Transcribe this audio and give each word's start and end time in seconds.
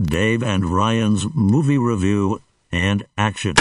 Dave 0.00 0.42
and 0.42 0.66
Ryan's 0.66 1.26
movie 1.34 1.78
review 1.78 2.42
and 2.70 3.06
action. 3.16 3.54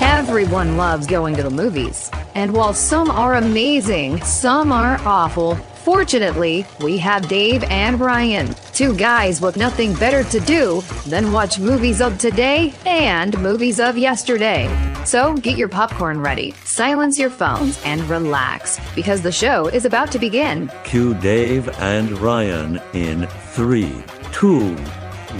Everyone 0.00 0.76
loves 0.76 1.06
going 1.06 1.36
to 1.36 1.42
the 1.44 1.50
movies. 1.50 2.10
And 2.34 2.52
while 2.52 2.74
some 2.74 3.08
are 3.08 3.36
amazing, 3.36 4.20
some 4.22 4.72
are 4.72 5.00
awful. 5.04 5.54
Fortunately, 5.54 6.66
we 6.80 6.98
have 6.98 7.28
Dave 7.28 7.62
and 7.64 8.00
Ryan, 8.00 8.52
two 8.72 8.96
guys 8.96 9.40
with 9.40 9.56
nothing 9.56 9.94
better 9.94 10.24
to 10.24 10.40
do 10.40 10.80
than 11.06 11.30
watch 11.30 11.60
movies 11.60 12.00
of 12.00 12.18
today 12.18 12.74
and 12.84 13.40
movies 13.40 13.78
of 13.78 13.96
yesterday. 13.96 14.68
So 15.04 15.36
get 15.36 15.56
your 15.56 15.68
popcorn 15.68 16.20
ready, 16.20 16.50
silence 16.64 17.20
your 17.20 17.30
phones, 17.30 17.80
and 17.84 18.02
relax 18.10 18.80
because 18.96 19.22
the 19.22 19.30
show 19.30 19.68
is 19.68 19.84
about 19.84 20.10
to 20.10 20.18
begin. 20.18 20.68
Cue 20.82 21.14
Dave 21.14 21.68
and 21.78 22.10
Ryan 22.18 22.80
in 22.92 23.28
three, 23.52 24.02
two, 24.36 24.74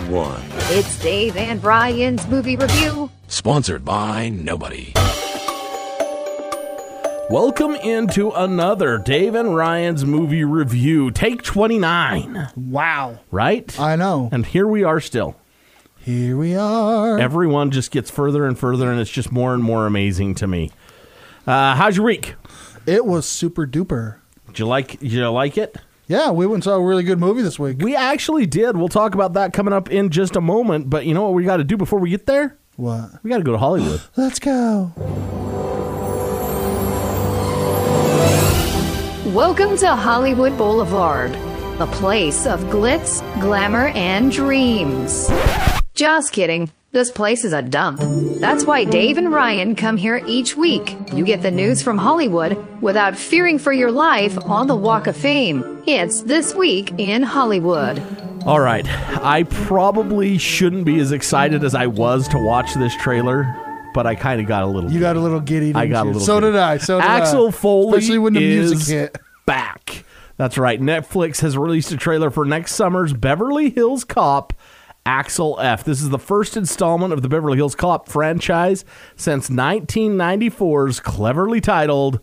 one. 0.08 0.40
It's 0.70 0.98
Dave 1.00 1.37
and 1.37 1.62
Ryan's 1.62 2.27
movie 2.28 2.56
review. 2.56 3.10
Sponsored 3.28 3.84
by 3.84 4.30
nobody. 4.30 4.95
Welcome 7.28 7.74
into 7.74 8.30
another 8.30 8.96
Dave 8.96 9.34
and 9.34 9.54
Ryan's 9.54 10.06
movie 10.06 10.45
review. 10.45 11.10
Take 11.10 11.42
29, 11.42 12.48
Wow. 12.56 13.20
right? 13.30 13.78
I 13.78 13.96
know. 13.96 14.30
and 14.32 14.46
here 14.46 14.66
we 14.66 14.82
are 14.82 15.01
still. 15.01 15.37
Here 15.98 16.34
we 16.34 16.56
are. 16.56 17.18
Everyone 17.18 17.70
just 17.70 17.90
gets 17.90 18.10
further 18.10 18.46
and 18.46 18.59
further, 18.59 18.90
and 18.90 18.98
it's 18.98 19.10
just 19.10 19.30
more 19.30 19.52
and 19.52 19.62
more 19.62 19.87
amazing 19.87 20.37
to 20.37 20.46
me. 20.46 20.70
Uh, 21.46 21.74
how's 21.74 21.98
your 21.98 22.06
week? 22.06 22.37
It 22.87 23.04
was 23.04 23.26
super 23.26 23.66
duper. 23.66 24.20
Did 24.46 24.60
you 24.60 24.66
like? 24.66 24.98
Did 25.01 25.12
you 25.12 25.28
like 25.28 25.59
it? 25.59 25.76
Yeah, 26.09 26.30
we 26.30 26.46
went 26.46 26.59
and 26.59 26.65
saw 26.65 26.77
a 26.77 26.80
really 26.80 27.02
good 27.02 27.19
movie 27.19 27.42
this 27.42 27.59
week. 27.59 27.78
We 27.80 27.96
actually 27.96 28.46
did. 28.46 28.77
We'll 28.77 28.87
talk 28.87 29.15
about 29.15 29.33
that 29.33 29.52
coming 29.52 29.74
up 29.74 29.91
in 29.91 30.10
just 30.10 30.37
a 30.37 30.41
moment. 30.41 30.88
But 30.88 31.05
you 31.05 31.15
know 31.15 31.24
what 31.24 31.34
we 31.34 31.42
got 31.42 31.56
to 31.56 31.65
do 31.65 31.77
before 31.77 31.98
we 31.98 32.10
get 32.10 32.27
there? 32.27 32.56
What? 32.77 33.10
We 33.24 33.30
got 33.30 33.38
to 33.38 33.43
go 33.43 33.51
to 33.51 33.59
Hollywood. 33.59 34.01
Let's 34.16 34.38
go. 34.38 34.93
Welcome 39.34 39.77
to 39.79 39.96
Hollywood 39.96 40.57
Boulevard, 40.57 41.32
the 41.80 41.88
place 41.90 42.46
of 42.46 42.60
glitz, 42.66 43.21
glamour, 43.40 43.88
and 43.88 44.30
dreams. 44.30 45.29
Just 45.95 46.32
kidding. 46.32 46.71
This 46.97 47.11
place 47.11 47.45
is 47.45 47.52
a 47.52 47.61
dump. 47.61 48.01
That's 48.41 48.65
why 48.65 48.85
Dave 48.85 49.19
and 49.19 49.30
Ryan 49.30 49.77
come 49.77 49.99
here 49.99 50.23
each 50.27 50.57
week. 50.57 50.97
You 51.13 51.27
get 51.27 51.43
the 51.43 51.51
news 51.51 51.83
from 51.83 51.99
Hollywood 51.99 52.57
without 52.80 53.19
fearing 53.19 53.59
for 53.59 53.71
your 53.71 53.91
life 53.91 54.39
on 54.47 54.66
the 54.66 54.77
Walk 54.77 55.07
of 55.07 55.15
Fame. 55.15 55.83
It's 55.87 56.23
This 56.23 56.55
Week 56.55 56.95
in 56.97 57.23
Hollywood. 57.23 58.02
All 58.47 58.61
right. 58.61 58.87
I 59.23 59.43
probably 59.43 60.39
shouldn't 60.39 60.87
be 60.87 60.99
as 60.99 61.13
excited 61.13 61.65
as 61.65 61.74
I 61.74 61.87
was 61.87 62.29
to 62.29 62.39
watch 62.39 62.73
this 62.73 62.97
trailer, 62.97 63.45
but 63.93 64.06
I 64.06 64.15
kind 64.15 64.41
of 64.41 64.47
got 64.47 64.62
a 64.62 64.67
little. 64.67 64.91
You 64.91 64.99
got 64.99 65.17
a 65.17 65.21
little 65.21 65.41
giddy. 65.41 65.75
I 65.75 65.83
didn't 65.83 65.91
got 65.91 66.05
a 66.05 66.09
little. 66.09 66.22
So 66.22 66.41
giddy. 66.41 66.53
did 66.53 66.61
I. 66.61 66.78
So 66.78 66.99
did 66.99 67.05
Axel 67.06 67.49
I. 67.49 67.50
Foley, 67.50 67.99
Especially 67.99 68.21
when 68.21 68.33
the 68.33 68.43
is 68.43 68.71
music 68.71 68.94
hit. 68.94 69.19
back. 69.44 70.03
That's 70.39 70.56
right. 70.56 70.81
Netflix 70.81 71.43
has 71.43 71.59
released 71.59 71.93
a 71.93 71.99
trailer 71.99 72.31
for 72.31 72.47
next 72.47 72.75
summer's 72.75 73.12
Beverly 73.12 73.69
Hills 73.69 74.03
Cop. 74.03 74.55
Axel 75.06 75.59
F. 75.60 75.84
This 75.84 76.03
is 76.03 76.10
the 76.10 76.19
first 76.19 76.56
installment 76.56 77.12
of 77.12 77.22
the 77.22 77.28
Beverly 77.28 77.56
Hills 77.56 77.76
Cop 77.76 78.09
franchise 78.09 78.84
since 79.15 79.49
1994's 79.49 80.99
cleverly 81.00 81.60
titled 81.60 82.21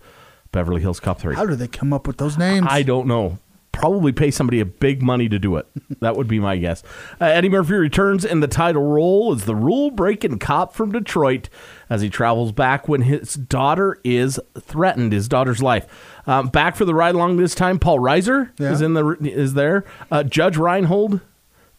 Beverly 0.51 0.81
Hills 0.81 0.99
Cop 0.99 1.19
3. 1.19 1.35
How 1.35 1.45
do 1.45 1.55
they 1.55 1.67
come 1.69 1.93
up 1.93 2.05
with 2.05 2.17
those 2.17 2.37
names? 2.37 2.67
I 2.69 2.83
don't 2.83 3.07
know. 3.07 3.39
Probably 3.71 4.11
pay 4.11 4.29
somebody 4.29 4.59
a 4.59 4.65
big 4.65 5.01
money 5.01 5.27
to 5.29 5.39
do 5.39 5.55
it. 5.55 5.65
That 6.03 6.17
would 6.17 6.27
be 6.27 6.37
my 6.39 6.57
guess. 6.57 6.83
Uh, 7.21 7.25
Eddie 7.25 7.47
Murphy 7.47 7.75
returns 7.75 8.25
in 8.25 8.41
the 8.41 8.47
title 8.47 8.83
role 8.83 9.31
as 9.33 9.45
the 9.45 9.55
rule 9.55 9.89
breaking 9.89 10.39
cop 10.39 10.73
from 10.75 10.91
Detroit 10.91 11.47
as 11.89 12.01
he 12.01 12.09
travels 12.09 12.51
back 12.51 12.89
when 12.89 13.03
his 13.03 13.35
daughter 13.35 13.97
is 14.03 14.37
threatened, 14.59 15.13
his 15.13 15.29
daughter's 15.29 15.63
life. 15.63 15.87
Um, 16.27 16.49
back 16.49 16.75
for 16.75 16.83
the 16.83 16.93
ride 16.93 17.15
along 17.15 17.37
this 17.37 17.55
time, 17.55 17.79
Paul 17.79 17.99
Reiser 17.99 18.51
Yeah. 18.59 18.73
is 18.73 18.81
in 18.81 18.95
the 18.95 19.15
is 19.21 19.53
there. 19.53 19.85
Uh, 20.11 20.23
Judge 20.23 20.57
Reinhold, 20.57 21.21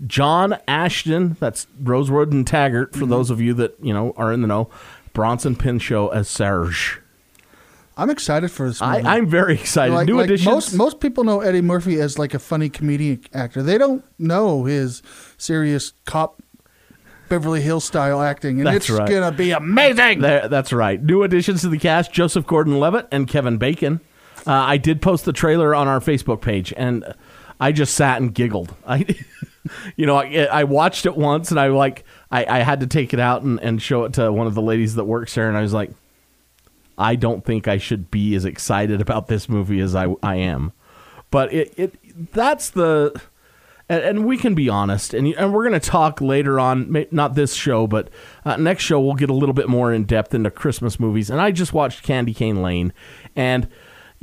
John 0.07 0.59
Ashton, 0.69 1.37
that's 1.41 1.67
Rosewood 1.81 2.33
and 2.33 2.47
Taggart 2.47 2.93
Mm-hmm. 2.93 3.01
for 3.01 3.07
those 3.07 3.31
of 3.31 3.41
you 3.41 3.55
that 3.55 3.77
you 3.83 3.93
know 3.95 4.13
are 4.17 4.33
in 4.33 4.41
the 4.43 4.49
know. 4.49 4.71
Bronson 5.13 5.55
Pinchot 5.55 6.15
as 6.15 6.29
Serge. 6.29 7.01
I'm 7.97 8.11
excited 8.11 8.51
for 8.51 8.67
this 8.69 8.83
I, 8.83 8.97
movie. 8.97 9.07
I'm 9.07 9.27
very 9.29 9.55
excited. 9.55 9.95
like, 9.95 10.07
New 10.09 10.17
like 10.17 10.25
additions. 10.25 10.47
most 10.53 10.75
most 10.75 11.01
people 11.01 11.23
know 11.23 11.41
Eddie 11.41 11.61
Murphy 11.61 12.01
as 12.01 12.19
like 12.19 12.35
a 12.35 12.41
funny 12.41 12.69
comedian 12.69 13.23
actor. 13.33 13.63
They 13.63 13.79
don't 13.79 14.05
know 14.19 14.65
his 14.65 15.01
serious 15.39 15.93
cop 16.05 16.43
Beverly 17.29 17.61
Hills 17.61 17.85
style 17.85 18.21
acting, 18.21 18.59
and 18.59 18.67
That's 18.67 18.89
it's 18.89 18.91
right. 18.91 19.09
gonna 19.09 19.31
be 19.31 19.53
amazing. 19.53 20.21
There, 20.21 20.49
that's 20.49 20.73
right. 20.73 21.01
New 21.03 21.23
additions 21.23 21.61
to 21.61 21.69
the 21.69 21.79
cast: 21.79 22.13
Joseph 22.13 22.47
Gordon-Levitt 22.47 23.07
and 23.13 23.29
Kevin 23.29 23.57
Bacon. 23.59 24.01
Uh, 24.47 24.53
I 24.53 24.77
did 24.77 25.01
post 25.01 25.25
the 25.25 25.33
trailer 25.33 25.75
on 25.75 25.87
our 25.89 26.01
Facebook 26.01 26.41
page, 26.43 26.75
and 26.77 27.05
I 27.61 27.73
just 27.73 27.95
sat 27.95 28.21
and 28.21 28.35
giggled. 28.35 28.75
I, 28.87 29.07
you 29.97 30.07
know, 30.07 30.17
I, 30.17 30.49
I 30.51 30.65
watched 30.65 31.07
it 31.07 31.17
once, 31.17 31.51
and 31.51 31.59
I 31.59 31.69
like, 31.69 32.05
I, 32.31 32.45
I 32.47 32.59
had 32.61 32.81
to 32.81 32.87
take 32.87 33.15
it 33.15 33.21
out 33.21 33.43
and, 33.43 33.61
and 33.61 33.81
show 33.81 34.05
it 34.05 34.15
to 34.15 34.33
one 34.33 34.47
of 34.47 34.55
the 34.55 34.63
ladies 34.63 34.95
that 34.97 35.05
works 35.05 35.35
there, 35.35 35.49
and 35.49 35.57
I 35.57 35.63
was 35.63 35.73
like, 35.73 35.91
I 36.97 37.17
don't 37.17 37.45
think 37.45 37.67
I 37.67 37.79
should 37.79 38.11
be 38.11 38.35
as 38.35 38.45
excited 38.45 39.01
about 39.01 39.27
this 39.27 39.49
movie 39.49 39.81
as 39.81 39.95
I, 39.95 40.15
I 40.23 40.37
am. 40.37 40.73
But 41.31 41.53
it, 41.53 41.75
it 41.77 42.33
that's 42.33 42.71
the 42.71 43.21
and, 43.89 44.03
and 44.03 44.27
we 44.27 44.39
can 44.39 44.55
be 44.55 44.69
honest, 44.69 45.13
and 45.13 45.27
and 45.35 45.53
we're 45.53 45.69
going 45.69 45.79
to 45.79 45.91
talk 45.91 46.21
later 46.21 46.59
on, 46.59 47.07
not 47.11 47.35
this 47.35 47.55
show, 47.55 47.87
but 47.87 48.09
uh, 48.45 48.57
next 48.57 48.85
show 48.85 49.01
we'll 49.01 49.15
get 49.15 49.31
a 49.31 49.35
little 49.35 49.53
bit 49.53 49.69
more 49.69 49.93
in 49.93 50.05
depth 50.05 50.35
into 50.35 50.51
Christmas 50.51 50.99
movies. 50.99 51.31
And 51.31 51.41
I 51.41 51.51
just 51.51 51.73
watched 51.73 52.03
Candy 52.03 52.33
Cane 52.33 52.63
Lane, 52.63 52.93
and 53.37 53.69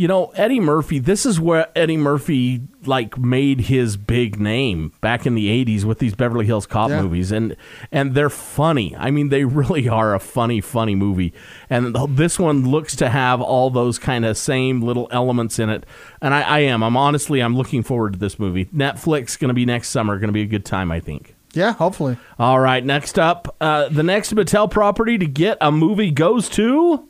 you 0.02 0.08
know 0.08 0.32
Eddie 0.36 0.60
Murphy. 0.60 0.98
This 0.98 1.26
is 1.26 1.40
where 1.40 1.68
Eddie 1.76 1.98
Murphy 1.98 2.62
like 2.86 3.18
made 3.20 3.62
his 3.62 3.98
big 3.98 4.40
name 4.40 4.92
back 5.00 5.26
in 5.28 5.36
the 5.36 5.48
'80s 5.66 5.84
with 5.84 6.00
these 6.00 6.16
Beverly 6.16 6.46
Hills 6.48 6.66
Cop 6.66 6.90
Yeah. 6.90 7.02
movies, 7.04 7.32
and 7.32 7.56
and 7.92 8.16
they're 8.16 8.30
funny. 8.32 8.96
I 8.98 9.12
mean, 9.12 9.30
they 9.30 9.46
really 9.62 9.88
are 9.88 10.16
a 10.16 10.20
funny, 10.20 10.60
funny 10.62 10.96
movie. 10.96 11.34
And 11.70 11.96
this 12.18 12.40
one 12.40 12.68
looks 12.70 12.96
to 12.96 13.10
have 13.10 13.42
all 13.42 13.70
those 13.70 14.00
kind 14.00 14.26
of 14.26 14.38
same 14.38 14.82
little 14.82 15.08
elements 15.12 15.60
in 15.60 15.70
it. 15.70 15.86
And 16.22 16.34
I, 16.34 16.42
I 16.42 16.60
am. 16.62 16.84
I'm 16.84 16.98
honestly, 16.98 17.40
I'm 17.40 17.56
looking 17.56 17.84
forward 17.84 18.14
to 18.14 18.20
this 18.20 18.40
movie. 18.40 18.66
Netflix 18.66 19.38
going 19.40 19.50
to 19.50 19.54
be 19.54 19.66
next 19.66 19.90
summer. 19.90 20.18
Going 20.18 20.30
to 20.30 20.34
be 20.34 20.42
a 20.42 20.46
good 20.48 20.66
time, 20.66 20.92
I 20.92 21.00
think. 21.00 21.36
yeah, 21.54 21.74
hopefully. 21.74 22.18
All 22.40 22.60
right, 22.60 22.84
next 22.84 23.20
up, 23.20 23.56
uh, 23.62 23.90
the 23.90 24.04
next 24.04 24.34
Mattel 24.34 24.70
property 24.72 25.18
to 25.20 25.26
get 25.28 25.58
a 25.62 25.72
movie 25.72 26.10
goes 26.12 26.50
to 26.50 27.08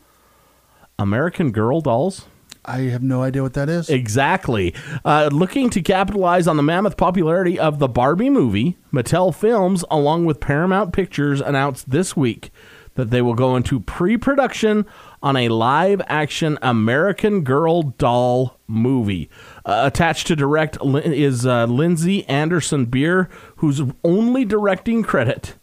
American 1.00 1.52
Girl 1.52 1.80
Dolls. 1.82 2.26
I 2.64 2.82
have 2.82 3.02
no 3.02 3.24
idea 3.24 3.42
what 3.42 3.54
that 3.54 3.70
is. 3.70 3.90
Exactly. 3.90 4.74
Uh, 5.04 5.30
looking 5.32 5.70
to 5.72 5.82
capitalize 5.82 6.48
on 6.48 6.58
the 6.58 6.64
mammoth 6.64 6.96
popularity 6.96 7.60
of 7.60 7.80
the 7.80 7.88
Barbie 7.88 8.30
movie, 8.30 8.78
Mattel 8.94 9.34
Films, 9.34 9.84
along 9.90 10.26
with 10.26 10.40
Paramount 10.40 10.94
Pictures, 10.94 11.42
announced 11.42 11.90
this 11.90 12.16
week 12.16 12.52
that 12.96 13.10
they 13.10 13.22
will 13.22 13.34
go 13.34 13.56
into 13.56 13.80
pre 13.80 14.18
production 14.18 14.86
on 15.24 15.36
a 15.38 15.50
live 15.50 16.02
action 16.08 16.58
American 16.62 17.44
Girl 17.44 17.84
doll 17.84 18.60
movie. 18.68 19.30
Uh, 19.66 19.84
attached 19.86 20.28
to 20.28 20.36
direct 20.36 20.78
is 20.84 21.46
uh, 21.46 21.66
Lindsey 21.66 22.28
Anderson 22.28 22.86
Beer, 22.86 23.30
whose 23.58 23.82
only 24.04 24.46
directing 24.46 25.04
credit 25.04 25.56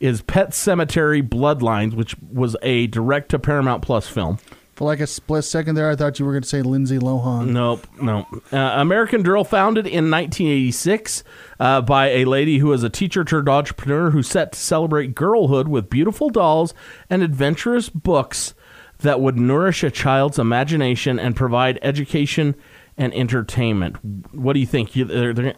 is 0.00 0.22
Pet 0.22 0.50
Sematary 0.50 1.26
Bloodlines, 1.26 1.94
which 1.94 2.16
was 2.20 2.56
a 2.62 2.86
direct 2.86 3.28
to 3.30 3.38
Paramount 3.38 3.82
Plus 3.82 4.08
film. 4.08 4.38
For 4.80 4.86
like 4.86 5.00
a 5.00 5.06
split 5.06 5.44
second 5.44 5.74
there, 5.74 5.90
I 5.90 5.94
thought 5.94 6.18
you 6.18 6.24
were 6.24 6.32
going 6.32 6.40
to 6.42 6.48
say 6.48 6.62
Lindsay 6.62 6.98
Lohan. 6.98 7.48
Nope, 7.48 7.86
nope. 8.00 8.24
Uh, 8.50 8.56
American 8.56 9.22
Girl, 9.22 9.44
founded 9.44 9.86
in 9.86 10.10
1986 10.10 11.22
uh, 11.58 11.82
by 11.82 12.08
a 12.08 12.24
lady 12.24 12.56
who 12.60 12.68
was 12.68 12.82
a 12.82 12.88
teacher 12.88 13.22
turned 13.22 13.46
entrepreneur 13.46 14.08
who 14.08 14.22
set 14.22 14.52
to 14.52 14.58
celebrate 14.58 15.14
girlhood 15.14 15.68
with 15.68 15.90
beautiful 15.90 16.30
dolls 16.30 16.72
and 17.10 17.22
adventurous 17.22 17.90
books 17.90 18.54
that 19.00 19.20
would 19.20 19.38
nourish 19.38 19.84
a 19.84 19.90
child's 19.90 20.38
imagination 20.38 21.18
and 21.18 21.36
provide 21.36 21.78
education 21.82 22.54
and 22.96 23.12
entertainment. 23.12 24.02
What 24.34 24.54
do 24.54 24.60
you 24.60 24.66
think? 24.66 24.96
You, 24.96 25.04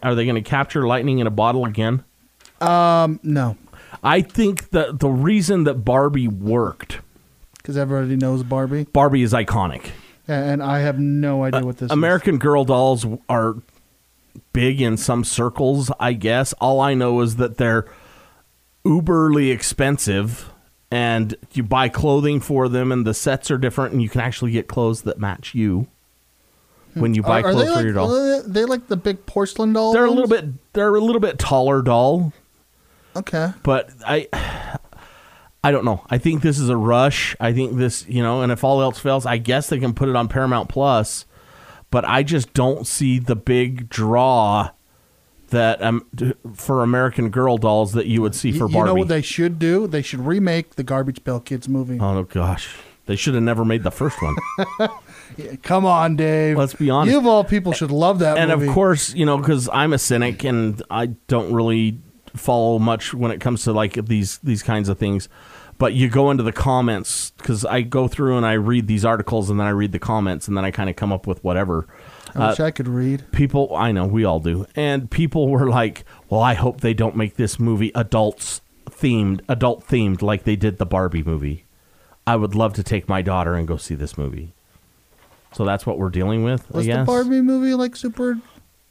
are 0.03 0.15
they 0.15 0.25
going 0.25 0.35
to 0.35 0.41
capture 0.41 0.85
lightning 0.85 1.19
in 1.19 1.27
a 1.27 1.31
bottle 1.31 1.63
again? 1.63 2.03
Um, 2.59 3.21
no, 3.23 3.55
I 4.03 4.19
think 4.21 4.71
that 4.71 4.99
the 4.99 5.07
reason 5.07 5.63
that 5.63 5.85
Barbie 5.85 6.27
worked, 6.27 6.99
because 7.63 7.77
everybody 7.77 8.17
knows 8.17 8.43
Barbie, 8.43 8.83
Barbie 8.83 9.23
is 9.23 9.33
iconic. 9.33 9.91
and 10.27 10.61
I 10.61 10.79
have 10.79 10.99
no 10.99 11.43
idea 11.43 11.61
uh, 11.61 11.65
what 11.65 11.77
this 11.77 11.91
American 11.91 12.37
Girl 12.37 12.65
dolls 12.65 13.05
are 13.29 13.55
big 14.51 14.81
in 14.81 14.97
some 14.97 15.23
circles, 15.23 15.89
I 15.99 16.13
guess. 16.13 16.53
All 16.53 16.81
I 16.81 16.93
know 16.93 17.21
is 17.21 17.37
that 17.37 17.57
they're 17.57 17.85
uberly 18.85 19.51
expensive 19.51 20.51
and 20.91 21.35
you 21.53 21.63
buy 21.63 21.89
clothing 21.89 22.39
for 22.41 22.67
them 22.67 22.91
and 22.91 23.07
the 23.07 23.13
sets 23.13 23.49
are 23.49 23.57
different 23.57 23.93
and 23.93 24.01
you 24.01 24.09
can 24.09 24.21
actually 24.21 24.51
get 24.51 24.67
clothes 24.67 25.03
that 25.03 25.17
match 25.17 25.55
you. 25.55 25.87
Hmm. 26.93 26.99
when 26.99 27.13
you 27.15 27.23
buy 27.23 27.41
Are, 27.41 27.47
are 27.47 27.51
clothes 27.53 27.69
for 27.69 27.75
like 27.75 27.83
your 27.85 27.93
doll. 27.93 28.15
are 28.15 28.41
they 28.43 28.65
like 28.65 28.87
the 28.87 28.97
big 28.97 29.25
porcelain 29.25 29.73
doll? 29.73 29.93
They're 29.93 30.05
a 30.05 30.11
little 30.11 30.27
bit 30.27 30.45
they're 30.73 30.93
a 30.93 31.01
little 31.01 31.21
bit 31.21 31.39
taller 31.39 31.81
doll, 31.81 32.33
okay. 33.15 33.51
but 33.63 33.89
I 34.05 34.27
I 35.63 35.71
don't 35.71 35.85
know. 35.85 36.03
I 36.09 36.17
think 36.17 36.41
this 36.41 36.59
is 36.59 36.69
a 36.69 36.75
rush. 36.77 37.35
I 37.39 37.53
think 37.53 37.77
this, 37.77 38.05
you 38.07 38.21
know, 38.21 38.41
and 38.41 38.51
if 38.51 38.63
all 38.63 38.81
else 38.81 38.99
fails, 38.99 39.25
I 39.25 39.37
guess 39.37 39.67
they 39.69 39.79
can 39.79 39.93
put 39.93 40.09
it 40.09 40.15
on 40.15 40.27
Paramount 40.27 40.67
Plus, 40.69 41.25
but 41.89 42.03
I 42.05 42.23
just 42.23 42.53
don't 42.53 42.85
see 42.85 43.17
the 43.19 43.35
big 43.35 43.87
draw 43.89 44.71
that 45.49 45.81
um 45.83 46.05
for 46.55 46.81
American 46.81 47.29
Girl 47.29 47.57
dolls 47.57 47.93
that 47.93 48.07
you 48.07 48.21
would 48.23 48.33
see 48.35 48.51
for 48.51 48.67
you 48.67 48.73
Barbie. 48.73 48.77
You 48.77 48.85
know 48.85 48.93
what 48.95 49.07
they 49.07 49.21
should 49.21 49.59
do? 49.59 49.85
They 49.87 50.01
should 50.01 50.21
remake 50.25 50.75
the 50.75 50.83
Garbage 50.83 51.23
Pail 51.23 51.39
Kids 51.39 51.69
movie. 51.69 51.99
oh 52.01 52.23
gosh. 52.23 52.75
They 53.05 53.15
should 53.17 53.33
have 53.33 53.43
never 53.43 53.63
made 53.65 53.83
the 53.83 53.91
first 53.91 54.17
one. 54.21 54.35
Yeah, 55.35 55.55
come 55.63 55.83
on, 55.83 56.15
Dave. 56.15 56.57
Let's 56.57 56.75
be 56.75 56.91
honest. 56.91 57.11
You 57.11 57.17
of 57.17 57.25
all 57.25 57.43
people 57.43 57.73
should 57.73 57.89
love 57.89 58.19
that 58.19 58.37
and 58.37 58.51
movie. 58.51 58.67
of 58.67 58.73
course, 58.73 59.15
you 59.15 59.25
know, 59.25 59.37
because 59.37 59.67
I'm 59.73 59.91
a 59.91 59.97
cynic 59.97 60.43
and 60.43 60.79
I 60.91 61.07
don't 61.27 61.51
really 61.53 61.97
follow 62.35 62.77
much 62.77 63.15
when 63.15 63.31
it 63.31 63.41
comes 63.41 63.63
to 63.63 63.73
like 63.73 63.93
these 64.05 64.37
these 64.39 64.61
kinds 64.61 64.89
of 64.89 64.99
things. 64.99 65.29
But 65.83 65.95
you 65.95 66.07
go 66.07 66.31
into 66.31 66.43
the 66.43 66.53
comments 66.53 67.31
because 67.31 67.65
I 67.65 67.81
go 67.81 68.07
through 68.07 68.37
and 68.37 68.45
I 68.45 68.53
read 68.53 68.87
these 68.87 69.03
articles 69.03 69.49
and 69.49 69.59
then 69.59 69.67
I 69.67 69.71
read 69.71 69.91
the 69.91 69.99
comments 69.99 70.47
and 70.47 70.55
then 70.55 70.63
I 70.63 70.71
kind 70.71 70.89
of 70.89 70.95
come 70.95 71.11
up 71.11 71.27
with 71.27 71.43
whatever. 71.43 71.87
I 72.33 72.47
wish 72.47 72.61
uh, 72.61 72.63
I 72.63 72.71
could 72.71 72.87
read. 72.87 73.29
People, 73.33 73.75
I 73.75 73.91
know 73.91 74.05
we 74.05 74.23
all 74.23 74.39
do, 74.39 74.65
and 74.77 75.11
people 75.11 75.49
were 75.49 75.67
like, 75.67 76.05
"Well, 76.29 76.39
I 76.39 76.53
hope 76.53 76.79
they 76.79 76.93
don't 76.93 77.17
make 77.17 77.35
this 77.35 77.59
movie 77.59 77.91
adults 77.95 78.61
themed, 78.91 79.41
adult 79.49 79.85
themed 79.85 80.21
like 80.21 80.45
they 80.45 80.55
did 80.55 80.77
the 80.77 80.85
Barbie 80.85 81.21
movie." 81.21 81.65
I 82.25 82.37
would 82.37 82.55
love 82.55 82.71
to 82.75 82.83
take 82.83 83.09
my 83.09 83.21
daughter 83.21 83.53
and 83.53 83.67
go 83.67 83.75
see 83.75 83.95
this 83.95 84.17
movie. 84.17 84.53
So 85.51 85.65
that's 85.65 85.85
what 85.85 85.97
we're 85.97 86.11
dealing 86.11 86.45
with. 86.45 86.71
Was 86.71 86.85
I 86.85 86.91
guess. 86.91 86.99
the 86.99 87.11
Barbie 87.11 87.41
movie 87.41 87.73
like 87.73 87.97
super 87.97 88.37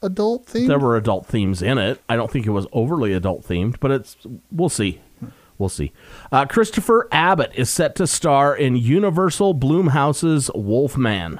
adult 0.03 0.45
themed? 0.45 0.67
There 0.67 0.77
were 0.77 0.95
adult 0.95 1.25
themes 1.25 1.63
in 1.63 1.79
it. 1.79 2.03
I 2.07 2.15
don't 2.15 2.29
think 2.29 2.45
it 2.45 2.51
was 2.51 2.67
overly 2.71 3.13
adult 3.13 3.47
themed, 3.47 3.79
but 3.79 3.89
it's 3.89 4.15
we'll 4.51 4.69
see. 4.69 5.01
We'll 5.57 5.69
see. 5.69 5.91
Uh, 6.31 6.45
Christopher 6.45 7.07
Abbott 7.11 7.51
is 7.55 7.69
set 7.69 7.95
to 7.95 8.07
star 8.07 8.55
in 8.55 8.75
Universal 8.75 9.55
Blumhouse's 9.55 10.49
Wolfman. 10.53 11.39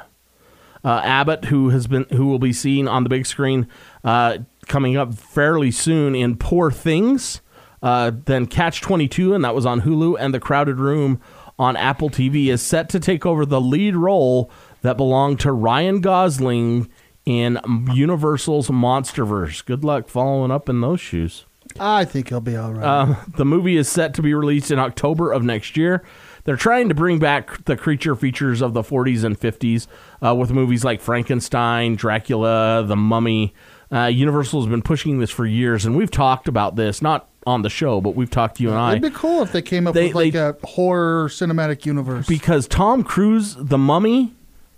Uh, 0.83 1.01
Abbott, 1.03 1.45
who 1.45 1.69
has 1.69 1.87
been 1.87 2.05
who 2.11 2.25
will 2.25 2.39
be 2.39 2.53
seen 2.53 2.87
on 2.87 3.03
the 3.03 3.09
big 3.09 3.25
screen 3.25 3.67
uh, 4.03 4.39
coming 4.67 4.97
up 4.97 5.13
fairly 5.13 5.71
soon 5.71 6.13
in 6.13 6.35
Poor 6.35 6.71
Things, 6.71 7.41
uh, 7.81 8.11
then 8.25 8.45
Catch 8.45 8.81
Twenty 8.81 9.07
Two, 9.07 9.33
and 9.33 9.43
that 9.45 9.55
was 9.55 9.65
on 9.65 9.81
Hulu, 9.81 10.17
and 10.19 10.33
The 10.33 10.41
Crowded 10.41 10.79
Room 10.79 11.21
on 11.57 11.77
Apple 11.77 12.09
TV, 12.09 12.47
is 12.47 12.61
set 12.61 12.89
to 12.89 12.99
take 12.99 13.25
over 13.25 13.45
the 13.45 13.61
lead 13.61 13.95
role 13.95 14.51
that 14.81 14.97
belonged 14.97 15.39
to 15.41 15.53
Ryan 15.53 16.01
Gosling 16.01 16.89
in 17.25 17.59
Universal's 17.93 18.67
MonsterVerse. 18.67 19.63
Good 19.65 19.85
luck 19.85 20.09
following 20.09 20.51
up 20.51 20.67
in 20.67 20.81
those 20.81 20.99
shoes. 20.99 21.45
I 21.79 22.05
think 22.05 22.29
he'll 22.29 22.41
be 22.41 22.55
all 22.55 22.73
right. 22.73 22.83
Um, 22.85 23.17
the 23.37 23.45
movie 23.45 23.77
is 23.77 23.87
set 23.89 24.13
to 24.15 24.21
be 24.21 24.33
released 24.33 24.71
in 24.71 24.79
October 24.79 25.31
of 25.31 25.43
next 25.43 25.75
year. 25.77 26.03
They're 26.45 26.57
trying 26.57 26.89
to 26.89 26.95
bring 26.95 27.19
back 27.19 27.63
the 27.65 27.77
creature 27.77 28.15
features 28.15 28.61
of 28.61 28.73
the 28.73 28.81
40s 28.81 29.23
and 29.23 29.39
50s 29.39 29.87
uh, 30.25 30.35
with 30.35 30.51
movies 30.51 30.83
like 30.83 30.99
Frankenstein, 31.01 31.95
Dracula, 31.95 32.83
The 32.85 32.95
Mummy. 32.97 33.53
Uh, 33.91 34.07
Universal 34.07 34.61
has 34.61 34.69
been 34.69 34.81
pushing 34.81 35.19
this 35.19 35.29
for 35.31 35.45
years, 35.45 35.85
and 35.85 35.95
we've 35.95 36.11
talked 36.11 36.47
about 36.47 36.75
this, 36.75 37.01
not 37.01 37.29
on 37.45 37.61
the 37.61 37.69
show, 37.69 38.01
but 38.01 38.15
we've 38.15 38.29
talked 38.29 38.57
to 38.57 38.63
you 38.63 38.69
and 38.71 38.77
I. 38.79 38.91
It'd 38.91 39.03
be 39.03 39.09
cool 39.11 39.41
if 39.43 39.51
they 39.51 39.61
came 39.61 39.87
up 39.87 39.93
They- 39.93 40.07
with 40.07 40.15
like 40.15 40.33
they- 40.33 40.39
a 40.39 40.55
horror 40.63 41.27
cinematic 41.29 41.85
universe. 41.85 42.25
because 42.27 42.67
Tom 42.67 43.03
Cruise, 43.03 43.55
The 43.59 43.77
Mummy, 43.77 44.33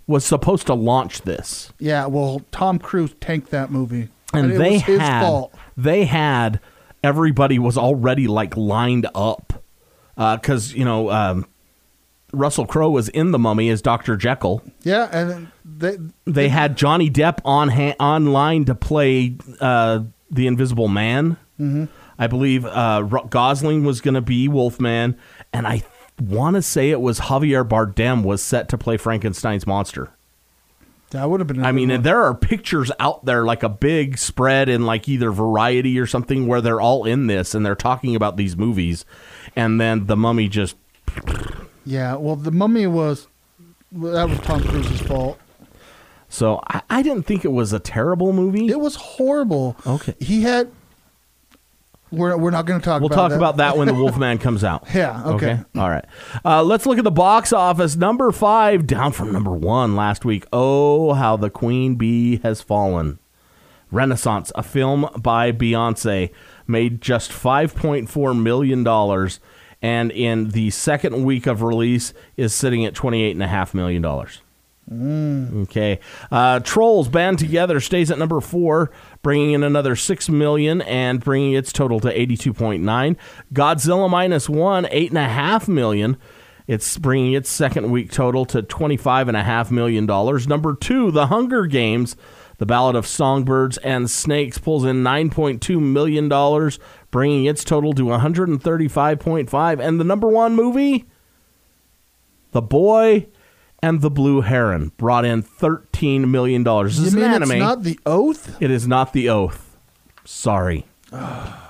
was 0.06 0.24
supposed 0.24 0.66
to 0.68 0.74
launch 0.74 1.22
this. 1.22 1.72
yeah, 1.80 2.06
well, 2.06 2.42
Tom 2.52 2.78
Cruise 2.78 3.14
tanked 3.20 3.50
that 3.50 3.70
movie, 3.72 4.08
and, 4.32 4.52
it 4.52 4.58
they 4.58 4.72
was 4.74 4.82
his 4.82 5.00
had 5.00 5.22
fault. 5.22 5.54
they 5.76 6.04
had 6.04 6.60
everybody 7.06 7.58
was 7.58 7.78
already 7.78 8.26
like 8.26 8.56
lined 8.56 9.06
up 9.14 9.62
because 10.16 10.74
you 10.74 10.84
know 10.84 11.10
um, 11.10 11.46
Russell 12.32 12.66
Crowe 12.66 12.90
was 12.90 13.08
in 13.10 13.30
the 13.30 13.38
Mummy 13.38 13.70
as 13.70 13.80
Doctor 13.80 14.16
Jekyll. 14.16 14.62
Yeah, 14.82 15.08
and 15.12 15.48
they 15.64 15.98
They 16.24 16.48
had 16.48 16.76
Johnny 16.76 17.10
Depp 17.10 17.38
on 17.44 17.68
ha- 17.68 17.94
online 18.00 18.64
to 18.64 18.74
play 18.74 19.36
uh, 19.60 20.00
the 20.30 20.46
Invisible 20.46 20.88
Man. 20.88 21.36
Mm-hmm. 21.60 21.84
I 22.18 22.26
believe 22.26 22.64
uh, 22.64 23.02
Gosling 23.02 23.84
was 23.84 24.00
going 24.00 24.14
to 24.14 24.20
be 24.22 24.48
Wolfman, 24.48 25.16
and 25.52 25.66
I 25.66 25.82
want 26.20 26.56
to 26.56 26.62
say 26.62 26.90
it 26.90 27.00
was 27.00 27.20
Javier 27.20 27.66
Bardem 27.66 28.24
was 28.24 28.42
set 28.42 28.68
to 28.70 28.78
play 28.78 28.96
Frankenstein's 28.96 29.66
monster. 29.66 30.10
That 31.10 31.28
would 31.30 31.40
have 31.40 31.46
been. 31.46 31.64
I 31.64 31.72
mean, 31.72 31.90
one. 31.90 32.02
there 32.02 32.22
are 32.22 32.34
pictures 32.34 32.90
out 32.98 33.24
there, 33.24 33.44
like 33.44 33.62
a 33.62 33.68
big 33.68 34.18
spread 34.18 34.68
in 34.68 34.84
like 34.86 35.08
either 35.08 35.30
Variety 35.30 35.98
or 35.98 36.06
something, 36.06 36.46
where 36.46 36.60
they're 36.60 36.80
all 36.80 37.04
in 37.04 37.26
this 37.26 37.54
and 37.54 37.64
they're 37.64 37.74
talking 37.74 38.16
about 38.16 38.36
these 38.36 38.56
movies, 38.56 39.04
and 39.54 39.80
then 39.80 40.06
the 40.06 40.16
Mummy 40.16 40.48
just 40.48 40.76
yeah. 41.84 42.16
Well, 42.16 42.36
the 42.36 42.50
Mummy 42.50 42.86
was 42.86 43.28
that 43.92 44.28
was 44.28 44.38
Tom 44.40 44.62
Cruise's 44.64 45.00
fault. 45.02 45.38
so 46.28 46.60
I, 46.66 46.82
I 46.90 47.02
didn't 47.02 47.22
think 47.22 47.44
it 47.44 47.52
was 47.52 47.72
a 47.72 47.78
terrible 47.78 48.32
movie. 48.32 48.68
It 48.68 48.80
was 48.80 48.96
horrible. 48.96 49.76
Okay. 49.86 50.14
he 50.18 50.42
had. 50.42 50.70
We're 52.16 52.36
we're 52.36 52.50
not 52.50 52.66
going 52.66 52.80
to 52.80 52.84
talk. 52.84 53.00
We'll 53.00 53.08
about 53.12 53.16
talk 53.16 53.30
that. 53.30 53.36
about 53.36 53.56
that 53.58 53.76
when 53.76 53.88
the 53.88 53.94
Wolfman 54.02 54.38
comes 54.38 54.64
out. 54.64 54.86
Yeah, 54.94 55.22
okay. 55.24 55.60
All 55.74 55.88
right. 55.90 56.04
Uh, 56.44 56.62
let's 56.62 56.86
look 56.86 56.98
at 56.98 57.04
the 57.04 57.10
box 57.10 57.52
office. 57.52 57.96
Number 57.96 58.32
five, 58.32 58.86
down 58.86 59.12
from 59.12 59.32
number 59.32 59.52
one 59.52 59.94
last 59.96 60.24
week. 60.24 60.44
Oh, 60.52 61.12
how 61.14 61.36
the 61.36 61.50
Queen 61.50 61.96
Bee 61.96 62.38
has 62.38 62.60
fallen. 62.62 63.18
Renaissance, 63.92 64.50
a 64.56 64.62
film 64.64 65.08
by 65.16 65.52
Beyonce, 65.52 66.30
made 66.66 67.00
just 67.00 67.30
$5.4 67.30 68.42
million, 68.42 69.30
and 69.80 70.10
in 70.10 70.50
the 70.50 70.70
second 70.70 71.24
week 71.24 71.46
of 71.46 71.62
release 71.62 72.12
is 72.36 72.52
sitting 72.52 72.84
at 72.84 72.94
$28.5 72.94 73.74
million. 73.74 74.04
Okay. 75.62 76.00
Uh, 76.30 76.60
Trolls 76.60 77.08
Band 77.08 77.38
Together 77.38 77.80
stays 77.80 78.10
at 78.10 78.18
number 78.18 78.40
four, 78.40 78.90
bringing 79.26 79.50
in 79.50 79.64
another 79.64 79.96
six 79.96 80.28
million 80.28 80.80
and 80.82 81.18
bringing 81.18 81.52
its 81.54 81.72
total 81.72 81.98
to 81.98 82.16
eighty-two 82.16 82.54
point 82.54 82.80
nine. 82.80 83.16
Godzilla 83.52 84.08
minus 84.08 84.48
one, 84.48 84.86
eight 84.92 85.08
and 85.08 85.18
a 85.18 85.24
half 85.24 85.66
million. 85.66 86.16
It's 86.68 86.96
bringing 86.96 87.32
its 87.32 87.50
second 87.50 87.90
week 87.90 88.12
total 88.12 88.44
to 88.44 88.62
twenty-five 88.62 89.26
and 89.26 89.36
a 89.36 89.42
half 89.42 89.72
million 89.72 90.06
dollars. 90.06 90.46
Number 90.46 90.76
two, 90.76 91.10
The 91.10 91.26
Hunger 91.26 91.66
Games, 91.66 92.14
The 92.58 92.66
Ballad 92.66 92.94
of 92.94 93.04
Songbirds 93.04 93.78
and 93.78 94.08
Snakes, 94.08 94.58
pulls 94.58 94.84
in 94.84 95.02
nine 95.02 95.30
point 95.30 95.60
two 95.60 95.80
million 95.80 96.28
dollars, 96.28 96.78
bringing 97.10 97.46
its 97.46 97.64
total 97.64 97.94
to 97.94 98.04
one 98.04 98.20
hundred 98.20 98.48
and 98.48 98.62
thirty-five 98.62 99.18
point 99.18 99.50
five. 99.50 99.80
And 99.80 99.98
the 99.98 100.04
number 100.04 100.28
one 100.28 100.54
movie. 100.54 101.04
The 102.52 102.62
Boy 102.62 103.26
and 103.82 104.00
the 104.00 104.10
Blue 104.10 104.40
Heron 104.40 104.92
brought 104.96 105.24
in 105.24 105.42
$13 105.42 106.28
million. 106.28 106.62
This 106.64 106.98
You 106.98 107.06
is 107.06 107.14
an 107.14 107.22
anime. 107.22 107.50
it's 107.52 107.58
not 107.60 107.82
the 107.82 107.98
Oath? 108.06 108.60
it 108.62 108.70
is 108.70 108.86
not 108.88 109.12
The 109.12 109.28
Oath. 109.28 109.76
Sorry. 110.24 110.86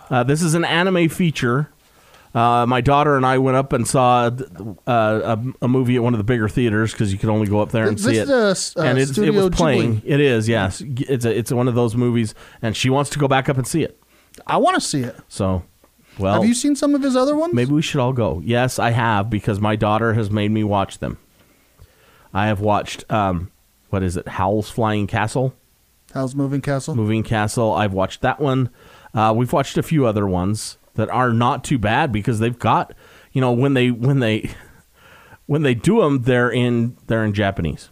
Uh, 0.08 0.22
this 0.22 0.40
is 0.40 0.54
an 0.54 0.64
anime 0.64 1.08
feature. 1.08 1.68
Uh, 2.32 2.64
my 2.64 2.80
daughter 2.80 3.16
and 3.16 3.26
I 3.26 3.38
went 3.38 3.56
up 3.56 3.72
and 3.72 3.88
saw 3.88 4.30
uh, 4.86 5.36
a, 5.36 5.38
a 5.62 5.66
movie 5.66 5.96
at 5.96 6.02
one 6.04 6.14
of 6.14 6.18
the 6.18 6.22
bigger 6.25 6.48
theaters 6.48 6.92
because 6.92 7.10
you 7.12 7.18
could 7.18 7.28
only 7.28 7.48
go 7.48 7.58
up 7.60 7.72
there 7.72 7.88
and 7.88 7.98
This 7.98 8.04
see 8.04 8.18
it. 8.18 8.28
a 8.28 8.80
uh, 8.80 8.84
and 8.84 8.98
it, 9.00 9.18
it 9.18 9.30
was 9.34 9.50
playing. 9.50 10.02
Ghibli. 10.02 10.02
It 10.04 10.20
is, 10.20 10.48
yes. 10.48 10.80
It's 10.86 11.25
a, 11.25 11.36
it's 11.36 11.50
one 11.50 11.66
of 11.66 11.75
those 11.75 11.96
movies, 11.96 12.36
and 12.62 12.76
she 12.76 12.88
wants 12.88 13.10
to 13.10 13.18
go 13.18 13.26
back 13.26 13.48
up 13.48 13.58
and 13.58 13.66
see 13.66 13.82
it. 13.82 14.00
I 14.46 14.58
want 14.58 14.76
to 14.76 14.80
see 14.80 15.00
it. 15.00 15.16
So, 15.26 15.64
well, 16.20 16.34
Have 16.34 16.44
you 16.44 16.54
seen 16.54 16.76
some 16.76 16.94
of 16.94 17.02
his 17.02 17.16
other 17.16 17.34
ones? 17.34 17.52
Maybe 17.52 17.72
we 17.72 17.82
should 17.82 17.98
all 18.00 18.12
go. 18.12 18.40
Yes, 18.44 18.78
I 18.78 18.90
have 18.90 19.28
because 19.28 19.60
my 19.60 19.75
daughter 19.75 20.12
has 20.14 20.30
made 20.30 20.52
me 20.52 20.62
watch 20.62 21.00
them. 21.00 21.18
I 22.35 22.47
have 22.47 22.61
watched 22.61 23.11
um, 23.11 23.50
what 23.90 24.02
is 24.02 24.16
it? 24.16 24.28
Howl's 24.28 24.68
Flying 24.71 25.06
Castle, 25.06 25.54
Howl's 26.12 26.35
Moving 26.35 26.61
Castle? 26.61 26.95
Moving 26.95 27.23
Castle. 27.23 27.73
I've 27.73 27.92
watched 27.92 28.21
that 28.23 28.40
one. 28.40 28.71
Uh, 29.14 29.33
we've 29.37 29.52
watched 29.52 29.78
a 29.78 29.83
few 29.83 30.06
other 30.06 30.26
ones 30.26 30.76
that 30.95 31.09
are 31.11 31.33
not 31.33 31.64
too 31.64 31.78
bad 31.78 32.12
because 32.12 32.38
they've 32.38 32.59
got 32.59 32.95
you 33.33 33.40
know 33.40 33.52
when 33.52 33.75
they 33.75 33.90
when 33.90 34.21
they 34.21 34.50
when 35.47 35.62
they 35.62 35.75
do 35.75 36.00
them 36.00 36.23
they're 36.23 36.50
in 36.50 36.97
they're 37.06 37.25
in 37.25 37.33
Japanese. 37.33 37.90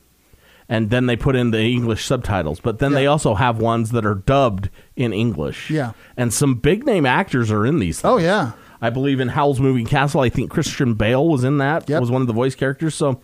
And 0.67 0.89
then 0.89 1.05
they 1.05 1.15
put 1.17 1.37
in 1.37 1.51
the 1.51 1.61
English 1.61 2.07
subtitles, 2.07 2.59
but 2.59 2.79
then 2.79 2.93
they 2.93 3.07
also 3.07 3.35
have 3.35 3.59
ones 3.59 3.91
that 3.91 4.07
are 4.07 4.15
dubbed 4.15 4.71
in 4.97 5.13
English. 5.13 5.71
Yeah. 5.71 5.93
and 6.17 6.33
some 6.33 6.55
big 6.55 6.87
name 6.87 7.05
actors 7.05 7.51
are 7.53 7.67
in 7.67 7.81
these. 7.81 8.03
Oh 8.03 8.17
yeah. 8.17 8.53
I 8.81 8.89
believe 8.89 9.21
in 9.21 9.29
Howl's 9.29 9.61
Moving 9.61 9.85
Castle. 9.85 10.23
I 10.23 10.31
think 10.31 10.51
Christian 10.51 10.95
Bale 10.95 11.29
was 11.29 11.45
in 11.45 11.59
that. 11.59 11.89
Yep. 11.89 12.01
Was 12.01 12.11
one 12.11 12.23
of 12.23 12.27
the 12.29 12.33
voice 12.33 12.55
characters. 12.55 12.95
So 12.95 13.21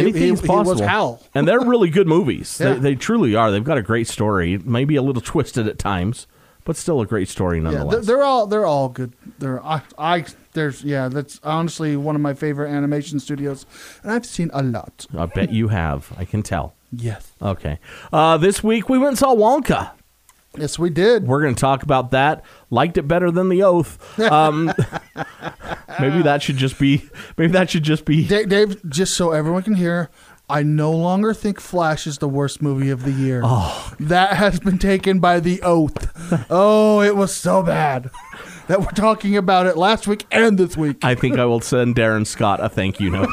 anything's 0.00 0.40
he- 0.40 0.46
he 0.46 0.52
was 0.56 0.80
possible. 0.80 1.22
And 1.34 1.46
they're 1.48 1.60
really 1.60 1.90
good 1.90 2.06
movies. 2.06 2.58
Yeah. 2.60 2.74
they, 2.74 2.80
they 2.80 2.94
truly 2.94 3.34
are. 3.34 3.50
They've 3.50 3.62
got 3.64 3.78
a 3.78 3.82
great 3.82 4.08
story. 4.08 4.58
Maybe 4.58 4.96
a 4.96 5.02
little 5.02 5.22
twisted 5.22 5.66
at 5.68 5.78
times, 5.78 6.26
but 6.64 6.76
still 6.76 7.00
a 7.00 7.06
great 7.06 7.28
story 7.28 7.58
Yeah, 7.58 7.64
nonetheless. 7.64 8.06
they're, 8.06 8.16
they're 8.16 8.24
all 8.24 8.46
they're 8.46 8.66
all 8.66 8.88
good. 8.88 9.12
They're 9.38 9.64
I, 9.64 9.82
I 9.98 10.24
there's 10.52 10.82
yeah, 10.84 11.08
that's 11.08 11.40
honestly 11.42 11.96
one 11.96 12.14
of 12.14 12.20
my 12.22 12.34
favorite 12.34 12.70
animation 12.70 13.18
studios, 13.20 13.66
and 14.02 14.12
I've 14.12 14.26
seen 14.26 14.50
a 14.52 14.62
lot. 14.62 15.06
I 15.16 15.26
bet 15.26 15.52
you 15.52 15.68
have. 15.68 16.12
I 16.16 16.24
can 16.24 16.42
tell. 16.42 16.74
Yes. 16.92 17.32
Okay. 17.42 17.78
Uh, 18.12 18.36
this 18.36 18.62
week 18.62 18.88
we 18.88 18.98
went 18.98 19.08
and 19.10 19.18
saw 19.18 19.34
Wonka. 19.34 19.90
Yes, 20.56 20.78
we 20.78 20.88
did. 20.88 21.26
We're 21.26 21.42
going 21.42 21.56
to 21.56 21.60
talk 21.60 21.82
about 21.82 22.12
that. 22.12 22.44
Liked 22.70 22.96
it 22.96 23.08
better 23.08 23.32
than 23.32 23.48
the 23.48 23.64
Oath. 23.64 23.98
Um, 24.20 24.72
maybe 26.00 26.22
that 26.22 26.42
should 26.42 26.56
just 26.56 26.78
be. 26.78 27.08
Maybe 27.36 27.52
that 27.52 27.70
should 27.70 27.82
just 27.82 28.04
be. 28.04 28.26
Dave, 28.26 28.48
Dave, 28.48 28.90
just 28.90 29.14
so 29.14 29.32
everyone 29.32 29.62
can 29.62 29.74
hear, 29.74 30.10
I 30.48 30.62
no 30.62 30.92
longer 30.92 31.32
think 31.32 31.58
Flash 31.58 32.06
is 32.06 32.18
the 32.18 32.28
worst 32.28 32.60
movie 32.60 32.90
of 32.90 33.04
the 33.04 33.12
year. 33.12 33.40
Oh. 33.42 33.94
That 33.98 34.34
has 34.34 34.60
been 34.60 34.78
taken 34.78 35.18
by 35.18 35.40
the 35.40 35.62
oath. 35.62 36.46
oh, 36.50 37.00
it 37.00 37.16
was 37.16 37.34
so 37.34 37.62
bad 37.62 38.10
that 38.68 38.80
we're 38.80 38.90
talking 38.90 39.36
about 39.36 39.66
it 39.66 39.76
last 39.78 40.06
week 40.06 40.26
and 40.30 40.58
this 40.58 40.76
week. 40.76 41.02
I 41.02 41.14
think 41.14 41.38
I 41.38 41.46
will 41.46 41.60
send 41.60 41.96
Darren 41.96 42.26
Scott 42.26 42.62
a 42.62 42.68
thank 42.68 43.00
you 43.00 43.10
note. 43.10 43.30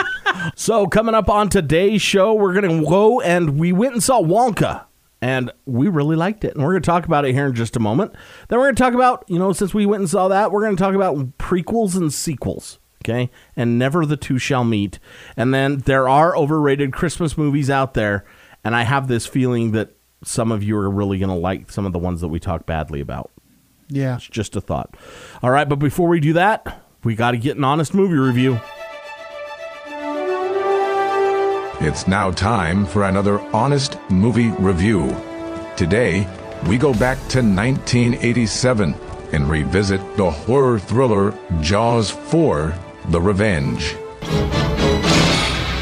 so 0.54 0.86
coming 0.86 1.16
up 1.16 1.28
on 1.28 1.48
today's 1.48 2.00
show, 2.00 2.32
we're 2.34 2.54
going 2.54 2.80
to 2.80 2.88
go 2.88 3.20
and 3.20 3.58
we 3.58 3.72
went 3.72 3.94
and 3.94 4.02
saw 4.02 4.22
Wonka. 4.22 4.84
And 5.22 5.50
we 5.64 5.88
really 5.88 6.16
liked 6.16 6.44
it. 6.44 6.54
And 6.54 6.62
we're 6.62 6.72
going 6.72 6.82
to 6.82 6.86
talk 6.86 7.06
about 7.06 7.24
it 7.24 7.32
here 7.32 7.46
in 7.46 7.54
just 7.54 7.76
a 7.76 7.80
moment. 7.80 8.12
Then 8.48 8.58
we're 8.58 8.66
going 8.66 8.74
to 8.74 8.82
talk 8.82 8.92
about, 8.92 9.24
you 9.28 9.38
know, 9.38 9.54
since 9.54 9.72
we 9.72 9.86
went 9.86 10.00
and 10.00 10.10
saw 10.10 10.28
that, 10.28 10.52
we're 10.52 10.62
going 10.62 10.76
to 10.76 10.82
talk 10.82 10.94
about 10.94 11.38
prequels 11.38 11.96
and 11.96 12.12
sequels 12.12 12.78
okay? 13.02 13.30
And 13.56 13.78
never 13.78 14.06
the 14.06 14.16
two 14.16 14.38
shall 14.38 14.64
meet. 14.64 14.98
And 15.36 15.52
then 15.52 15.78
there 15.78 16.08
are 16.08 16.36
overrated 16.36 16.92
Christmas 16.92 17.36
movies 17.36 17.68
out 17.68 17.94
there, 17.94 18.24
and 18.64 18.74
I 18.74 18.82
have 18.82 19.08
this 19.08 19.26
feeling 19.26 19.72
that 19.72 19.90
some 20.24 20.52
of 20.52 20.62
you 20.62 20.76
are 20.76 20.90
really 20.90 21.18
going 21.18 21.28
to 21.28 21.34
like 21.34 21.70
some 21.70 21.84
of 21.84 21.92
the 21.92 21.98
ones 21.98 22.20
that 22.20 22.28
we 22.28 22.38
talk 22.38 22.64
badly 22.64 23.00
about. 23.00 23.30
Yeah. 23.88 24.16
It's 24.16 24.28
just 24.28 24.56
a 24.56 24.60
thought. 24.60 24.96
All 25.42 25.50
right, 25.50 25.68
but 25.68 25.76
before 25.76 26.08
we 26.08 26.20
do 26.20 26.32
that, 26.34 26.84
we 27.02 27.14
got 27.14 27.32
to 27.32 27.36
get 27.36 27.56
an 27.56 27.64
honest 27.64 27.92
movie 27.92 28.14
review. 28.14 28.60
It's 31.84 32.06
now 32.06 32.30
time 32.30 32.86
for 32.86 33.02
another 33.02 33.40
honest 33.52 33.98
movie 34.08 34.50
review. 34.50 35.08
Today, 35.76 36.28
we 36.68 36.78
go 36.78 36.94
back 36.94 37.18
to 37.30 37.38
1987 37.38 38.94
and 39.32 39.50
revisit 39.50 40.00
the 40.16 40.30
horror 40.30 40.78
thriller 40.78 41.36
Jaws 41.60 42.08
4 42.08 42.72
The 43.08 43.20
Revenge. 43.20 43.96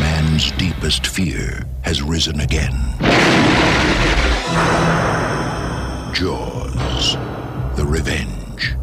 Man's 0.00 0.52
deepest 0.52 1.06
fear 1.06 1.66
has 1.82 2.00
risen 2.00 2.40
again. 2.40 2.72
Jaws, 6.14 7.16
The 7.76 7.84
Revenge. 7.86 8.74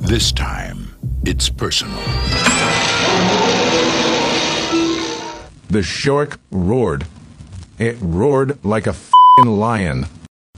This 0.00 0.32
time, 0.32 0.94
it's 1.26 1.50
personal. 1.50 2.00
The 5.72 5.82
shark 5.82 6.38
roared. 6.50 7.06
It 7.78 7.96
roared 8.02 8.62
like 8.62 8.86
a 8.86 8.92
fing 8.92 9.46
lion. 9.46 10.04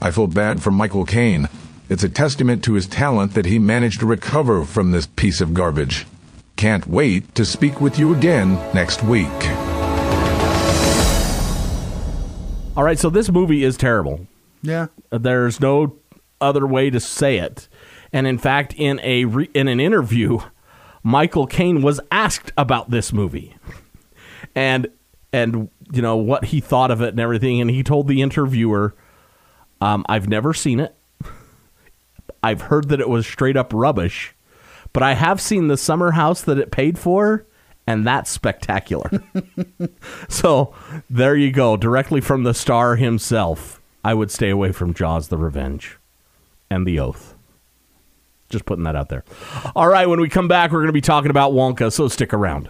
I 0.01 0.11
feel 0.11 0.27
bad 0.27 0.61
for 0.61 0.71
Michael 0.71 1.05
Caine. 1.05 1.47
It's 1.87 2.03
a 2.03 2.09
testament 2.09 2.65
to 2.65 2.73
his 2.73 2.85
talent 2.85 3.33
that 3.33 3.45
he 3.45 3.57
managed 3.57 4.01
to 4.01 4.05
recover 4.05 4.65
from 4.65 4.91
this 4.91 5.07
piece 5.07 5.39
of 5.39 5.53
garbage. 5.53 6.05
Can't 6.57 6.85
wait 6.85 7.33
to 7.35 7.45
speak 7.45 7.79
with 7.79 7.97
you 7.97 8.13
again 8.13 8.55
next 8.73 9.03
week. 9.03 9.31
All 12.75 12.83
right, 12.83 12.99
so 12.99 13.09
this 13.09 13.31
movie 13.31 13.63
is 13.63 13.77
terrible. 13.77 14.27
Yeah. 14.63 14.87
There's 15.11 15.61
no 15.61 15.95
other 16.41 16.67
way 16.67 16.89
to 16.89 16.99
say 16.99 17.37
it. 17.37 17.69
And 18.11 18.27
in 18.27 18.37
fact, 18.37 18.73
in 18.75 18.99
a 19.01 19.23
re- 19.23 19.49
in 19.53 19.69
an 19.69 19.79
interview, 19.79 20.39
Michael 21.03 21.47
Caine 21.47 21.81
was 21.81 22.01
asked 22.11 22.51
about 22.57 22.89
this 22.89 23.13
movie. 23.13 23.55
And 24.53 24.87
and 25.35 25.69
you 25.91 26.01
know 26.01 26.15
what 26.15 26.45
he 26.45 26.61
thought 26.61 26.91
of 26.91 27.01
it 27.01 27.09
and 27.09 27.19
everything 27.19 27.59
and 27.59 27.69
he 27.69 27.83
told 27.83 28.07
the 28.07 28.21
interviewer 28.21 28.95
um, 29.81 30.05
I've 30.07 30.29
never 30.29 30.53
seen 30.53 30.79
it. 30.79 30.95
I've 32.43 32.61
heard 32.61 32.89
that 32.89 33.01
it 33.01 33.09
was 33.09 33.27
straight 33.27 33.57
up 33.57 33.71
rubbish, 33.73 34.33
but 34.93 35.03
I 35.03 35.13
have 35.13 35.41
seen 35.41 35.67
the 35.67 35.77
summer 35.77 36.11
house 36.11 36.41
that 36.43 36.57
it 36.57 36.71
paid 36.71 36.97
for, 36.97 37.45
and 37.85 38.07
that's 38.07 38.31
spectacular. 38.31 39.11
so 40.29 40.73
there 41.09 41.35
you 41.35 41.51
go, 41.51 41.75
directly 41.75 42.21
from 42.21 42.43
the 42.43 42.53
star 42.53 42.95
himself. 42.95 43.81
I 44.03 44.13
would 44.13 44.31
stay 44.31 44.49
away 44.49 44.71
from 44.71 44.93
Jaws: 44.93 45.27
The 45.27 45.37
Revenge 45.37 45.97
and 46.69 46.87
The 46.87 46.99
Oath. 46.99 47.35
Just 48.49 48.65
putting 48.65 48.85
that 48.85 48.95
out 48.95 49.09
there. 49.09 49.25
All 49.75 49.89
right, 49.89 50.07
when 50.07 50.21
we 50.21 50.29
come 50.29 50.47
back, 50.47 50.71
we're 50.71 50.79
going 50.79 50.87
to 50.87 50.93
be 50.93 51.01
talking 51.01 51.31
about 51.31 51.51
Wonka, 51.51 51.91
so 51.91 52.07
stick 52.07 52.33
around. 52.33 52.69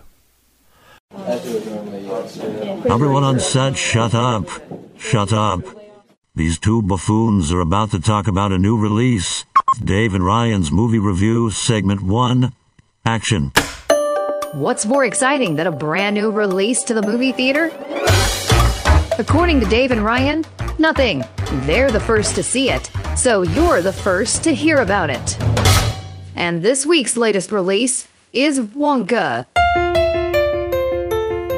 Everyone 2.87 3.23
on 3.23 3.39
set, 3.39 3.75
shut 3.75 4.13
up. 4.13 4.47
Shut 4.97 5.33
up. 5.33 5.61
These 6.35 6.59
two 6.59 6.81
buffoons 6.83 7.51
are 7.51 7.59
about 7.59 7.91
to 7.91 7.99
talk 7.99 8.27
about 8.27 8.51
a 8.51 8.59
new 8.59 8.77
release. 8.77 9.43
Dave 9.83 10.13
and 10.13 10.23
Ryan's 10.23 10.71
movie 10.71 10.99
review, 10.99 11.49
segment 11.49 12.01
one. 12.01 12.53
Action. 13.05 13.51
What's 14.53 14.85
more 14.85 15.03
exciting 15.03 15.55
than 15.55 15.65
a 15.65 15.71
brand 15.71 16.13
new 16.13 16.29
release 16.29 16.83
to 16.83 16.93
the 16.93 17.01
movie 17.01 17.31
theater? 17.31 17.71
According 19.17 19.61
to 19.61 19.65
Dave 19.65 19.91
and 19.91 20.05
Ryan, 20.05 20.45
nothing. 20.77 21.23
They're 21.65 21.91
the 21.91 21.99
first 21.99 22.35
to 22.35 22.43
see 22.43 22.69
it, 22.69 22.91
so 23.17 23.41
you're 23.41 23.81
the 23.81 23.93
first 23.93 24.43
to 24.43 24.53
hear 24.53 24.77
about 24.77 25.09
it. 25.09 25.37
And 26.35 26.61
this 26.61 26.85
week's 26.85 27.17
latest 27.17 27.51
release 27.51 28.07
is 28.31 28.59
Wonka. 28.59 29.47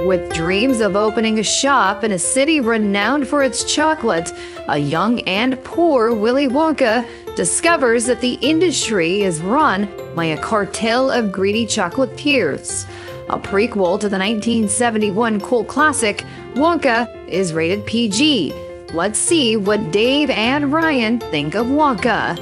With 0.08 0.34
dreams 0.34 0.80
of 0.80 0.96
opening 0.96 1.38
a 1.38 1.44
shop 1.44 2.02
in 2.06 2.14
a 2.14 2.18
city 2.18 2.62
renowned 2.62 3.28
for 3.28 3.44
its 3.44 3.66
chocolate, 3.66 4.32
a 4.70 4.78
young 4.78 5.20
and 5.28 5.62
poor 5.66 6.14
Willy 6.14 6.48
Wonka 6.48 7.06
discovers 7.36 8.06
that 8.06 8.22
the 8.22 8.36
industry 8.36 9.24
is 9.24 9.42
run 9.42 9.90
by 10.16 10.24
a 10.24 10.42
cartel 10.42 11.12
of 11.12 11.34
greedy 11.34 11.66
chocolatiers. 11.66 12.88
A 13.28 13.38
prequel 13.38 14.00
to 14.00 14.08
the 14.08 14.18
1971 14.18 15.42
cult 15.42 15.68
classic, 15.68 16.24
Wonka 16.54 17.14
is 17.28 17.52
rated 17.52 17.86
PG. 17.86 18.54
Let's 18.94 19.20
see 19.20 19.58
what 19.58 19.92
Dave 19.92 20.30
and 20.30 20.72
Ryan 20.72 21.20
think 21.20 21.54
of 21.54 21.68
Wonka. 21.68 22.40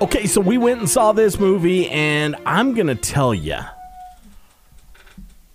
Okay, 0.00 0.26
so 0.26 0.40
we 0.40 0.56
went 0.56 0.80
and 0.80 0.88
saw 0.88 1.12
this 1.12 1.38
movie, 1.38 1.86
and 1.90 2.34
I'm 2.46 2.72
going 2.72 2.86
to 2.86 2.94
tell 2.94 3.34
you, 3.34 3.58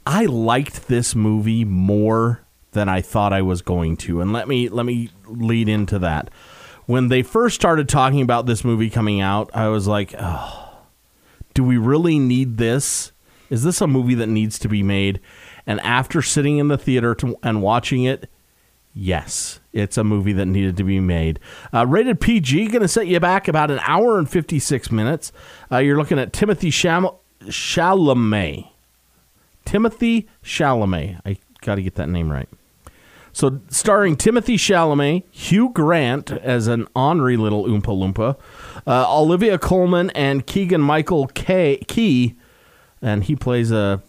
I 0.05 0.25
liked 0.25 0.87
this 0.87 1.15
movie 1.15 1.65
more 1.65 2.41
than 2.71 2.87
I 2.87 3.01
thought 3.01 3.33
I 3.33 3.41
was 3.41 3.61
going 3.61 3.97
to. 3.97 4.21
And 4.21 4.31
let 4.31 4.47
me 4.47 4.69
let 4.69 4.85
me 4.85 5.09
lead 5.25 5.67
into 5.67 5.97
that. 5.99 6.29
When 6.85 7.07
they 7.07 7.23
first 7.23 7.55
started 7.55 7.89
talking 7.89 8.21
about 8.21 8.45
this 8.45 8.63
movie 8.63 8.91
coming 8.91 9.19
out, 9.19 9.49
I 9.53 9.69
was 9.69 9.87
like, 9.87 10.13
"Oh, 10.19 10.81
do 11.55 11.63
we 11.63 11.77
really 11.77 12.19
need 12.19 12.57
this? 12.57 13.11
Is 13.49 13.63
this 13.63 13.81
a 13.81 13.87
movie 13.87 14.15
that 14.15 14.27
needs 14.27 14.59
to 14.59 14.67
be 14.67 14.83
made?" 14.83 15.19
And 15.65 15.79
after 15.81 16.21
sitting 16.21 16.59
in 16.59 16.67
the 16.67 16.77
theater 16.77 17.15
to, 17.15 17.35
and 17.41 17.63
watching 17.63 18.03
it, 18.03 18.29
yes, 18.93 19.59
it's 19.73 19.97
a 19.97 20.03
movie 20.03 20.33
that 20.33 20.45
needed 20.45 20.77
to 20.77 20.83
be 20.83 20.99
made. 20.99 21.39
Uh, 21.73 21.87
rated 21.87 22.21
PG, 22.21 22.67
going 22.67 22.83
to 22.83 22.87
set 22.87 23.07
you 23.07 23.19
back 23.19 23.47
about 23.47 23.71
an 23.71 23.79
hour 23.81 24.19
and 24.19 24.29
56 24.29 24.91
minutes. 24.91 25.31
Uh, 25.71 25.77
you're 25.79 25.97
looking 25.97 26.19
at 26.19 26.31
Timothée 26.31 26.69
Chalamet. 27.47 28.74
Timothée 29.65 30.25
Chalamet. 30.43 31.19
I 31.25 31.37
got 31.61 31.75
to 31.75 31.81
get 31.81 31.95
that 31.95 32.09
name 32.09 32.31
right. 32.31 32.47
So, 33.33 33.59
starring 33.67 34.15
Timothée 34.15 34.55
Chalamet, 34.55 35.23
Hugh 35.29 35.69
Grant 35.73 36.31
as 36.31 36.67
an 36.67 36.87
ornery 36.95 37.35
little 37.35 37.65
Oompa 37.65 37.81
Loompa, 37.87 38.37
uh, 38.87 39.13
Olivia 39.19 39.57
Colman, 39.57 40.09
and 40.11 40.45
Keegan 40.45 40.79
Michael 40.79 41.27
K- 41.27 41.83
Key, 41.87 42.35
and 43.01 43.25
he 43.25 43.35
plays 43.35 43.71
a 43.71 44.01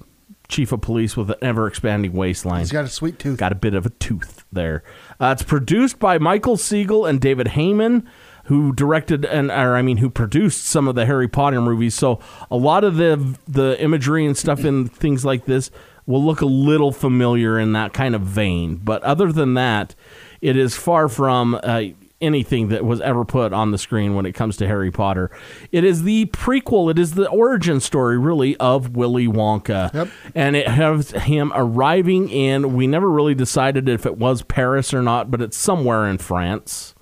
chief 0.49 0.71
of 0.71 0.81
police 0.81 1.17
with 1.17 1.31
an 1.31 1.37
ever 1.43 1.67
expanding 1.67 2.13
waistline. 2.13 2.61
He's 2.61 2.71
got 2.71 2.85
a 2.85 2.89
sweet 2.89 3.19
tooth. 3.19 3.37
Got 3.39 3.51
a 3.51 3.57
bit 3.57 3.75
of 3.75 3.85
a 3.85 3.91
tooth 3.91 4.45
there. 4.53 4.85
Uh, 5.21 5.31
it's 5.33 5.43
produced 5.43 5.99
by 5.99 6.19
Michael 6.19 6.57
Siegel 6.57 7.05
and 7.05 7.21
David 7.21 7.49
Heyman, 7.49 8.07
who 8.47 8.73
directed 8.73 9.25
and 9.25 9.51
or 9.51 9.77
I 9.77 9.83
mean 9.83 9.99
who 9.99 10.11
produced 10.11 10.67
some 10.67 10.89
of 10.89 10.95
the 10.95 11.07
Harry 11.07 11.29
Potter 11.29 11.61
movies. 11.61 11.95
So 11.95 12.21
a 12.51 12.57
lot 12.57 12.85
of 12.85 12.97
the 12.97 13.37
the 13.47 13.81
imagery 13.83 14.27
and 14.27 14.37
stuff 14.37 14.65
in 14.65 14.89
things 14.89 15.25
like 15.25 15.45
this 15.45 15.71
will 16.07 16.25
look 16.25 16.41
a 16.41 16.47
little 16.47 16.93
familiar 16.93 17.59
in 17.59 17.73
that 17.73 17.93
kind 17.93 18.15
of 18.15 18.23
vein. 18.23 18.77
But 18.77 19.03
other 19.03 19.33
than 19.33 19.55
that, 19.55 19.95
it 20.41 20.57
is 20.57 20.77
far 20.77 21.09
from 21.09 21.59
uh, 21.63 21.83
anything 22.21 22.69
that 22.69 22.85
was 22.85 23.01
ever 23.01 23.25
put 23.25 23.53
on 23.53 23.73
the 23.73 23.79
screen 23.79 24.15
when 24.15 24.25
it 24.25 24.33
comes 24.33 24.57
to 24.59 24.67
Harry 24.67 24.91
Potter. 24.91 25.31
It 25.73 25.85
is 25.85 26.05
the 26.05 26.27
prequel, 26.27 26.91
it 26.91 26.99
is 26.99 27.15
the 27.15 27.29
origin 27.29 27.81
story, 27.81 28.19
really, 28.19 28.57
of 28.57 28.97
Willy 28.97 29.27
Wonka. 29.27 29.93
Yep. 29.93 30.09
And 30.35 30.57
it 30.57 30.69
has 30.69 31.11
him 31.11 31.53
arriving 31.55 32.29
in, 32.29 32.75
we 32.75 32.87
never 32.87 33.11
really 33.11 33.35
decided 33.35 33.89
if 33.89 34.07
it 34.07 34.17
was 34.17 34.43
Paris 34.43 34.95
or 34.95 35.03
not, 35.03 35.31
but 35.31 35.43
it's 35.43 35.57
somewhere 35.57 36.07
in 36.07 36.19
France. 36.19 36.95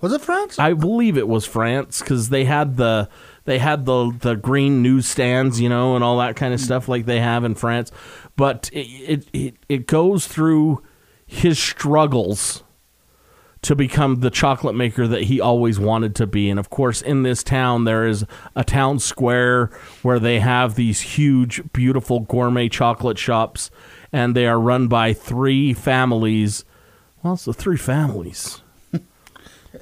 Was 0.00 0.12
it 0.12 0.20
France? 0.20 0.58
I 0.58 0.72
believe 0.72 1.18
it 1.18 1.28
was 1.28 1.44
France 1.44 2.00
because 2.00 2.30
they 2.30 2.44
had 2.44 2.76
the 2.76 3.08
they 3.44 3.58
had 3.58 3.84
the 3.84 4.16
the 4.18 4.34
green 4.34 4.82
newsstands, 4.82 5.60
you 5.60 5.68
know, 5.68 5.94
and 5.94 6.04
all 6.04 6.18
that 6.18 6.36
kind 6.36 6.54
of 6.54 6.60
mm. 6.60 6.64
stuff 6.64 6.88
like 6.88 7.06
they 7.06 7.20
have 7.20 7.44
in 7.44 7.54
France. 7.54 7.92
But 8.36 8.70
it 8.72 8.86
it, 8.86 9.28
it, 9.32 9.54
it 9.68 9.86
goes 9.86 10.26
through 10.26 10.82
his 11.26 11.58
struggles 11.58 12.64
to 13.62 13.76
become 13.76 14.20
the 14.20 14.30
chocolate 14.30 14.74
maker 14.74 15.06
that 15.06 15.24
he 15.24 15.40
always 15.40 15.78
wanted 15.78 16.14
to 16.16 16.26
be. 16.26 16.48
And 16.48 16.58
of 16.58 16.70
course, 16.70 17.02
in 17.02 17.22
this 17.22 17.42
town, 17.42 17.84
there 17.84 18.06
is 18.06 18.24
a 18.56 18.64
town 18.64 18.98
square 18.98 19.70
where 20.02 20.18
they 20.18 20.40
have 20.40 20.74
these 20.74 21.00
huge, 21.00 21.62
beautiful 21.72 22.20
gourmet 22.20 22.68
chocolate 22.68 23.18
shops, 23.18 23.70
and 24.12 24.34
they 24.34 24.46
are 24.46 24.58
run 24.58 24.88
by 24.88 25.12
three 25.12 25.74
families. 25.74 26.64
Well, 27.22 27.36
the 27.36 27.52
three 27.52 27.76
families. 27.76 28.59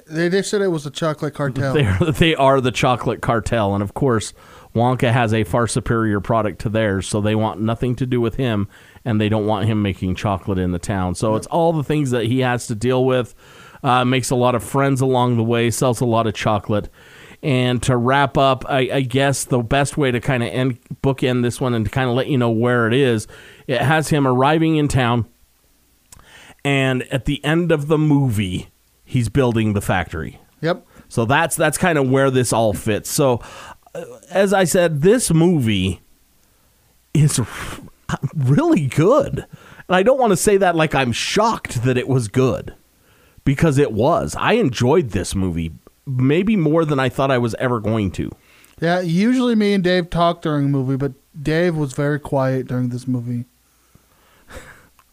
They, 0.07 0.27
they 0.29 0.41
said 0.41 0.61
it 0.61 0.67
was 0.67 0.85
a 0.85 0.91
chocolate 0.91 1.33
cartel. 1.33 1.73
They 1.73 1.85
are, 1.85 2.11
they 2.11 2.35
are 2.35 2.61
the 2.61 2.71
chocolate 2.71 3.21
cartel. 3.21 3.73
And 3.73 3.81
of 3.81 3.93
course, 3.93 4.33
Wonka 4.75 5.11
has 5.11 5.33
a 5.33 5.43
far 5.43 5.67
superior 5.67 6.19
product 6.19 6.59
to 6.61 6.69
theirs, 6.69 7.07
so 7.07 7.21
they 7.21 7.35
want 7.35 7.59
nothing 7.59 7.95
to 7.95 8.05
do 8.05 8.21
with 8.21 8.35
him, 8.35 8.67
and 9.03 9.19
they 9.19 9.29
don't 9.29 9.47
want 9.47 9.65
him 9.65 9.81
making 9.81 10.15
chocolate 10.15 10.59
in 10.59 10.71
the 10.71 10.79
town. 10.79 11.15
So 11.15 11.35
it's 11.35 11.47
all 11.47 11.73
the 11.73 11.83
things 11.83 12.11
that 12.11 12.25
he 12.25 12.41
has 12.41 12.67
to 12.67 12.75
deal 12.75 13.03
with. 13.05 13.33
Uh, 13.81 14.03
makes 14.03 14.29
a 14.29 14.35
lot 14.35 14.55
of 14.55 14.63
friends 14.63 14.99
along 14.99 15.37
the 15.37 15.43
way, 15.43 15.71
sells 15.71 16.01
a 16.01 16.05
lot 16.05 16.27
of 16.27 16.33
chocolate. 16.33 16.89
And 17.41 17.81
to 17.83 17.95
wrap 17.95 18.37
up, 18.37 18.65
I, 18.67 18.89
I 18.91 19.01
guess 19.01 19.45
the 19.45 19.59
best 19.59 19.95
way 19.95 20.11
to 20.11 20.19
kind 20.19 20.43
of 20.43 20.49
end 20.49 20.79
bookend 21.01 21.43
this 21.43 21.61
one 21.61 21.73
and 21.73 21.85
to 21.85 21.91
kind 21.91 22.09
of 22.09 22.15
let 22.15 22.27
you 22.27 22.37
know 22.37 22.49
where 22.49 22.87
it 22.87 22.93
is, 22.93 23.25
it 23.67 23.79
has 23.79 24.09
him 24.09 24.27
arriving 24.27 24.75
in 24.75 24.89
town, 24.89 25.25
and 26.65 27.03
at 27.03 27.23
the 27.23 27.43
end 27.45 27.71
of 27.71 27.87
the 27.87 27.97
movie, 27.97 28.67
he's 29.09 29.27
building 29.27 29.73
the 29.73 29.81
factory. 29.81 30.39
Yep. 30.61 30.85
So 31.09 31.25
that's 31.25 31.55
that's 31.55 31.77
kind 31.77 31.97
of 31.97 32.09
where 32.09 32.29
this 32.29 32.53
all 32.53 32.73
fits. 32.73 33.09
So, 33.09 33.41
uh, 33.95 34.05
as 34.29 34.53
I 34.53 34.65
said, 34.65 35.01
this 35.01 35.31
movie 35.33 36.01
is 37.13 37.39
really 38.35 38.85
good, 38.87 39.39
and 39.87 39.95
I 39.95 40.03
don't 40.03 40.19
want 40.19 40.31
to 40.31 40.37
say 40.37 40.57
that 40.57 40.75
like 40.75 40.93
I'm 40.93 41.11
shocked 41.11 41.83
that 41.83 41.97
it 41.97 42.07
was 42.07 42.27
good, 42.27 42.75
because 43.43 43.77
it 43.79 43.91
was. 43.91 44.35
I 44.37 44.53
enjoyed 44.53 45.09
this 45.09 45.33
movie 45.33 45.71
maybe 46.05 46.55
more 46.55 46.85
than 46.85 46.99
I 46.99 47.09
thought 47.09 47.31
I 47.31 47.37
was 47.39 47.55
ever 47.55 47.79
going 47.79 48.11
to. 48.11 48.31
Yeah. 48.79 48.99
Usually, 49.01 49.55
me 49.55 49.73
and 49.73 49.83
Dave 49.83 50.09
talk 50.11 50.41
during 50.43 50.65
a 50.65 50.69
movie, 50.69 50.97
but 50.97 51.13
Dave 51.41 51.75
was 51.75 51.93
very 51.93 52.19
quiet 52.19 52.67
during 52.67 52.89
this 52.89 53.07
movie. 53.07 53.45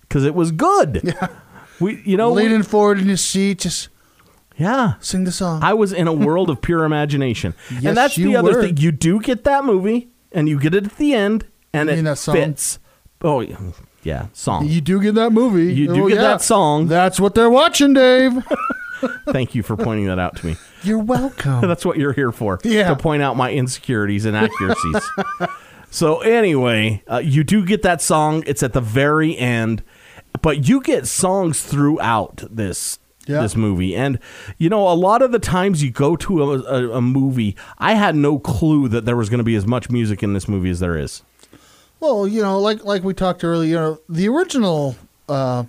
Because 0.02 0.24
it 0.24 0.34
was 0.34 0.52
good. 0.52 1.00
Yeah. 1.20 1.28
We, 1.80 2.02
you 2.04 2.16
know, 2.16 2.32
we- 2.32 2.42
Leaning 2.42 2.62
forward 2.62 2.98
in 2.98 3.06
your 3.08 3.16
seat, 3.16 3.60
just 3.60 3.88
yeah. 4.56 4.94
sing 5.00 5.24
the 5.24 5.32
song. 5.32 5.62
I 5.62 5.74
was 5.74 5.92
in 5.92 6.08
a 6.08 6.12
world 6.12 6.48
of 6.50 6.60
pure 6.62 6.84
imagination. 6.84 7.54
Yes, 7.70 7.84
and 7.84 7.96
that's 7.96 8.16
the 8.16 8.36
other 8.36 8.52
were. 8.54 8.62
thing. 8.62 8.76
You 8.78 8.92
do 8.92 9.20
get 9.20 9.44
that 9.44 9.64
movie, 9.64 10.08
and 10.32 10.48
you 10.48 10.58
get 10.58 10.74
it 10.74 10.84
at 10.86 10.96
the 10.96 11.12
end, 11.14 11.46
and 11.72 11.88
You 11.90 12.06
it 12.10 12.16
fits. 12.18 12.78
Oh, 13.22 13.40
yeah, 13.40 13.56
yeah, 14.02 14.26
song. 14.32 14.66
you 14.68 14.80
do 14.80 15.00
get 15.00 15.14
that 15.16 15.32
movie. 15.32 15.72
You 15.74 15.86
do 15.94 16.04
Oh, 16.04 16.08
get 16.08 16.16
yeah. 16.16 16.22
that 16.22 16.42
song. 16.42 16.86
That's 16.86 17.18
what 17.20 17.34
they're 17.34 17.50
watching, 17.50 17.92
Dave. 17.94 18.32
Thank 19.28 19.54
you 19.54 19.62
for 19.62 19.76
pointing 19.76 20.06
that 20.06 20.18
out 20.18 20.36
to 20.36 20.46
me. 20.46 20.56
You're 20.82 20.98
welcome. 21.02 21.60
That's 21.68 21.84
what 21.84 21.98
you're 21.98 22.12
here 22.14 22.32
for. 22.32 22.58
Yeah. 22.64 22.88
To 22.88 22.96
point 22.96 23.22
out 23.22 23.36
my 23.36 23.52
insecurities 23.52 24.24
and 24.24 24.34
accuracies. 24.36 25.02
so 25.90 26.20
anyway, 26.20 27.02
uh, 27.10 27.18
you 27.18 27.44
do 27.44 27.64
get 27.64 27.82
that 27.82 28.00
song. 28.00 28.42
It's 28.46 28.62
at 28.62 28.72
the 28.72 28.80
very 28.80 29.36
end, 29.36 29.82
but 30.42 30.68
you 30.68 30.80
get 30.80 31.06
songs 31.06 31.62
throughout 31.62 32.42
this 32.50 32.98
Yeah. 33.26 33.40
this 33.42 33.56
movie. 33.56 33.94
And 33.96 34.18
you 34.58 34.68
know, 34.68 34.88
a 34.88 34.94
lot 34.94 35.20
of 35.22 35.32
the 35.32 35.38
times 35.40 35.82
you 35.82 35.90
go 35.90 36.14
to 36.16 36.42
a, 36.42 36.58
a, 36.62 36.90
a 36.98 37.00
movie, 37.00 37.56
I 37.78 37.94
had 37.94 38.14
no 38.16 38.38
clue 38.38 38.88
that 38.88 39.04
there 39.04 39.16
was 39.16 39.28
going 39.28 39.38
to 39.38 39.44
be 39.44 39.56
as 39.56 39.66
much 39.66 39.90
music 39.90 40.22
in 40.22 40.32
this 40.32 40.46
movie 40.48 40.70
as 40.70 40.80
there 40.80 40.96
is. 40.96 41.22
Well, 42.00 42.26
you 42.28 42.42
know, 42.42 42.60
like 42.60 42.84
like 42.84 43.02
we 43.04 43.14
talked 43.14 43.42
earlier, 43.42 43.68
you 43.68 43.74
know, 43.76 43.98
the 44.08 44.28
original 44.28 44.94
uh, 45.28 45.64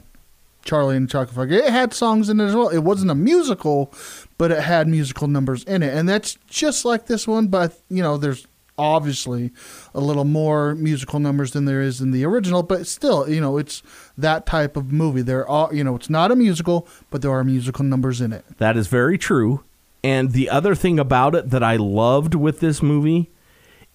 Charlie 0.66 0.98
and 0.98 1.08
the 1.08 1.12
Chocolate 1.12 1.36
Factory, 1.36 1.58
it 1.58 1.72
had 1.72 1.94
songs 1.94 2.30
in 2.30 2.40
it 2.42 2.46
as 2.46 2.56
well. 2.56 2.68
It 2.70 2.80
wasn't 2.84 3.10
a 3.12 3.16
musical, 3.16 3.92
but 4.38 4.52
it 4.52 4.62
had 4.62 4.88
musical 4.88 5.28
numbers 5.28 5.64
in 5.64 5.82
it, 5.82 5.94
and 5.96 6.08
that's 6.08 6.38
just 6.48 6.84
like 6.86 7.08
this 7.08 7.28
one. 7.28 7.48
But 7.48 7.80
you 7.90 8.04
know, 8.04 8.18
there's 8.18 8.46
obviously 8.78 9.52
a 9.94 10.00
little 10.00 10.24
more 10.26 10.76
musical 10.76 11.20
numbers 11.20 11.52
than 11.52 11.66
there 11.66 11.82
is 11.82 12.00
in 12.02 12.12
the 12.12 12.24
original, 12.26 12.64
but 12.64 12.86
still, 12.88 13.28
you 13.30 13.42
know, 13.42 13.58
it's 13.58 13.82
that 14.18 14.46
type 14.46 14.78
of 14.78 14.92
movie. 14.92 15.22
There 15.22 15.48
are, 15.50 15.74
you 15.74 15.84
know, 15.84 15.96
it's 15.96 16.10
not 16.10 16.32
a 16.32 16.36
musical, 16.36 16.88
but 17.10 17.22
there 17.22 17.32
are 17.32 17.44
musical 17.44 17.84
numbers 17.86 18.22
in 18.22 18.32
it. 18.34 18.46
That 18.58 18.78
is 18.78 18.88
very 18.88 19.18
true. 19.18 19.64
And 20.04 20.32
the 20.32 20.50
other 20.50 20.76
thing 20.76 21.00
about 21.00 21.36
it 21.36 21.50
that 21.50 21.64
I 21.64 21.76
loved 21.76 22.36
with 22.36 22.60
this 22.60 22.82
movie 22.84 23.30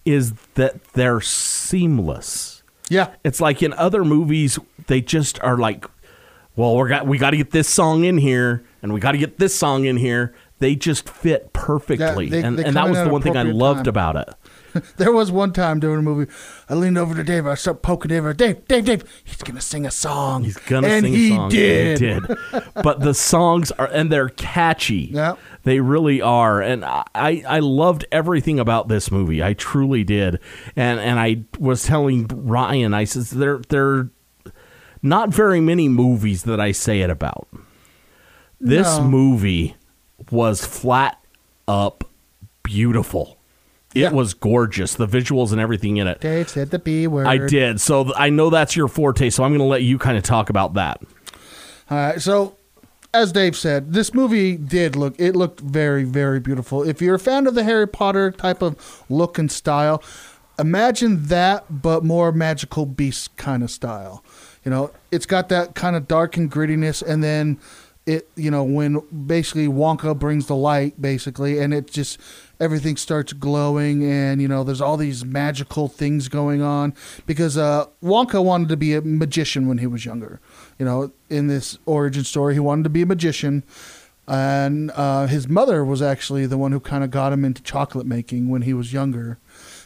is 0.05 0.33
that 0.55 0.83
they're 0.93 1.21
seamless. 1.21 2.61
Yeah, 2.89 3.11
It's 3.23 3.39
like 3.41 3.63
in 3.63 3.73
other 3.73 4.03
movies, 4.03 4.59
they 4.87 5.01
just 5.01 5.41
are 5.41 5.57
like, 5.57 5.85
well, 6.55 6.77
we 6.77 6.89
got 6.89 7.07
we 7.07 7.17
got 7.17 7.31
to 7.31 7.37
get 7.37 7.49
this 7.51 7.67
song 7.67 8.03
in 8.03 8.17
here, 8.19 8.63
and 8.83 8.93
we 8.93 8.99
got 8.99 9.13
to 9.13 9.17
get 9.17 9.39
this 9.39 9.55
song 9.55 9.85
in 9.85 9.97
here. 9.97 10.35
They 10.59 10.75
just 10.75 11.09
fit 11.09 11.51
perfectly, 11.53 12.29
they- 12.29 12.43
and, 12.43 12.59
they 12.59 12.65
and 12.65 12.75
that 12.75 12.89
was 12.89 12.99
the 12.99 13.09
one 13.09 13.21
thing 13.21 13.35
I 13.35 13.43
loved 13.43 13.85
time. 13.85 13.89
about 13.89 14.15
it. 14.17 14.33
There 14.97 15.11
was 15.11 15.31
one 15.31 15.53
time 15.53 15.79
during 15.79 15.97
the 15.97 16.01
movie, 16.03 16.31
I 16.69 16.73
leaned 16.75 16.97
over 16.97 17.13
to 17.15 17.23
Dave. 17.23 17.45
I 17.47 17.55
started 17.55 17.81
poking 17.83 18.09
Dave. 18.09 18.23
Dave, 18.37 18.67
Dave, 18.67 18.85
Dave. 18.85 19.21
He's 19.23 19.37
gonna 19.43 19.61
sing 19.61 19.85
a 19.85 19.91
song. 19.91 20.43
He's 20.43 20.57
gonna 20.57 20.87
and 20.87 21.05
sing 21.05 21.15
a 21.15 21.29
song. 21.35 21.49
Did. 21.49 21.99
He 21.99 22.05
did. 22.05 22.23
but 22.83 22.99
the 23.01 23.13
songs 23.13 23.71
are 23.71 23.87
and 23.87 24.11
they're 24.11 24.29
catchy. 24.29 25.09
Yeah. 25.13 25.35
They 25.63 25.79
really 25.79 26.21
are. 26.21 26.61
And 26.61 26.83
I, 26.83 27.03
I 27.47 27.59
loved 27.59 28.05
everything 28.11 28.59
about 28.59 28.87
this 28.87 29.09
movie. 29.11 29.43
I 29.43 29.53
truly 29.53 30.03
did. 30.03 30.39
And 30.75 30.99
and 30.99 31.19
I 31.19 31.43
was 31.59 31.83
telling 31.83 32.27
Ryan, 32.27 32.93
I 32.93 33.03
says 33.05 33.29
there 33.31 33.59
there 33.69 33.87
are 33.87 34.09
not 35.01 35.29
very 35.29 35.59
many 35.61 35.89
movies 35.89 36.43
that 36.43 36.59
I 36.59 36.71
say 36.71 37.01
it 37.01 37.09
about. 37.09 37.47
This 38.59 38.97
No. 38.97 39.03
movie 39.03 39.75
was 40.31 40.65
flat 40.65 41.17
up 41.67 42.03
beautiful. 42.63 43.37
It 43.95 43.99
Yeah. 43.99 44.11
was 44.11 44.33
gorgeous. 44.33 44.93
The 44.95 45.07
visuals 45.07 45.51
and 45.51 45.61
everything 45.61 45.97
in 45.97 46.07
it. 46.07 46.19
Dave 46.21 46.49
said 46.49 46.71
the 46.71 46.79
B 46.79 47.05
word. 47.07 47.27
I 47.27 47.37
did. 47.37 47.79
So 47.79 48.03
th- 48.05 48.15
I 48.17 48.29
know 48.29 48.49
that's 48.49 48.75
your 48.75 48.87
forte. 48.87 49.29
So 49.29 49.43
I'm 49.43 49.51
going 49.51 49.59
to 49.59 49.65
let 49.65 49.83
you 49.83 49.97
kind 49.97 50.17
of 50.17 50.23
talk 50.23 50.49
about 50.49 50.73
that. 50.75 51.01
All 51.91 51.97
right. 51.97 52.21
So, 52.21 52.55
as 53.13 53.31
Dave 53.31 53.55
said, 53.55 53.93
this 53.93 54.13
movie 54.13 54.57
did 54.57 54.95
look. 54.95 55.13
It 55.19 55.35
looked 55.35 55.59
very, 55.59 56.03
very 56.03 56.39
beautiful. 56.39 56.81
If 56.81 57.01
you're 57.01 57.15
a 57.15 57.19
fan 57.19 57.45
of 57.45 57.53
the 57.53 57.63
Harry 57.63 57.87
Potter 57.87 58.31
type 58.31 58.63
of 58.63 59.03
look 59.09 59.37
and 59.37 59.51
style, 59.51 60.01
imagine 60.57 61.25
that, 61.27 61.65
but 61.69 62.03
more 62.03 62.31
magical 62.31 62.85
beast 62.85 63.35
kind 63.37 63.61
of 63.63 63.69
style. 63.71 64.23
You 64.65 64.71
know, 64.71 64.91
it's 65.11 65.25
got 65.25 65.49
that 65.49 65.75
kind 65.75 65.95
of 65.95 66.07
dark 66.07 66.37
and 66.37 66.49
grittiness, 66.51 67.03
and 67.05 67.23
then 67.23 67.59
it, 68.05 68.29
you 68.35 68.49
know, 68.49 68.63
when 68.63 68.99
basically 69.27 69.67
Wonka 69.67 70.17
brings 70.17 70.47
the 70.47 70.55
light, 70.55 70.99
basically, 71.01 71.59
and 71.59 71.73
it 71.73 71.91
just 71.91 72.17
everything 72.59 72.97
starts 72.97 73.33
glowing, 73.33 74.03
and 74.03 74.41
you 74.41 74.47
know, 74.47 74.63
there's 74.63 74.81
all 74.81 74.97
these 74.97 75.25
magical 75.25 75.87
things 75.87 76.27
going 76.27 76.61
on 76.61 76.93
because 77.25 77.57
uh, 77.57 77.85
Wonka 78.03 78.43
wanted 78.43 78.69
to 78.69 78.77
be 78.77 78.93
a 78.93 79.01
magician 79.01 79.67
when 79.67 79.79
he 79.79 79.87
was 79.87 80.05
younger. 80.05 80.39
You 80.79 80.85
know, 80.85 81.11
in 81.29 81.47
this 81.47 81.77
origin 81.85 82.23
story, 82.23 82.53
he 82.53 82.59
wanted 82.59 82.83
to 82.83 82.89
be 82.89 83.01
a 83.01 83.05
magician. 83.05 83.63
And 84.25 84.89
uh, 84.91 85.27
his 85.27 85.49
mother 85.49 85.83
was 85.83 86.01
actually 86.01 86.45
the 86.45 86.57
one 86.57 86.71
who 86.71 86.79
kind 86.79 87.03
of 87.03 87.11
got 87.11 87.33
him 87.33 87.43
into 87.43 87.61
chocolate 87.61 88.05
making 88.05 88.47
when 88.47 88.61
he 88.61 88.73
was 88.73 88.93
younger. 88.93 89.37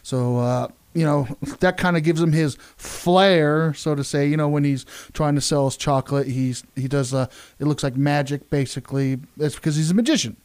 So, 0.03 0.37
uh, 0.37 0.67
you 0.93 1.03
know, 1.03 1.27
that 1.59 1.77
kind 1.77 1.97
of 1.97 2.03
gives 2.03 2.21
him 2.21 2.31
his 2.31 2.55
flair, 2.75 3.73
so 3.73 3.95
to 3.95 4.03
say. 4.03 4.27
You 4.27 4.37
know, 4.37 4.47
when 4.47 4.63
he's 4.63 4.85
trying 5.13 5.35
to 5.35 5.41
sell 5.41 5.65
his 5.65 5.77
chocolate, 5.77 6.27
he's 6.27 6.63
he 6.75 6.87
does. 6.87 7.13
Uh, 7.13 7.27
it 7.59 7.65
looks 7.65 7.83
like 7.83 7.95
magic, 7.95 8.49
basically. 8.49 9.19
That's 9.37 9.55
because 9.55 9.75
he's 9.75 9.91
a 9.91 9.93
magician. 9.93 10.37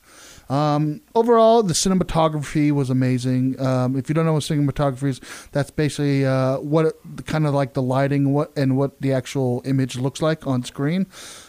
Um, 0.53 1.01
overall, 1.15 1.63
the 1.63 1.73
cinematography 1.73 2.73
was 2.73 2.91
amazing. 2.91 3.59
Um, 3.59 3.97
if 3.97 4.11
you 4.11 4.15
don't 4.15 4.27
know 4.27 4.35
what 4.35 4.43
cinematography 4.43 5.09
is, 5.09 5.21
that's 5.51 5.71
basically 5.71 6.27
uh, 6.27 6.59
what 6.59 6.95
kind 7.25 7.47
of 7.47 7.55
like 7.55 7.73
the 7.73 7.81
lighting, 7.81 8.35
what 8.35 8.53
and 8.55 8.77
what 8.77 9.01
the 9.01 9.15
actual 9.15 9.63
image 9.65 9.97
looks 9.97 10.21
like 10.21 10.47
on 10.47 10.63
screen. 10.63 11.07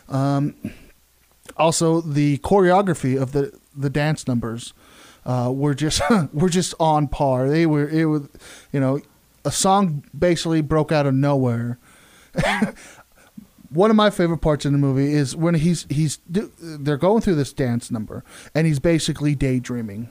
Um, 0.08 0.56
also, 1.58 2.00
the 2.00 2.38
choreography 2.38 3.22
of 3.22 3.34
the 3.34 3.52
the 3.76 3.90
dance 3.90 4.26
numbers 4.26 4.74
uh, 5.26 5.52
were 5.54 5.74
just 5.74 6.02
were 6.34 6.50
just 6.50 6.74
on 6.80 7.10
par. 7.10 7.50
They 7.50 7.66
were 7.66 7.90
it 7.90 8.06
was 8.06 8.30
you 8.72 8.80
know 8.80 9.02
a 9.44 9.52
song 9.52 10.06
basically 10.18 10.62
broke 10.62 10.94
out 10.94 11.06
of 11.06 11.14
nowhere. 11.14 11.78
One 13.74 13.90
of 13.90 13.96
my 13.96 14.10
favorite 14.10 14.40
parts 14.40 14.66
in 14.66 14.74
the 14.74 14.80
movie 14.80 15.14
is 15.14 15.36
when 15.36 15.56
he's 15.56 15.88
he's 15.90 16.20
they're 16.28 16.98
going 16.98 17.22
through 17.22 17.36
this 17.36 17.54
dance 17.54 17.90
number 17.90 18.24
and 18.54 18.68
he's 18.68 18.80
basically 18.80 19.36
daydreaming. 19.36 20.10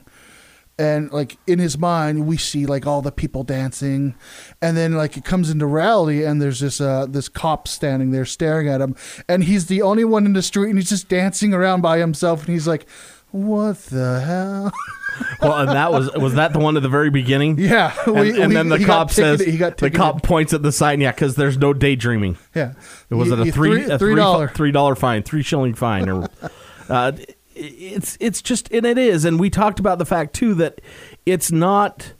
And 0.77 1.11
like 1.11 1.37
in 1.45 1.59
his 1.59 1.77
mind, 1.77 2.25
we 2.25 2.35
see 2.35 2.65
like 2.65 2.87
all 2.87 3.03
the 3.03 3.11
people 3.11 3.43
dancing, 3.43 4.15
and 4.59 4.75
then 4.75 4.93
like 4.93 5.15
it 5.15 5.23
comes 5.23 5.51
into 5.51 5.67
reality, 5.67 6.25
and 6.25 6.41
there's 6.41 6.61
this 6.61 6.81
uh 6.81 7.05
this 7.07 7.29
cop 7.29 7.67
standing 7.67 8.09
there 8.09 8.25
staring 8.25 8.67
at 8.67 8.81
him, 8.81 8.95
and 9.29 9.43
he's 9.43 9.67
the 9.67 9.83
only 9.83 10.03
one 10.03 10.25
in 10.25 10.33
the 10.33 10.41
street, 10.41 10.69
and 10.69 10.79
he's 10.79 10.89
just 10.89 11.09
dancing 11.09 11.53
around 11.53 11.81
by 11.81 11.99
himself, 11.99 12.39
and 12.39 12.49
he's 12.49 12.67
like, 12.67 12.89
"What 13.29 13.77
the 13.85 14.21
hell?" 14.21 14.71
well, 15.41 15.59
and 15.59 15.69
that 15.69 15.91
was 15.91 16.11
was 16.13 16.33
that 16.35 16.53
the 16.53 16.59
one 16.59 16.77
at 16.77 16.83
the 16.83 16.89
very 16.89 17.09
beginning? 17.09 17.57
Yeah, 17.59 17.93
And, 18.05 18.15
we- 18.19 18.41
and 18.41 18.49
we- 18.49 18.53
then 18.55 18.69
the 18.69 18.83
cop 18.83 19.11
says 19.11 19.39
ticketed- 19.39 19.53
he 19.53 19.57
got 19.59 19.77
the 19.77 19.89
cop 19.91 20.23
points 20.23 20.53
at 20.53 20.61
the 20.63 20.71
sign. 20.71 21.01
Yeah, 21.01 21.11
because 21.11 21.35
there's 21.35 21.57
no 21.57 21.73
daydreaming. 21.73 22.37
Yeah. 22.55 22.73
It 23.09 23.15
was 23.15 23.29
You- 23.29 23.41
it 23.41 23.47
a 23.47 23.51
three 23.51 23.83
a 23.85 23.97
three 23.99 24.15
dollar. 24.15 24.47
three 24.47 24.71
dollar 24.71 24.95
fine, 24.95 25.23
three 25.23 25.43
shilling 25.43 25.73
fine, 25.73 26.09
or 26.09 26.27
uh, 26.89 27.11
it's 27.55 28.17
it's 28.19 28.41
just 28.41 28.71
and 28.71 28.85
it 28.85 28.97
is. 28.97 29.25
And 29.25 29.39
we 29.39 29.49
talked 29.49 29.79
about 29.79 29.99
the 29.99 30.05
fact 30.05 30.33
too 30.33 30.53
that 30.55 30.81
it's 31.25 31.51
not 31.51 32.13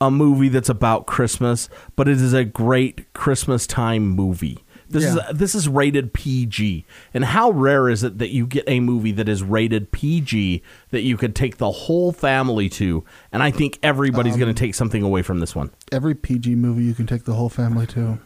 a 0.00 0.10
movie 0.10 0.48
that's 0.48 0.68
about 0.68 1.06
Christmas, 1.06 1.68
but 1.96 2.08
it 2.08 2.20
is 2.20 2.32
a 2.34 2.44
great 2.44 3.12
Christmas 3.14 3.66
time 3.66 4.08
movie. 4.08 4.63
This 4.94 5.04
Yeah. 5.16 5.30
is 5.30 5.38
this 5.38 5.54
is 5.54 5.68
rated 5.68 6.12
PG, 6.12 6.84
and 7.12 7.24
how 7.24 7.50
rare 7.50 7.88
is 7.88 8.02
it 8.04 8.18
that 8.18 8.30
you 8.30 8.46
get 8.46 8.64
a 8.68 8.78
movie 8.80 9.12
that 9.12 9.28
is 9.28 9.42
rated 9.42 9.90
PG 9.92 10.62
that 10.92 11.02
you 11.02 11.16
could 11.16 11.34
take 11.34 11.56
the 11.58 11.70
whole 11.70 12.12
family 12.12 12.68
to? 12.70 13.02
And 13.32 13.42
I 13.42 13.50
think 13.50 13.78
everybody's 13.82 14.34
Um, 14.34 14.40
going 14.40 14.54
to 14.54 14.58
take 14.58 14.74
something 14.74 15.02
away 15.02 15.22
from 15.22 15.40
this 15.40 15.54
one. 15.54 15.70
Every 15.92 16.14
PG 16.14 16.54
movie 16.54 16.84
you 16.84 16.94
can 16.94 17.06
take 17.06 17.24
the 17.24 17.34
whole 17.34 17.48
family 17.48 17.86
to. 17.88 18.18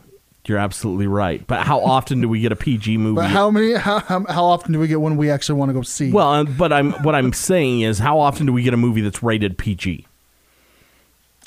You're 0.47 0.59
absolutely 0.59 1.07
right. 1.07 1.47
But 1.47 1.67
how 1.67 1.81
often 1.81 2.21
do 2.23 2.29
we 2.29 2.41
get 2.41 2.53
a 2.53 2.57
PG 2.57 2.97
movie? 2.99 3.17
But 3.17 3.29
how 3.31 3.51
many? 3.51 3.75
How, 3.75 3.99
how, 4.01 4.25
how 4.29 4.45
often 4.45 4.73
do 4.73 4.79
we 4.79 4.89
get 4.89 4.99
one 5.01 5.17
we 5.17 5.31
actually 5.31 5.59
want 5.59 5.69
to 5.71 5.73
go 5.75 5.83
see? 5.83 6.11
Well, 6.11 6.29
uh, 6.31 6.45
but 6.45 6.73
I'm 6.73 6.93
what 7.03 7.15
I'm 7.15 7.33
saying 7.35 7.83
is, 7.83 7.99
how 7.99 8.19
often 8.19 8.47
do 8.47 8.53
we 8.53 8.63
get 8.63 8.73
a 8.75 8.79
movie 8.79 9.01
that's 9.03 9.23
rated 9.23 9.57
PG? 9.59 10.07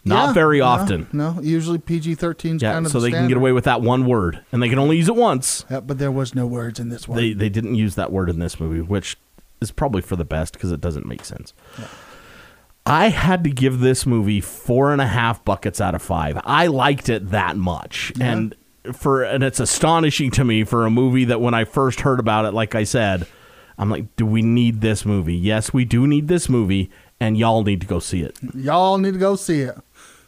Not 0.04 0.30
Yeah, 0.30 0.34
very 0.34 0.62
often. 0.62 1.08
No, 1.12 1.40
usually 1.42 1.78
PG 1.78 2.16
13 2.16 2.56
is 2.56 2.62
Yeah, 2.62 2.74
kind 2.74 2.86
of 2.86 2.92
so 2.92 3.00
the 3.00 3.06
they 3.06 3.12
can 3.12 3.28
get 3.28 3.38
away 3.38 3.52
with 3.52 3.66
that 3.66 3.82
one 3.82 4.06
word, 4.06 4.44
and 4.52 4.62
they 4.62 4.70
can 4.70 4.80
only 4.80 4.98
use 4.98 5.08
it 5.08 5.16
once. 5.16 5.64
Yeah, 5.70 5.80
but 5.80 6.00
there 6.00 6.12
was 6.12 6.34
no 6.34 6.48
words 6.48 6.80
in 6.80 6.90
this 6.90 7.08
one. 7.08 7.18
They 7.18 7.34
they 7.34 7.50
didn't 7.50 7.76
use 7.76 7.96
that 7.96 8.12
word 8.12 8.30
in 8.30 8.40
this 8.40 8.60
movie, 8.60 8.82
which 8.82 9.18
is 9.62 9.72
probably 9.72 10.02
for 10.02 10.16
the 10.16 10.26
best 10.26 10.54
because 10.54 10.72
it 10.72 10.82
doesn't 10.82 11.06
make 11.06 11.24
sense. 11.24 11.54
I 12.86 13.10
had 13.10 13.44
to 13.44 13.52
give 13.52 13.80
this 13.80 14.08
movie 14.08 14.42
four 14.42 14.92
and 14.92 15.02
a 15.02 15.08
half 15.08 15.46
buckets 15.46 15.80
out 15.80 15.94
of 15.94 16.02
five. 16.02 16.40
I 16.44 16.68
liked 16.68 17.10
it 17.10 17.30
that 17.30 17.56
much, 17.56 18.12
and 18.20 18.56
for 18.94 19.24
and 19.24 19.44
it's 19.44 19.60
astonishing 19.60 20.32
to 20.32 20.44
me 20.44 20.64
for 20.64 20.86
a 20.86 20.90
movie 20.90 21.26
that 21.26 21.40
when 21.40 21.54
I 21.54 21.66
first 21.66 22.02
heard 22.02 22.20
about 22.20 22.46
it, 22.46 22.56
like 22.56 22.74
I 22.74 22.84
said, 22.84 23.28
I'm 23.78 23.92
like, 23.92 24.16
do 24.16 24.26
we 24.26 24.42
need 24.42 24.82
this 24.82 25.06
movie? 25.06 25.36
Yes, 25.36 25.72
we 25.74 25.86
do 25.86 26.08
need 26.08 26.28
this 26.28 26.50
movie, 26.50 26.90
and 27.20 27.38
y'all 27.38 27.64
need 27.64 27.82
to 27.82 27.88
go 27.88 28.00
see 28.00 28.22
it. 28.24 28.38
Y'all 28.56 28.98
need 28.98 29.14
to 29.14 29.20
go 29.20 29.36
see 29.36 29.62
it. 29.62 29.78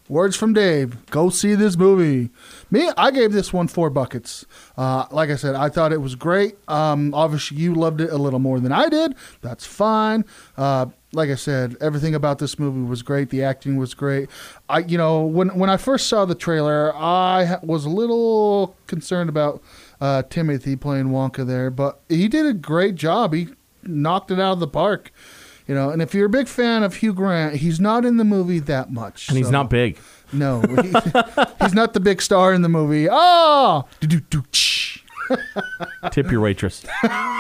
Words 0.10 0.36
from 0.36 0.54
Dave. 0.54 1.06
Go 1.08 1.30
see 1.30 1.56
this 1.56 1.78
movie. 1.78 2.30
Me, 2.70 2.92
I 2.98 3.10
gave 3.10 3.32
this 3.32 3.54
one 3.54 3.70
four 3.70 3.90
buckets. 3.90 4.46
Uh, 4.76 5.06
like 5.12 5.30
I 5.30 5.38
said, 5.38 5.56
I 5.56 5.70
thought 5.70 5.94
it 5.94 6.02
was 6.02 6.16
great. 6.16 6.58
Um, 6.68 7.14
obviously, 7.14 7.58
you 7.58 7.74
loved 7.74 8.02
it 8.02 8.12
a 8.12 8.18
little 8.18 8.40
more 8.40 8.60
than 8.60 8.74
I 8.74 8.90
did. 8.90 9.16
That's 9.42 9.66
fine. 9.66 10.26
Uh, 10.58 10.88
like 11.14 11.30
I 11.30 11.36
said, 11.36 11.78
everything 11.80 12.16
about 12.16 12.40
this 12.40 12.60
movie 12.60 12.82
was 12.82 13.02
great. 13.02 13.30
The 13.30 13.44
acting 13.44 13.78
was 13.78 13.94
great. 13.94 14.30
I, 14.68 14.80
you 14.80 14.98
know, 14.98 15.22
when 15.22 15.58
when 15.58 15.70
I 15.70 15.78
first 15.78 16.08
saw 16.10 16.26
the 16.26 16.36
trailer, 16.36 16.94
I 16.94 17.60
was 17.64 17.86
a 17.86 17.90
little 17.90 18.76
concerned 18.88 19.30
about 19.30 19.64
uh, 20.02 20.24
Timothée 20.24 20.80
playing 20.80 21.08
Wonka 21.08 21.48
there, 21.48 21.70
but 21.70 22.02
he 22.10 22.28
did 22.28 22.46
a 22.46 22.54
great 22.54 22.96
job. 22.96 23.34
He 23.34 23.50
knocked 23.84 24.32
it 24.32 24.40
out 24.40 24.54
of 24.54 24.60
the 24.60 24.68
park. 24.68 25.12
You 25.68 25.76
know, 25.76 25.90
and 25.92 26.02
if 26.02 26.14
you're 26.14 26.26
a 26.26 26.30
big 26.30 26.48
fan 26.48 26.84
of 26.84 26.96
Hugh 26.96 27.14
Grant, 27.14 27.56
he's 27.56 27.80
not 27.80 28.04
in 28.06 28.18
the 28.18 28.24
movie 28.26 28.60
that 28.60 28.92
much. 28.92 29.30
And 29.30 29.38
he's 29.38 29.50
not 29.52 29.70
big. 29.70 29.98
No, 30.34 30.62
he- 30.62 30.92
he's 31.62 31.74
not 31.74 31.94
the 31.94 32.00
big 32.02 32.22
star 32.22 32.54
in 32.54 32.62
the 32.64 32.70
movie. 32.70 33.08
Oh. 33.10 33.86
Tip 36.12 36.30
your 36.32 36.42
waitress. 36.42 36.86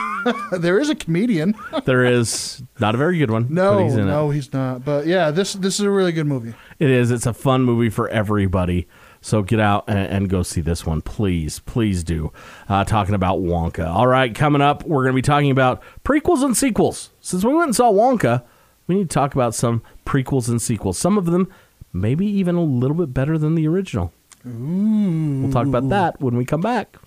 there 0.51 0.79
is 0.79 0.89
a 0.89 0.95
comedian. 0.95 1.53
There 1.86 2.05
is 2.05 2.63
not 2.79 2.95
a 2.95 2.97
very 2.97 3.17
good 3.17 3.29
one. 3.29 3.43
but 3.43 3.51
No, 3.51 3.83
he's 3.83 3.93
in 3.95 4.01
it. 4.01 4.05
no, 4.05 4.29
he's 4.29 4.53
not. 4.53 4.86
But 4.86 5.05
yeah, 5.05 5.31
this 5.31 5.53
this 5.53 5.75
is 5.79 5.81
a 5.86 5.89
really 5.91 6.12
good 6.13 6.25
movie. 6.25 6.53
It 6.79 6.89
is. 6.89 7.12
It's 7.12 7.25
a 7.25 7.33
fun 7.33 7.63
movie 7.63 7.89
for 7.89 8.07
everybody. 8.09 8.88
So 9.23 9.41
get 9.41 9.62
out 9.62 9.86
and, 9.88 9.97
and 9.97 10.29
go 10.29 10.43
see 10.43 10.59
this 10.59 10.86
one, 10.86 11.01
please. 11.01 11.59
Please 11.59 12.03
do. 12.03 12.33
Uh, 12.67 12.83
talking 12.83 13.15
about 13.15 13.39
Wonka. 13.39 13.88
All 13.88 14.05
right, 14.05 14.36
coming 14.36 14.62
up, 14.62 14.83
we're 14.83 15.03
going 15.03 15.13
to 15.13 15.15
be 15.15 15.21
talking 15.21 15.49
about 15.49 15.81
prequels 16.03 16.43
and 16.43 16.57
sequels. 16.57 17.09
Since 17.21 17.45
we 17.45 17.53
went 17.53 17.67
and 17.67 17.75
saw 17.75 17.89
Wonka, 17.89 18.43
we 18.86 18.95
need 18.95 19.09
to 19.09 19.13
talk 19.13 19.33
about 19.33 19.55
some 19.55 19.81
prequels 20.05 20.49
and 20.49 20.62
sequels. 20.62 20.97
Some 20.97 21.17
of 21.17 21.25
them 21.25 21.51
maybe 21.93 22.25
even 22.25 22.55
a 22.55 22.63
little 22.63 22.97
bit 22.97 23.13
better 23.13 23.38
than 23.38 23.55
the 23.55 23.65
original. 23.65 24.12
We'll 24.43 25.53
talk 25.53 25.67
about 25.67 25.88
that 25.88 26.19
when 26.19 26.36
we 26.36 26.43
come 26.43 26.59
back. 26.59 26.97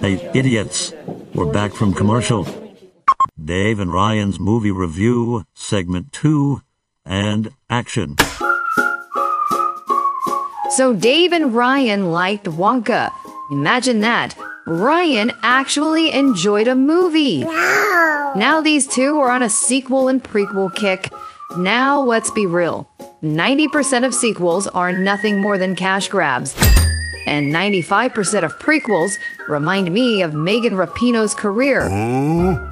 Hey, 0.00 0.30
idiots. 0.34 0.92
We're 1.34 1.50
back 1.50 1.72
from 1.72 1.94
commercial. 1.94 2.46
Dave 3.42 3.80
and 3.80 3.90
Ryan's 3.90 4.38
movie 4.38 4.70
review, 4.70 5.46
segment 5.54 6.12
two, 6.12 6.60
and 7.06 7.52
action. 7.70 8.16
So 10.70 10.94
Dave 10.94 11.32
and 11.32 11.52
Ryan 11.52 12.12
liked 12.12 12.44
Wonka. 12.44 13.10
Imagine 13.50 14.00
that. 14.00 14.36
Ryan 14.66 15.32
actually 15.42 16.12
enjoyed 16.12 16.68
a 16.68 16.76
movie. 16.76 17.40
Now 17.40 18.60
these 18.62 18.86
two 18.86 19.18
are 19.18 19.30
on 19.30 19.42
a 19.42 19.50
sequel 19.50 20.06
and 20.06 20.22
prequel 20.22 20.72
kick. 20.72 21.10
Now 21.56 22.00
let's 22.00 22.30
be 22.30 22.46
real. 22.46 22.88
90% 23.22 24.06
of 24.06 24.14
sequels 24.14 24.68
are 24.68 24.92
nothing 24.92 25.40
more 25.40 25.58
than 25.58 25.74
cash 25.74 26.08
grabs. 26.08 26.54
And 27.26 27.52
95% 27.52 28.44
of 28.44 28.56
prequels 28.60 29.16
remind 29.48 29.92
me 29.92 30.22
of 30.22 30.34
Megan 30.34 30.74
Rapinoe's 30.74 31.34
career. 31.34 31.88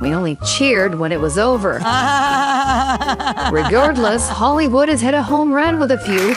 We 0.00 0.14
only 0.14 0.36
cheered 0.46 0.94
when 1.00 1.10
it 1.10 1.20
was 1.20 1.36
over. 1.36 1.74
Regardless, 3.52 4.28
Hollywood 4.28 4.88
has 4.88 5.00
hit 5.00 5.14
a 5.14 5.22
home 5.22 5.52
run 5.52 5.80
with 5.80 5.90
a 5.90 5.98
few. 5.98 6.34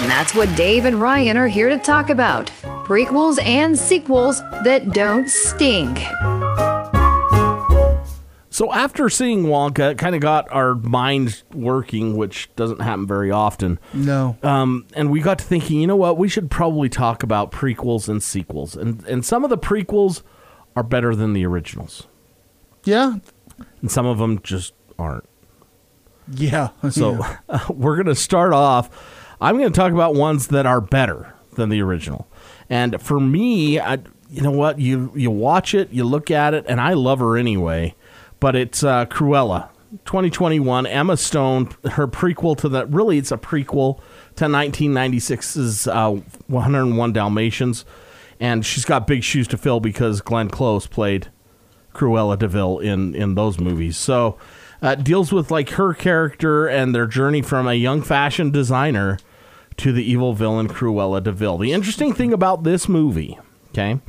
And 0.00 0.10
that's 0.10 0.34
what 0.34 0.54
Dave 0.56 0.84
and 0.84 1.00
Ryan 1.00 1.36
are 1.36 1.48
here 1.48 1.68
to 1.68 1.78
talk 1.78 2.08
about 2.08 2.46
prequels 2.84 3.42
and 3.42 3.76
sequels 3.78 4.40
that 4.64 4.92
don't 4.92 5.28
stink. 5.28 5.98
So 8.50 8.72
after 8.72 9.08
seeing 9.08 9.44
Wonka, 9.44 9.92
it 9.92 9.98
kind 9.98 10.14
of 10.14 10.20
got 10.20 10.50
our 10.50 10.74
minds 10.74 11.44
working, 11.52 12.16
which 12.16 12.48
doesn't 12.56 12.80
happen 12.80 13.06
very 13.06 13.30
often. 13.30 13.78
No, 13.94 14.36
Um, 14.42 14.86
and 14.94 15.10
we 15.10 15.20
got 15.20 15.38
to 15.40 15.44
thinking, 15.44 15.80
you 15.80 15.86
know 15.86 15.96
what? 15.96 16.16
We 16.18 16.28
should 16.28 16.50
probably 16.50 16.88
talk 16.88 17.22
about 17.22 17.52
prequels 17.52 18.08
and 18.08 18.22
sequels. 18.22 18.74
And 18.76 19.04
and 19.06 19.24
some 19.24 19.44
of 19.44 19.50
the 19.50 19.58
prequels 19.58 20.22
are 20.74 20.82
better 20.82 21.14
than 21.14 21.34
the 21.34 21.44
originals, 21.46 22.08
yeah, 22.84 23.16
and 23.80 23.90
some 23.90 24.06
of 24.06 24.18
them 24.18 24.40
just 24.42 24.74
aren't. 24.98 25.28
yeah. 26.32 26.70
So 26.90 27.18
Yeah. 27.48 27.60
we're 27.68 27.94
going 27.96 28.06
to 28.06 28.14
start 28.16 28.52
off. 28.52 28.90
I'm 29.40 29.56
going 29.56 29.72
to 29.72 29.76
talk 29.76 29.92
about 29.92 30.14
ones 30.14 30.48
that 30.48 30.66
are 30.66 30.80
better 30.80 31.34
than 31.54 31.68
the 31.68 31.80
original. 31.82 32.26
And 32.68 33.00
for 33.00 33.20
me, 33.20 33.78
I, 33.78 33.98
you 34.30 34.42
know 34.42 34.50
what? 34.50 34.78
You 34.78 35.12
you 35.14 35.30
watch 35.30 35.74
it, 35.74 35.90
you 35.90 36.04
look 36.04 36.30
at 36.30 36.54
it, 36.54 36.64
and 36.68 36.80
I 36.80 36.94
love 36.94 37.18
her 37.20 37.36
anyway. 37.36 37.94
But 38.40 38.56
it's 38.56 38.84
uh, 38.84 39.06
Cruella, 39.06 39.68
2021. 40.04 40.86
Emma 40.86 41.16
Stone, 41.16 41.70
her 41.90 42.06
prequel 42.06 42.56
to 42.58 42.68
that. 42.70 42.90
Really, 42.90 43.18
it's 43.18 43.32
a 43.32 43.38
prequel 43.38 44.00
to 44.36 44.44
1996's 44.44 45.88
uh, 45.88 46.20
101 46.46 47.12
Dalmatians, 47.12 47.84
and 48.38 48.64
she's 48.64 48.84
got 48.84 49.06
big 49.06 49.22
shoes 49.22 49.48
to 49.48 49.56
fill 49.56 49.80
because 49.80 50.20
Glenn 50.20 50.48
Close 50.48 50.86
played 50.86 51.28
Cruella 51.94 52.38
de 52.38 52.48
Vil 52.48 52.78
in 52.78 53.14
in 53.14 53.34
those 53.34 53.58
movies. 53.58 53.96
So 53.96 54.36
uh, 54.82 54.94
deals 54.94 55.32
with 55.32 55.50
like 55.50 55.70
her 55.70 55.94
character 55.94 56.66
and 56.66 56.94
their 56.94 57.06
journey 57.06 57.42
from 57.42 57.66
a 57.66 57.74
young 57.74 58.02
fashion 58.02 58.50
designer 58.50 59.18
to 59.78 59.92
the 59.92 60.08
evil 60.08 60.34
villain 60.34 60.68
Cruella 60.68 61.22
de 61.22 61.32
Vil. 61.32 61.58
The 61.58 61.72
interesting 61.72 62.12
thing 62.12 62.32
about 62.32 62.64
this 62.64 62.88
movie, 62.88 63.38
okay, 63.70 64.00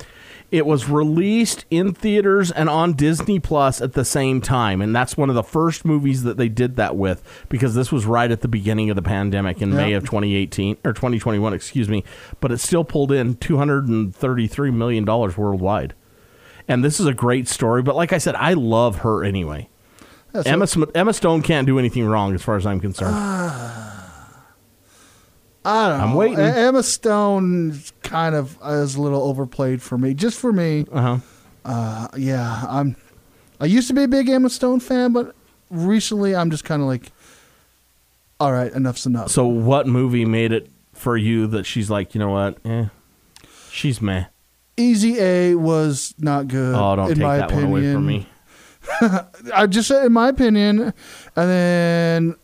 it 0.51 0.65
was 0.65 0.89
released 0.89 1.65
in 1.69 1.93
theaters 1.93 2.51
and 2.51 2.69
on 2.69 2.93
Disney 2.93 3.39
Plus 3.39 3.81
at 3.81 3.93
the 3.93 4.03
same 4.03 4.41
time, 4.41 4.81
and 4.81 4.95
that's 4.95 5.15
one 5.15 5.29
of 5.29 5.35
the 5.35 5.43
first 5.43 5.85
movies 5.85 6.23
that 6.23 6.37
they 6.37 6.49
did 6.49 6.75
that 6.75 6.95
with 6.95 7.23
because 7.49 7.75
this 7.75 7.91
was 7.91 8.05
right 8.05 8.31
at 8.31 8.41
the 8.41 8.47
beginning 8.47 8.89
of 8.89 8.95
the 8.95 9.01
pandemic 9.03 9.61
in 9.61 9.75
May 9.75 9.93
of 9.93 10.03
2018 10.03 10.77
or 10.83 10.91
2021, 10.91 11.53
excuse 11.53 11.87
me. 11.87 12.03
But 12.39 12.51
it 12.51 12.57
still 12.57 12.83
pulled 12.83 13.11
in 13.11 13.35
233 13.35 14.71
million 14.71 15.05
dollars 15.05 15.37
worldwide. 15.37 15.93
And 16.67 16.83
this 16.83 16.99
is 16.99 17.05
a 17.05 17.13
great 17.13 17.47
story, 17.47 17.81
but 17.81 17.95
like 17.95 18.13
I 18.13 18.17
said, 18.17 18.35
I 18.35 18.53
love 18.53 18.99
her 18.99 19.23
anyway. 19.23 19.69
Emma 20.45 20.67
Emma 20.93 21.13
Stone 21.13 21.41
can't 21.41 21.65
do 21.65 21.79
anything 21.79 22.05
wrong 22.05 22.35
as 22.35 22.41
far 22.43 22.55
as 22.55 22.65
I'm 22.65 22.79
concerned. 22.79 23.15
Ah. 23.15 23.98
I 25.69 25.89
don't 25.89 25.97
know. 25.99 26.03
I'm 26.05 26.13
waiting. 26.15 26.39
E- 26.39 26.41
Emma 26.41 26.83
Stone 26.83 27.79
kind 28.03 28.35
of 28.35 28.57
is 28.65 28.95
a 28.95 29.01
little 29.01 29.21
overplayed 29.23 29.81
for 29.81 29.97
me. 29.97 30.13
Just 30.13 30.39
for 30.39 30.51
me. 30.51 30.85
Uh-huh. 30.91 31.17
Uh, 31.65 32.07
yeah, 32.17 32.65
I'm. 32.67 32.95
I 33.59 33.65
used 33.65 33.87
to 33.89 33.93
be 33.93 34.03
a 34.03 34.07
big 34.07 34.29
Emma 34.29 34.49
Stone 34.49 34.79
fan, 34.79 35.11
but 35.13 35.35
recently 35.69 36.35
I'm 36.35 36.49
just 36.49 36.63
kind 36.63 36.81
of 36.81 36.87
like, 36.87 37.11
all 38.39 38.51
right, 38.51 38.71
enough's 38.71 39.05
enough. 39.05 39.29
So, 39.31 39.45
what 39.45 39.85
movie 39.85 40.25
made 40.25 40.51
it 40.51 40.69
for 40.93 41.17
you 41.17 41.45
that 41.47 41.65
she's 41.65 41.89
like, 41.89 42.15
you 42.15 42.19
know 42.19 42.29
what? 42.31 42.57
Eh, 42.65 42.85
she's 43.71 44.01
meh. 44.01 44.25
Easy 44.77 45.19
A 45.19 45.55
was 45.55 46.15
not 46.17 46.47
good. 46.47 46.73
Oh, 46.73 46.95
don't 46.95 47.09
in 47.11 47.15
take 47.15 47.23
my 47.23 47.37
that 47.37 47.51
opinion. 47.51 47.71
one 47.71 47.81
away 47.81 47.93
from 47.93 48.05
me. 48.07 48.27
I 49.53 49.67
just 49.67 49.89
said 49.89 50.05
in 50.05 50.13
my 50.13 50.29
opinion, 50.29 50.93
and 51.35 51.49
then 51.49 52.35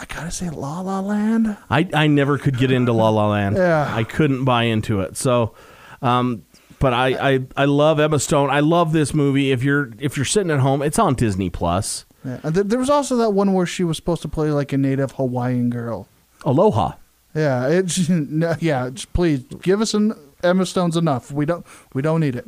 I 0.00 0.04
gotta 0.04 0.30
say 0.30 0.48
La 0.50 0.80
La 0.80 1.00
Land. 1.00 1.56
I, 1.68 1.88
I 1.92 2.06
never 2.06 2.38
could 2.38 2.56
get 2.56 2.70
into 2.70 2.92
La 2.92 3.08
La 3.08 3.28
Land. 3.28 3.56
Yeah. 3.56 3.92
I 3.92 4.04
couldn't 4.04 4.44
buy 4.44 4.64
into 4.64 5.00
it. 5.00 5.16
So, 5.16 5.54
um, 6.02 6.44
but 6.78 6.92
I, 6.92 7.34
I, 7.34 7.40
I 7.56 7.64
love 7.64 7.98
Emma 7.98 8.20
Stone. 8.20 8.50
I 8.50 8.60
love 8.60 8.92
this 8.92 9.12
movie. 9.12 9.50
If 9.50 9.62
you're 9.62 9.90
if 9.98 10.16
you're 10.16 10.24
sitting 10.24 10.50
at 10.52 10.60
home, 10.60 10.82
it's 10.82 10.98
on 10.98 11.14
Disney 11.14 11.50
Plus. 11.50 12.04
Yeah. 12.24 12.38
And 12.42 12.54
th- 12.54 12.66
there 12.66 12.78
was 12.78 12.90
also 12.90 13.16
that 13.16 13.30
one 13.30 13.52
where 13.52 13.66
she 13.66 13.84
was 13.84 13.96
supposed 13.96 14.22
to 14.22 14.28
play 14.28 14.50
like 14.50 14.72
a 14.72 14.78
native 14.78 15.12
Hawaiian 15.12 15.70
girl. 15.70 16.08
Aloha. 16.44 16.92
Yeah, 17.34 17.68
it's 17.68 18.08
no, 18.08 18.54
yeah. 18.60 18.90
Just 18.90 19.12
please 19.12 19.40
give 19.62 19.80
us 19.80 19.94
an 19.94 20.14
Emma 20.42 20.66
Stone's 20.66 20.96
enough. 20.96 21.32
We 21.32 21.44
don't 21.46 21.66
we 21.92 22.02
don't 22.02 22.20
need 22.20 22.36
it. 22.36 22.46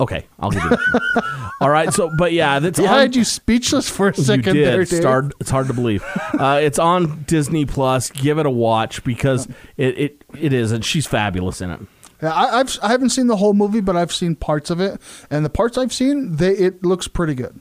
Okay, 0.00 0.26
I'll 0.40 0.50
give 0.50 0.62
you 0.64 0.70
that. 0.70 1.52
All 1.60 1.70
right, 1.70 1.92
so 1.92 2.10
but 2.18 2.32
yeah, 2.32 2.58
that's 2.58 2.78
I 2.80 2.82
on, 2.82 2.88
had 2.98 3.16
you 3.16 3.22
speechless 3.24 3.88
for 3.88 4.08
a 4.08 4.14
second 4.14 4.56
you 4.56 4.64
did. 4.64 4.66
there, 4.74 4.80
It's 4.82 4.90
Dave. 4.90 5.04
hard, 5.04 5.32
it's 5.40 5.50
hard 5.50 5.68
to 5.68 5.72
believe. 5.72 6.04
Uh, 6.38 6.58
it's 6.62 6.78
on 6.78 7.22
Disney 7.24 7.64
Plus. 7.64 8.10
Give 8.10 8.38
it 8.38 8.46
a 8.46 8.50
watch 8.50 9.04
because 9.04 9.46
it, 9.76 9.98
it, 9.98 10.24
it 10.38 10.52
is, 10.52 10.72
and 10.72 10.84
she's 10.84 11.06
fabulous 11.06 11.60
in 11.60 11.70
it. 11.70 11.80
Yeah, 12.22 12.32
I, 12.32 12.60
I've 12.60 12.76
I 12.82 12.88
haven't 12.88 13.10
seen 13.10 13.28
the 13.28 13.36
whole 13.36 13.54
movie, 13.54 13.80
but 13.80 13.96
I've 13.96 14.12
seen 14.12 14.34
parts 14.34 14.70
of 14.70 14.80
it, 14.80 15.00
and 15.30 15.44
the 15.44 15.50
parts 15.50 15.78
I've 15.78 15.92
seen, 15.92 16.36
they 16.36 16.52
it 16.52 16.84
looks 16.84 17.06
pretty 17.06 17.34
good. 17.34 17.60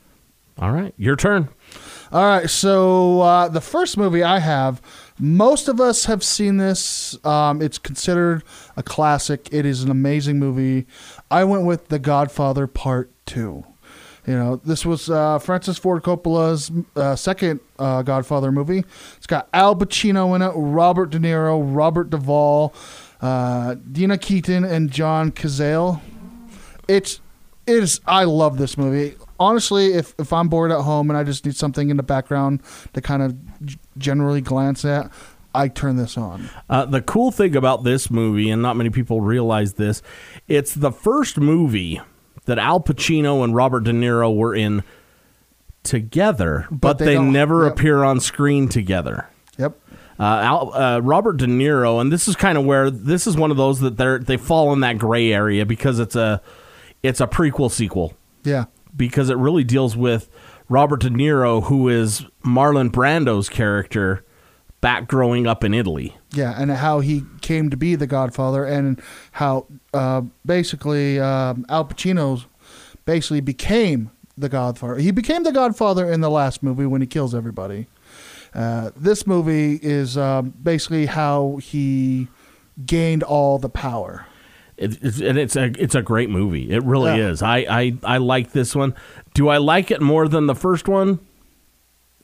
All 0.60 0.72
right, 0.72 0.94
your 0.98 1.16
turn. 1.16 1.50
All 2.12 2.24
right, 2.24 2.48
so 2.50 3.22
uh, 3.22 3.48
the 3.48 3.62
first 3.62 3.98
movie 3.98 4.22
I 4.22 4.38
have, 4.38 4.80
most 5.18 5.68
of 5.68 5.82
us 5.82 6.06
have 6.06 6.24
seen 6.24 6.58
this. 6.58 7.18
Um, 7.26 7.60
it's 7.60 7.80
considered 7.80 8.44
a 8.78 8.84
classic. 8.84 9.50
It 9.52 9.66
is 9.66 9.82
an 9.82 9.90
amazing 9.90 10.38
movie. 10.38 10.86
I 11.34 11.46
went 11.46 11.66
with 11.66 11.88
The 11.88 11.98
Godfather 11.98 12.68
Part 12.68 13.12
Two. 13.26 13.66
You 14.28 14.36
know, 14.36 14.56
this 14.58 14.86
was 14.86 15.10
uh, 15.10 15.40
Francis 15.40 15.80
Ford 15.80 16.04
Coppola's 16.04 16.72
uh, 16.96 17.16
second 17.16 17.60
uh, 17.80 18.04
Godfather 18.04 18.52
movie. 18.52 18.84
It's 19.18 19.26
got 19.26 19.50
Al 19.52 19.76
Pacino 19.76 20.36
in 20.36 20.44
it, 20.44 20.52
Robert 20.56 21.10
De 21.10 21.18
Niro, 21.18 21.60
Robert 21.76 22.12
Duvall, 22.12 22.72
uh, 23.20 23.76
Diane 23.92 24.20
Keaton, 24.20 24.64
and 24.64 24.92
John 24.92 25.32
Cazale. 25.32 26.02
It's 26.88 27.20
it 27.66 27.82
is. 27.82 28.00
I 28.06 28.26
love 28.26 28.60
this 28.60 28.78
movie. 28.78 29.16
Honestly, 29.40 29.94
if 29.94 30.14
if 30.20 30.32
I'm 30.32 30.50
bored 30.50 30.72
at 30.72 30.82
home 30.82 31.10
and 31.10 31.18
I 31.18 31.24
just 31.24 31.48
need 31.48 31.56
something 31.56 31.90
in 31.90 31.98
the 31.98 32.04
background 32.04 32.62
to 32.94 33.02
kind 33.02 33.24
of 33.24 33.36
generally 33.98 34.42
glance 34.42 34.86
at, 34.86 35.12
I 35.54 35.68
turn 35.68 35.96
this 35.98 36.18
on. 36.18 36.50
Uh, 36.70 36.86
the 36.86 37.02
cool 37.02 37.32
thing 37.32 37.56
about 37.56 37.84
this 37.84 38.10
movie, 38.10 38.50
and 38.50 38.62
not 38.62 38.76
many 38.76 38.90
people 38.90 39.22
realize 39.22 39.74
this, 39.74 40.02
it's 40.48 40.74
the 40.74 40.92
first 40.92 41.38
movie 41.38 42.02
that 42.46 42.58
Al 42.60 42.80
Pacino 42.80 43.44
and 43.44 43.56
Robert 43.56 43.82
De 43.82 43.92
Niro 43.92 44.36
were 44.36 44.56
in 44.56 44.84
together, 45.84 46.68
but, 46.72 46.98
they 46.98 47.06
they, 47.06 47.20
never 47.20 47.66
yep. 47.66 47.74
appear 47.74 48.04
on 48.04 48.20
screen 48.20 48.70
together. 48.70 49.30
Yep. 49.58 49.78
Uh, 50.20 50.24
Al, 50.24 50.74
uh, 50.74 51.00
Robert 51.00 51.38
De 51.38 51.46
Niro, 51.46 52.00
and 52.00 52.12
this 52.12 52.28
is 52.28 52.36
kind 52.36 52.58
of 52.58 52.66
where 52.66 52.90
this 52.90 53.28
is 53.28 53.36
one 53.36 53.52
of 53.52 53.58
those 53.58 53.80
that 53.80 53.98
they 53.98 54.18
they 54.18 54.38
fall 54.38 54.72
in 54.74 54.80
that 54.82 54.98
gray 54.98 55.34
area 55.34 55.66
because 55.66 56.00
it's 56.00 56.16
a 56.16 56.42
it's 57.02 57.20
a 57.20 57.28
prequel 57.28 57.70
sequel 57.70 58.14
Yeah. 58.44 58.66
because 58.96 59.30
it 59.30 59.38
really 59.38 59.64
deals 59.64 59.98
with 59.98 60.30
Robert 60.70 61.02
De 61.02 61.10
Niro, 61.10 61.64
who 61.64 61.90
is 61.90 62.26
Marlon 62.46 62.90
Brando's 62.90 63.50
character 63.50 64.23
back 64.84 65.08
growing 65.08 65.48
up 65.48 65.64
in 65.64 65.74
Italy. 65.74 66.16
Yeah, 66.34 66.54
and 66.60 66.70
how 66.70 67.00
he 67.00 67.24
came 67.42 67.70
to 67.72 67.78
be 67.78 67.96
the 67.96 68.06
Godfather, 68.06 68.66
and 68.66 69.02
how 69.32 69.66
uh, 69.94 70.22
basically 70.46 71.20
um, 71.20 71.66
Al 71.70 71.86
Pacino 71.86 72.44
basically 73.06 73.42
became 73.42 74.12
the 74.38 74.50
Godfather. 74.50 74.98
He 74.98 75.12
became 75.12 75.44
the 75.44 75.52
Godfather 75.54 76.12
in 76.12 76.22
the 76.22 76.30
last 76.30 76.62
movie 76.62 76.86
when 76.86 77.02
he 77.02 77.08
kills 77.08 77.34
everybody. 77.34 77.88
Uh, 78.54 78.92
this 78.96 79.26
movie 79.26 79.80
is 79.82 80.18
um, 80.18 80.54
basically 80.62 81.06
how 81.08 81.58
he 81.62 82.28
gained 82.86 83.24
all 83.24 83.58
the 83.58 83.70
power. 83.70 84.26
It, 84.76 84.98
it's, 85.02 85.22
and 85.22 85.38
it's 85.38 85.56
a 85.56 85.72
it's 85.78 85.96
a 85.96 86.02
great 86.02 86.30
movie. 86.30 86.72
It 86.72 86.84
really 86.84 87.18
Yeah. 87.18 87.30
is. 87.30 87.42
I, 87.42 87.58
I 87.70 87.98
I 88.04 88.18
like 88.18 88.52
this 88.52 88.76
one. 88.76 88.96
Do 89.34 89.48
I 89.48 89.58
like 89.58 89.92
it 89.92 90.02
more 90.02 90.28
than 90.28 90.48
the 90.48 90.56
first 90.56 90.88
one? 90.88 91.20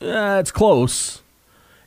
Uh, 0.02 0.38
it's 0.39 0.52
close. 0.52 1.22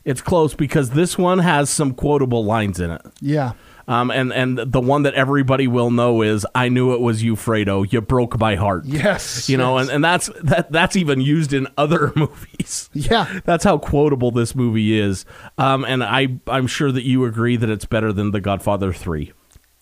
It's 0.05 0.21
close 0.21 0.53
because 0.53 0.89
this 0.91 1.17
one 1.17 1.39
has 1.39 1.69
some 1.69 1.93
quotable 1.93 2.43
lines 2.43 2.79
in 2.81 2.91
it. 2.91 3.01
Yeah, 3.21 3.53
Um, 3.87 4.11
and 4.11 4.33
and 4.33 4.57
the 4.57 4.81
one 4.81 5.03
that 5.03 5.13
everybody 5.13 5.65
will 5.67 5.91
know 5.91 6.21
is 6.21 6.45
"I 6.53 6.67
knew 6.67 6.93
it 6.93 6.99
was 6.99 7.23
you, 7.23 7.35
Fredo. 7.35 7.89
You 7.89 8.01
broke 8.01 8.37
my 8.37 8.55
heart." 8.55 8.83
Yes, 8.85 9.47
you 9.49 9.55
know, 9.57 9.77
yes. 9.77 9.87
and, 9.87 9.95
and 9.95 10.03
that's 10.03 10.29
that 10.43 10.71
that's 10.73 10.97
even 10.97 11.21
used 11.21 11.53
in 11.53 11.67
other 11.77 12.11
movies. 12.17 12.89
yeah, 12.93 13.39
That's 13.45 13.63
how 13.63 13.77
quotable 13.77 14.31
this 14.31 14.55
movie 14.55 14.99
is. 14.99 15.25
Um, 15.57 15.85
and 15.85 16.03
I 16.03 16.37
I'm 16.47 16.67
sure 16.67 16.91
that 16.91 17.03
you 17.03 17.23
agree 17.23 17.55
that 17.55 17.69
it's 17.69 17.85
better 17.85 18.11
than 18.11 18.31
The 18.31 18.41
Godfather 18.41 18.91
Three. 18.91 19.31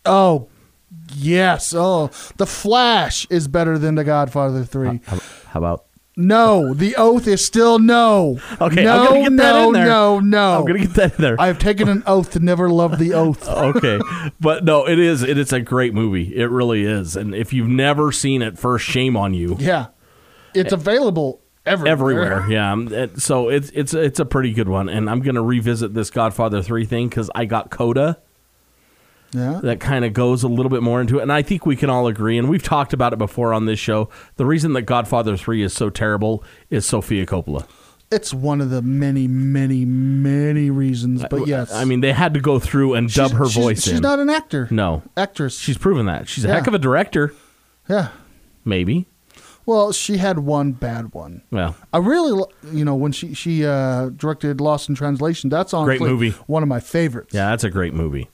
oh, 0.06 0.50
yes. 1.16 1.74
Oh, 1.76 2.12
The 2.38 2.46
Flash 2.46 3.26
is 3.32 3.48
better 3.48 3.78
than 3.80 3.96
The 3.96 4.04
Godfather 4.04 4.64
Three. 4.66 5.00
How, 5.06 5.20
how 5.48 5.58
about? 5.60 5.86
No, 6.28 6.74
The 6.74 6.96
Oath 6.96 7.28
is 7.28 7.46
still 7.46 7.80
no. 7.80 8.40
Okay, 8.60 8.84
no, 8.84 9.00
I'm 9.00 9.06
gonna 9.06 9.22
get 9.30 9.38
that 9.38 9.54
no, 9.54 9.68
in 9.68 9.74
there. 9.74 9.86
no, 9.86 10.20
no. 10.20 10.60
I'm 10.60 10.66
gonna 10.66 10.80
get 10.80 10.94
that 10.96 11.16
in 11.16 11.22
there. 11.22 11.36
I 11.40 11.48
have 11.48 11.60
taken 11.60 11.90
an 11.90 12.04
oath 12.08 12.32
to 12.32 12.40
never 12.40 12.70
love 12.70 12.98
The 13.00 13.14
Oath. 13.14 13.48
okay, 13.50 14.00
but 14.40 14.64
no, 14.64 14.88
it 14.88 15.00
is 15.00 15.24
it 15.24 15.38
is 15.38 15.52
a 15.54 15.60
great 15.60 15.94
movie. 15.94 16.36
It 16.36 16.48
really 16.50 16.84
is. 16.84 17.16
And 17.16 17.34
if 17.36 17.54
you've 17.54 17.68
never 17.70 18.12
seen 18.12 18.42
it, 18.42 18.58
first 18.58 18.86
shame 18.86 19.16
on 19.18 19.34
you. 19.34 19.56
Yeah, 19.60 19.88
it's 20.54 20.74
available 20.74 21.42
everywhere. 21.66 21.92
Everywhere, 21.92 22.46
yeah. 22.50 22.72
Um, 22.72 22.94
it- 22.94 23.20
So 23.22 23.50
it's 23.50 23.70
it's 23.74 23.94
it's 23.94 24.20
a 24.20 24.26
pretty 24.26 24.54
good 24.54 24.70
one, 24.70 24.90
and 24.90 25.10
I'm 25.10 25.22
gonna 25.22 25.44
revisit 25.44 25.94
this 25.94 26.10
Godfather 26.10 26.62
three 26.62 26.86
thing 26.86 27.10
because 27.10 27.30
I 27.36 27.46
got 27.46 27.70
Coda 27.72 28.18
Yeah, 29.34 29.60
that 29.64 29.80
kind 29.80 30.04
of 30.04 30.14
goes 30.14 30.44
a 30.44 30.48
little 30.48 30.70
bit 30.70 30.84
more 30.84 31.00
into 31.00 31.20
it, 31.20 31.22
and 31.22 31.32
I 31.32 31.42
think 31.42 31.66
we 31.66 31.76
can 31.78 31.90
all 31.90 32.08
agree, 32.08 32.38
and 32.38 32.50
we've 32.50 32.64
talked 32.64 32.92
about 32.94 33.14
it 33.14 33.20
before 33.20 33.54
on 33.54 33.66
this 33.66 33.80
show. 33.80 34.10
The 34.36 34.46
reason 34.46 34.74
that 34.74 34.82
Godfather 34.84 35.38
three 35.38 35.62
is 35.64 35.74
so 35.74 35.90
terrible 35.90 36.44
is 36.70 36.86
Sofia 36.86 37.26
Coppola. 37.26 37.66
it's 38.12 38.34
one 38.34 38.60
of 38.60 38.70
the 38.70 38.82
many, 38.82 39.26
many, 39.30 39.86
many 39.86 40.70
reasons. 40.70 41.24
But 41.30 41.48
yes, 41.48 41.72
I 41.74 41.86
mean 41.86 42.02
they 42.02 42.12
had 42.12 42.34
to 42.34 42.42
go 42.42 42.60
through 42.60 42.96
and 42.96 43.08
dub 43.14 43.30
She's- 43.30 43.40
her 43.40 43.46
she's- 43.50 43.64
voice 43.64 43.84
She's 43.84 43.94
in. 43.94 44.02
not 44.02 44.20
an 44.20 44.30
actor. 44.30 44.68
no, 44.70 45.02
actress. 45.16 45.58
she's 45.58 45.78
proven 45.78 46.08
that 46.08 46.28
she's 46.28 46.44
a 46.44 46.50
Yeah. 46.50 46.56
heck 46.56 46.68
of 46.68 46.74
a 46.74 46.80
director. 46.80 47.34
yeah. 47.90 48.10
Maybe. 48.66 49.08
Well, 49.66 49.92
she 49.92 50.18
had 50.18 50.40
one 50.40 50.72
bad 50.72 51.14
one. 51.14 51.44
Well, 51.52 51.76
I 51.94 51.98
really, 52.00 52.32
lo- 52.32 52.50
you 52.72 52.84
know, 52.84 52.96
when 52.96 53.12
she 53.12 53.34
she 53.34 53.66
uh, 53.66 54.10
directed 54.10 54.60
Lost 54.60 54.90
in 54.90 54.96
Translation. 54.96 55.50
That's 55.50 55.74
honestly 55.74 56.00
Great 56.00 56.10
movie. 56.10 56.30
One 56.48 56.64
of 56.64 56.70
my 56.70 56.80
favorites. 56.80 57.34
Yeah, 57.34 57.50
that's 57.52 57.64
a 57.64 57.70
great 57.70 57.94
movie. 57.94 58.30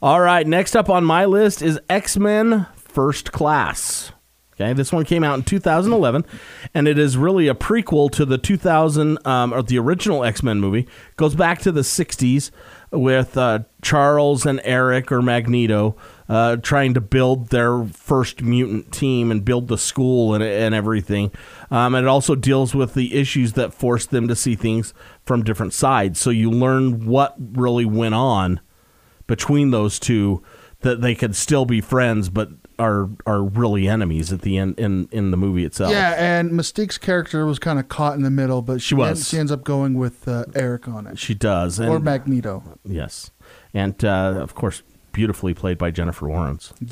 All 0.00 0.20
right, 0.20 0.46
next 0.46 0.74
up 0.74 0.88
on 0.90 1.04
my 1.04 1.24
list 1.26 1.62
is 1.62 1.78
X 1.88 2.16
Men 2.16 2.66
First 2.74 3.32
Class. 3.32 4.12
Okay, 4.54 4.74
this 4.74 4.92
one 4.92 5.04
came 5.06 5.24
out 5.24 5.38
in 5.38 5.44
2011, 5.44 6.26
and 6.74 6.86
it 6.86 6.98
is 6.98 7.16
really 7.16 7.48
a 7.48 7.54
prequel 7.54 8.10
to 8.12 8.24
the 8.26 8.36
2000 8.36 9.26
um, 9.26 9.52
or 9.54 9.62
the 9.62 9.78
original 9.78 10.24
X 10.24 10.42
Men 10.42 10.60
movie. 10.60 10.86
Goes 11.16 11.34
back 11.34 11.60
to 11.62 11.72
the 11.72 11.80
60s 11.80 12.50
with 12.90 13.36
uh, 13.36 13.60
Charles 13.80 14.44
and 14.44 14.60
Eric 14.64 15.10
or 15.10 15.22
Magneto 15.22 15.96
uh, 16.32 16.56
trying 16.56 16.94
to 16.94 17.00
build 17.02 17.48
their 17.48 17.84
first 17.84 18.40
mutant 18.40 18.90
team 18.90 19.30
and 19.30 19.44
build 19.44 19.68
the 19.68 19.76
school 19.76 20.32
and, 20.32 20.42
and 20.42 20.74
everything. 20.74 21.30
Um, 21.70 21.94
and 21.94 22.06
it 22.06 22.08
also 22.08 22.34
deals 22.34 22.74
with 22.74 22.94
the 22.94 23.14
issues 23.14 23.52
that 23.52 23.74
force 23.74 24.06
them 24.06 24.28
to 24.28 24.34
see 24.34 24.54
things 24.54 24.94
from 25.26 25.44
different 25.44 25.74
sides. 25.74 26.18
So 26.18 26.30
you 26.30 26.50
learn 26.50 27.04
what 27.04 27.34
really 27.38 27.84
went 27.84 28.14
on 28.14 28.60
between 29.26 29.72
those 29.72 29.98
two 29.98 30.42
that 30.80 31.02
they 31.02 31.14
could 31.14 31.36
still 31.36 31.66
be 31.66 31.82
friends 31.82 32.30
but 32.30 32.48
are 32.78 33.10
are 33.26 33.42
really 33.42 33.86
enemies 33.86 34.32
at 34.32 34.40
the 34.40 34.56
end 34.56 34.78
in 34.78 35.10
in 35.12 35.32
the 35.32 35.36
movie 35.36 35.66
itself. 35.66 35.92
Yeah, 35.92 36.14
and 36.16 36.50
Mystique's 36.50 36.96
character 36.96 37.44
was 37.44 37.58
kind 37.58 37.78
of 37.78 37.90
caught 37.90 38.14
in 38.16 38.22
the 38.22 38.30
middle, 38.30 38.62
but 38.62 38.80
she, 38.80 38.88
She 38.88 38.94
was. 38.94 39.18
en- 39.20 39.24
she 39.24 39.38
ends 39.38 39.52
up 39.52 39.64
going 39.64 39.98
with 39.98 40.26
uh, 40.26 40.46
Eric 40.54 40.88
on 40.88 41.06
it, 41.06 41.18
She 41.18 41.34
does. 41.34 41.78
And, 41.78 41.90
or 41.90 42.00
Magneto. 42.00 42.78
Yes. 42.84 43.30
And 43.74 44.02
uh, 44.02 44.38
of 44.40 44.54
course 44.54 44.82
beautifully 45.12 45.54
played 45.54 45.78
by 45.78 45.90
Jennifer 45.90 46.28
Lawrence. 46.28 46.72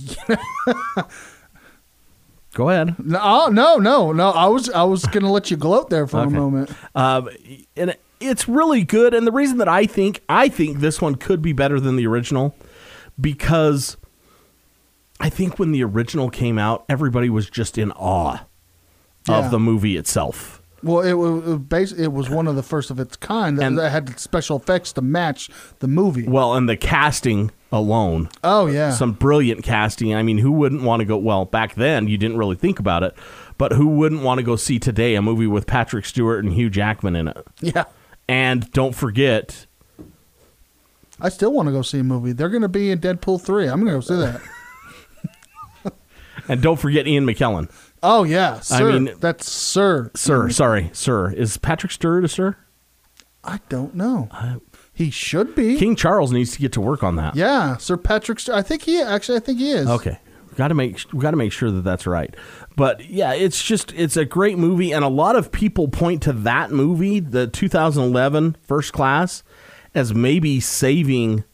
Go 2.55 2.69
ahead. 2.69 2.97
No, 2.99 3.19
oh, 3.23 3.49
no, 3.49 3.77
no, 3.77 4.13
no. 4.13 4.31
I 4.31 4.47
was 4.49 4.69
I 4.71 4.83
was 4.83 5.05
gonna 5.07 5.31
let 5.31 5.51
you 5.51 5.57
gloat 5.57 5.89
there 5.89 6.07
for 6.07 6.19
Okay. 6.21 6.29
a 6.29 6.31
moment. 6.39 6.71
Um, 6.97 7.29
and 7.77 7.97
it's 8.19 8.49
really 8.49 8.83
good. 8.83 9.15
And 9.15 9.25
the 9.27 9.31
reason 9.33 9.59
that 9.59 9.69
I 9.69 9.87
think 9.87 10.21
I 10.29 10.49
think 10.49 10.81
this 10.81 11.01
one 11.01 11.15
could 11.15 11.43
be 11.43 11.53
better 11.53 11.79
than 11.79 11.95
the 11.97 12.07
original 12.09 12.57
because 13.21 13.97
I 15.21 15.31
think 15.31 15.59
when 15.61 15.71
the 15.71 15.85
original 15.85 16.29
came 16.29 16.59
out, 16.59 16.85
everybody 16.89 17.31
was 17.31 17.49
just 17.49 17.79
in 17.79 17.93
awe 17.93 18.39
Yeah. 19.29 19.39
of 19.45 19.51
the 19.53 19.61
movie 19.61 19.97
itself. 19.97 20.60
Well, 20.83 21.01
it 21.01 21.13
was, 21.13 21.59
basically 21.59 22.05
it 22.05 22.13
was 22.13 22.31
one 22.31 22.47
of 22.47 22.57
the 22.57 22.63
first 22.63 22.91
of 22.91 22.99
its 22.99 23.17
kind 23.17 23.59
that, 23.59 23.65
And- 23.67 23.79
that 23.79 23.91
had 23.91 24.19
special 24.19 24.57
effects 24.57 24.93
to 24.95 25.03
match 25.03 25.51
the 25.81 25.89
movie. 25.89 26.27
Well, 26.27 26.55
and 26.55 26.69
the 26.69 26.77
casting 26.77 27.51
alone, 27.73 28.29
oh 28.43 28.67
yeah, 28.67 28.91
some 28.91 29.13
brilliant 29.13 29.63
casting. 29.63 30.15
I 30.15 30.23
mean, 30.23 30.39
who 30.39 30.51
wouldn't 30.51 30.83
want 30.83 31.01
to 31.01 31.05
go? 31.05 31.17
Well, 31.19 31.45
back 31.45 31.75
then 31.75 32.09
you 32.09 32.17
didn't 32.19 32.39
really 32.39 32.57
think 32.57 32.79
about 32.81 33.03
it, 33.03 33.15
but 33.59 33.73
who 33.73 33.87
wouldn't 33.89 34.23
want 34.23 34.39
to 34.39 34.43
go 34.43 34.57
see 34.57 34.79
today 34.79 35.15
a 35.17 35.23
movie 35.23 35.47
with 35.47 35.67
Patrick 35.67 36.05
Stewart 36.07 36.43
and 36.45 36.53
Hugh 36.55 36.71
Jackman 36.71 37.15
in 37.15 37.29
it? 37.29 37.37
yeah. 37.61 37.85
And 38.29 38.71
don't 38.73 38.95
forget, 38.95 39.67
I 41.21 41.29
still 41.29 41.53
want 41.53 41.67
to 41.67 41.73
go 41.73 41.83
see 41.83 41.99
a 41.99 42.05
movie. 42.05 42.33
They're 42.33 42.49
going 42.49 42.63
to 42.63 42.69
be 42.69 42.91
in 42.91 43.01
Deadpool 43.01 43.43
three. 43.43 43.67
I'm 43.69 43.85
going 43.85 43.89
to 43.89 43.93
go 43.97 44.01
see 44.01 44.17
that. 44.17 45.93
and 46.49 46.63
don't 46.63 46.79
forget 46.79 47.07
Ian 47.07 47.27
McKellen. 47.27 47.71
Oh 48.03 48.25
yeah, 48.25 48.61
sir. 48.61 48.99
mean- 48.99 49.15
that's 49.21 49.51
sir. 49.51 50.11
Sir, 50.15 50.43
mm-hmm. 50.43 50.51
sorry, 50.51 50.91
sir. 50.93 51.33
Is 51.33 51.57
Patrick 51.59 51.93
Stewart 51.93 52.25
a 52.25 52.29
sir? 52.29 52.57
I 53.43 53.61
don't 53.69 53.95
know. 53.95 54.29
he 54.93 55.11
should 55.11 55.55
be. 55.55 55.79
King 55.79 55.97
Charles 55.97 56.31
needs 56.33 56.53
to 56.53 56.59
get 56.59 56.73
to 56.73 56.81
work 56.81 57.03
on 57.03 57.17
that. 57.17 57.35
yeah, 57.37 57.77
Sir 57.79 57.97
Patrick. 57.97 58.39
St- 58.39 58.57
I 58.57 58.63
think 58.63 58.83
he 58.83 59.01
actually. 59.01 59.37
I 59.37 59.41
think 59.41 59.59
he 59.59 59.71
is. 59.71 59.89
Okay. 59.89 60.19
Got 60.57 60.69
to 60.69 60.75
make 60.75 61.01
we 61.13 61.21
got 61.21 61.31
to 61.31 61.37
make 61.37 61.53
sure 61.53 61.71
that 61.71 61.83
that's 61.83 62.07
right. 62.07 62.35
But 62.77 63.09
yeah, 63.09 63.33
it's 63.33 63.63
just 63.63 63.93
it's 63.95 64.17
a 64.17 64.25
great 64.25 64.59
movie 64.59 64.93
and 64.93 65.05
a 65.05 65.09
lot 65.09 65.37
of 65.37 65.53
people 65.53 65.89
point 65.89 66.23
to 66.25 66.33
that 66.33 66.71
movie, 66.71 67.21
the 67.21 67.47
2011 67.47 68.57
First 68.63 68.93
Class 68.93 69.43
as 69.95 70.13
maybe 70.13 70.61
saving 70.61 71.45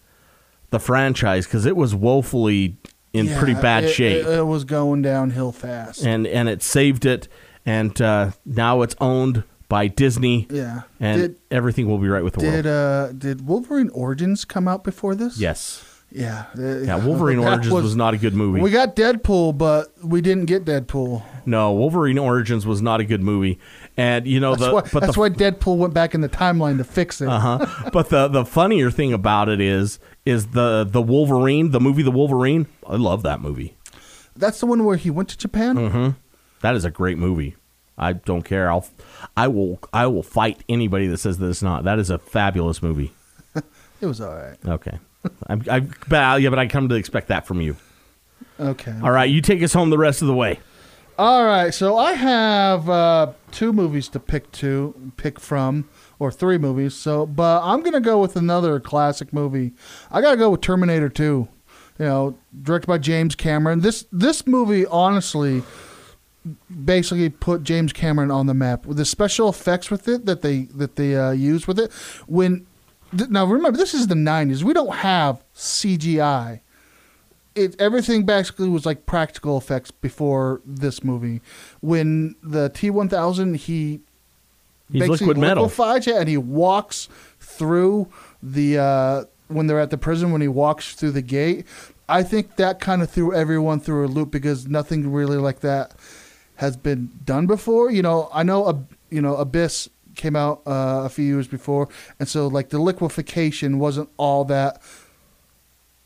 the 0.70 0.80
franchise 0.80 1.46
cuz 1.46 1.66
it 1.66 1.76
was 1.76 1.94
woefully 1.94 2.78
in 3.16 3.26
Yeah, 3.26 3.38
pretty 3.38 3.54
bad 3.54 3.84
it- 3.84 3.90
shape. 3.92 4.26
It, 4.26 4.38
it 4.38 4.46
was 4.46 4.64
going 4.64 5.02
downhill 5.02 5.52
fast. 5.52 6.04
and 6.04 6.26
and 6.26 6.48
it 6.48 6.62
saved 6.62 7.04
it 7.06 7.28
and 7.64 8.00
uh, 8.00 8.30
now 8.44 8.82
it's 8.82 8.94
owned 9.00 9.42
by 9.68 9.88
Disney. 9.88 10.46
yeah. 10.50 10.82
And 11.00 11.20
did 11.20 11.36
everything 11.50 11.88
will 11.88 11.98
be 11.98 12.08
right 12.08 12.22
with 12.22 12.34
the 12.34 12.40
did 12.40 12.64
world. 12.64 12.66
uh 12.66 13.12
did 13.12 13.46
Wolverine 13.46 13.88
Origins 13.90 14.44
come 14.44 14.68
out 14.68 14.84
before 14.84 15.14
this? 15.16 15.38
Yes. 15.38 15.82
Yeah. 16.12 16.44
Yeah, 16.56 17.04
Wolverine 17.04 17.38
Origins 17.40 17.72
was, 17.74 17.96
not 17.96 18.14
a 18.14 18.16
good 18.16 18.32
movie. 18.34 18.60
We 18.60 18.70
got 18.70 18.94
Deadpool, 18.94 19.58
but 19.58 19.92
we 20.04 20.20
didn't 20.20 20.44
get 20.46 20.64
Deadpool. 20.64 21.22
no, 21.44 21.72
Wolverine 21.72 22.16
Origins 22.18 22.64
was 22.64 22.80
not 22.80 23.00
a 23.00 23.04
good 23.04 23.22
movie. 23.22 23.58
And 23.96 24.26
you 24.26 24.40
know 24.40 24.54
That's 24.54 24.68
the 24.68 24.74
why. 24.74 24.80
but 24.92 25.00
That's 25.00 25.14
the 25.14 25.20
why 25.20 25.30
Deadpool 25.30 25.78
went 25.78 25.94
back 25.94 26.14
in 26.14 26.20
the 26.20 26.28
timeline 26.28 26.76
to 26.78 26.84
fix 26.84 27.20
it. 27.20 27.28
Uh-huh. 27.28 27.90
but 27.92 28.10
the 28.10 28.28
the 28.28 28.44
funnier 28.44 28.90
thing 28.90 29.12
about 29.12 29.48
it 29.48 29.60
is 29.60 29.98
is 30.24 30.48
the 30.48 30.84
the 30.84 31.00
Wolverine, 31.00 31.70
the 31.70 31.80
movie 31.80 32.02
The 32.02 32.10
Wolverine. 32.10 32.66
I 32.86 32.96
love 32.96 33.22
that 33.22 33.40
movie. 33.40 33.74
That's 34.36 34.60
the 34.60 34.66
one 34.66 34.84
where 34.84 34.96
he 34.96 35.10
went 35.10 35.30
to 35.30 35.38
Japan. 35.38 35.76
Mm-hmm. 35.76 36.08
That 36.60 36.74
is 36.74 36.84
a 36.84 36.90
great 36.90 37.16
movie. 37.16 37.56
I 37.96 38.12
don't 38.12 38.42
care. 38.42 38.70
I'll 38.70 38.86
I 39.36 39.48
will 39.48 39.78
I 39.92 40.06
will 40.08 40.22
fight 40.22 40.62
anybody 40.68 41.06
that 41.06 41.16
says 41.18 41.38
that 41.38 41.48
it's 41.48 41.62
not. 41.62 41.84
That 41.84 41.98
is 41.98 42.10
a 42.10 42.18
fabulous 42.18 42.82
movie. 42.82 43.12
It 44.00 44.06
was 44.06 44.20
all 44.20 44.34
right. 44.34 44.56
Okay. 44.66 44.98
I'm, 45.46 45.64
I, 45.70 45.80
but, 45.80 46.42
yeah, 46.42 46.50
but 46.50 46.58
I 46.58 46.66
come 46.66 46.90
to 46.90 46.96
expect 46.96 47.28
that 47.28 47.46
from 47.46 47.62
you. 47.62 47.76
Okay. 48.60 48.94
All 49.02 49.10
right, 49.10 49.28
you 49.28 49.40
take 49.40 49.62
us 49.62 49.72
home 49.72 49.88
the 49.90 49.98
rest 49.98 50.20
of 50.20 50.28
the 50.28 50.34
way. 50.34 50.60
All 51.18 51.46
right, 51.46 51.72
so 51.72 51.96
I 51.96 52.12
have 52.12 52.90
uh, 52.90 53.32
two 53.50 53.72
movies 53.72 54.06
to 54.08 54.20
pick 54.20 54.52
to 54.52 55.12
pick 55.16 55.40
from, 55.40 55.88
or 56.18 56.30
three 56.30 56.58
movies. 56.58 56.94
So, 56.94 57.24
but 57.24 57.62
I'm 57.62 57.80
gonna 57.82 58.02
go 58.02 58.20
with 58.20 58.36
another 58.36 58.78
classic 58.80 59.32
movie. 59.32 59.72
I 60.10 60.20
gotta 60.20 60.36
go 60.36 60.50
with 60.50 60.60
Terminator 60.60 61.08
2. 61.08 61.48
You 61.98 62.04
know, 62.04 62.38
directed 62.62 62.86
by 62.86 62.98
James 62.98 63.34
Cameron. 63.34 63.80
This 63.80 64.04
this 64.12 64.46
movie, 64.46 64.84
honestly, 64.84 65.62
basically 66.84 67.30
put 67.30 67.62
James 67.62 67.94
Cameron 67.94 68.30
on 68.30 68.46
the 68.46 68.52
map 68.52 68.84
with 68.84 68.98
the 68.98 69.06
special 69.06 69.48
effects 69.48 69.90
with 69.90 70.06
it 70.08 70.26
that 70.26 70.42
they 70.42 70.64
that 70.74 70.96
they 70.96 71.16
uh, 71.16 71.32
with 71.66 71.78
it. 71.78 71.90
When 72.26 72.66
th- 73.16 73.30
now 73.30 73.46
remember, 73.46 73.78
this 73.78 73.94
is 73.94 74.08
the 74.08 74.14
'90s. 74.14 74.62
We 74.62 74.74
don't 74.74 74.96
have 74.96 75.42
CGI 75.54 76.60
it 77.56 77.80
everything 77.80 78.24
basically 78.24 78.68
was 78.68 78.86
like 78.86 79.06
practical 79.06 79.56
effects 79.58 79.90
before 79.90 80.60
this 80.64 81.02
movie. 81.02 81.40
When 81.80 82.36
the 82.42 82.68
T 82.68 82.90
one 82.90 83.08
thousand 83.08 83.54
he 83.56 84.00
He's 84.90 85.00
basically 85.00 85.26
liquid 85.28 85.38
metal. 85.38 85.64
liquefies 85.64 86.06
it 86.06 86.14
and 86.16 86.28
he 86.28 86.36
walks 86.36 87.08
through 87.40 88.08
the 88.42 88.78
uh, 88.78 89.24
when 89.48 89.66
they're 89.66 89.80
at 89.80 89.90
the 89.90 89.98
prison 89.98 90.30
when 90.30 90.40
he 90.40 90.48
walks 90.48 90.94
through 90.94 91.12
the 91.12 91.22
gate. 91.22 91.66
I 92.08 92.22
think 92.22 92.56
that 92.56 92.78
kind 92.78 93.02
of 93.02 93.10
threw 93.10 93.34
everyone 93.34 93.80
through 93.80 94.06
a 94.06 94.08
loop 94.08 94.30
because 94.30 94.68
nothing 94.68 95.12
really 95.12 95.38
like 95.38 95.60
that 95.60 95.92
has 96.56 96.76
been 96.76 97.10
done 97.24 97.46
before. 97.46 97.90
You 97.90 98.02
know, 98.02 98.28
I 98.32 98.44
know 98.44 98.68
a 98.68 98.84
you 99.10 99.20
know 99.20 99.36
Abyss 99.36 99.88
came 100.14 100.36
out 100.36 100.62
uh, 100.66 101.02
a 101.04 101.08
few 101.08 101.24
years 101.24 101.48
before, 101.48 101.88
and 102.20 102.28
so 102.28 102.46
like 102.46 102.68
the 102.68 102.78
liquefaction 102.78 103.78
wasn't 103.78 104.08
all 104.16 104.44
that 104.44 104.80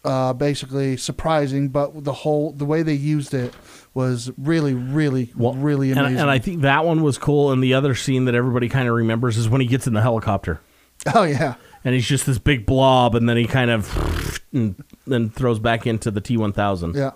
uh, 0.05 0.33
basically 0.33 0.97
surprising, 0.97 1.69
but 1.69 2.05
the 2.05 2.13
whole 2.13 2.53
the 2.53 2.65
way 2.65 2.83
they 2.83 2.95
used 2.95 3.35
it 3.35 3.55
was 3.93 4.31
really, 4.39 4.73
really, 4.75 5.33
really 5.37 5.91
and, 5.91 6.01
amazing. 6.01 6.21
and 6.21 6.31
I 6.31 6.39
think 6.39 6.63
that 6.63 6.85
one 6.85 7.03
was 7.03 7.19
cool. 7.19 7.53
And 7.53 7.63
the 7.63 7.75
other 7.75 7.95
scene 7.95 8.25
that 8.27 8.35
everybody 8.35 8.69
kind 8.69 8.89
of 8.89 8.95
remembers 8.95 9.37
is 9.37 9.49
when 9.49 9.61
he 9.61 9.67
gets 9.67 9.87
in 9.87 9.93
the 9.95 10.03
helicopter. 10.03 10.61
oh 11.15 11.23
yeah, 11.23 11.55
and 11.85 11.95
he's 11.95 12.07
just 12.07 12.27
this 12.27 12.39
big 12.39 12.67
blob, 12.67 13.15
and 13.15 13.29
then 13.29 13.37
he 13.37 13.47
kind 13.47 13.71
of 13.71 14.41
and 14.53 14.83
then 15.07 15.31
throws 15.31 15.59
back 15.59 15.87
into 15.87 16.11
the 16.11 16.21
T 16.21 16.37
one 16.37 16.53
thousand. 16.53 16.95
yeah, 16.95 17.13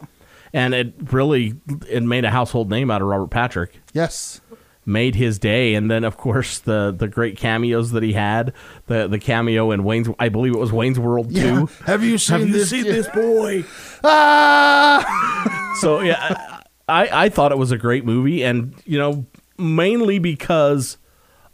And 0.53 0.75
it 0.75 0.94
really 1.12 1.55
it 1.88 2.03
made 2.03 2.25
a 2.25 2.31
household 2.31 2.70
name 2.70 2.90
out 2.90 3.03
of 3.03 3.09
Robert 3.09 3.31
Patrick. 3.31 3.81
yes, 3.92 4.40
Made 4.87 5.14
his 5.14 5.38
day, 5.38 5.75
and 5.75 5.90
then 5.90 6.05
of 6.05 6.18
course 6.18 6.59
the 6.59 6.94
the 6.97 7.09
great 7.09 7.38
cameos 7.38 7.92
that 7.92 8.03
he 8.03 8.12
had, 8.12 8.53
the 8.87 9.09
the 9.09 9.18
cameo 9.18 9.70
in 9.70 9.83
Wayne's, 9.83 10.09
I 10.18 10.29
believe 10.29 10.53
it 10.53 10.59
was 10.59 10.73
Wayne's 10.73 10.99
World 10.99 11.33
yeah. 11.33 11.42
two. 11.42 11.66
Have 11.87 12.05
you 12.05 12.18
seen 12.18 12.38
Have 12.40 12.49
you 12.49 12.55
this? 12.55 12.70
seen 12.70 12.85
this 12.85 13.09
boy? 13.09 13.64
Ah! 14.05 15.73
so 15.81 16.01
yeah, 16.01 16.61
I 16.87 17.25
I 17.25 17.29
thought 17.31 17.51
it 17.53 17.59
was 17.59 17.73
a 17.73 17.79
great 17.79 18.05
movie, 18.05 18.44
and 18.44 18.75
you 18.85 18.99
know 18.99 19.25
mainly 19.59 20.18
because 20.18 20.99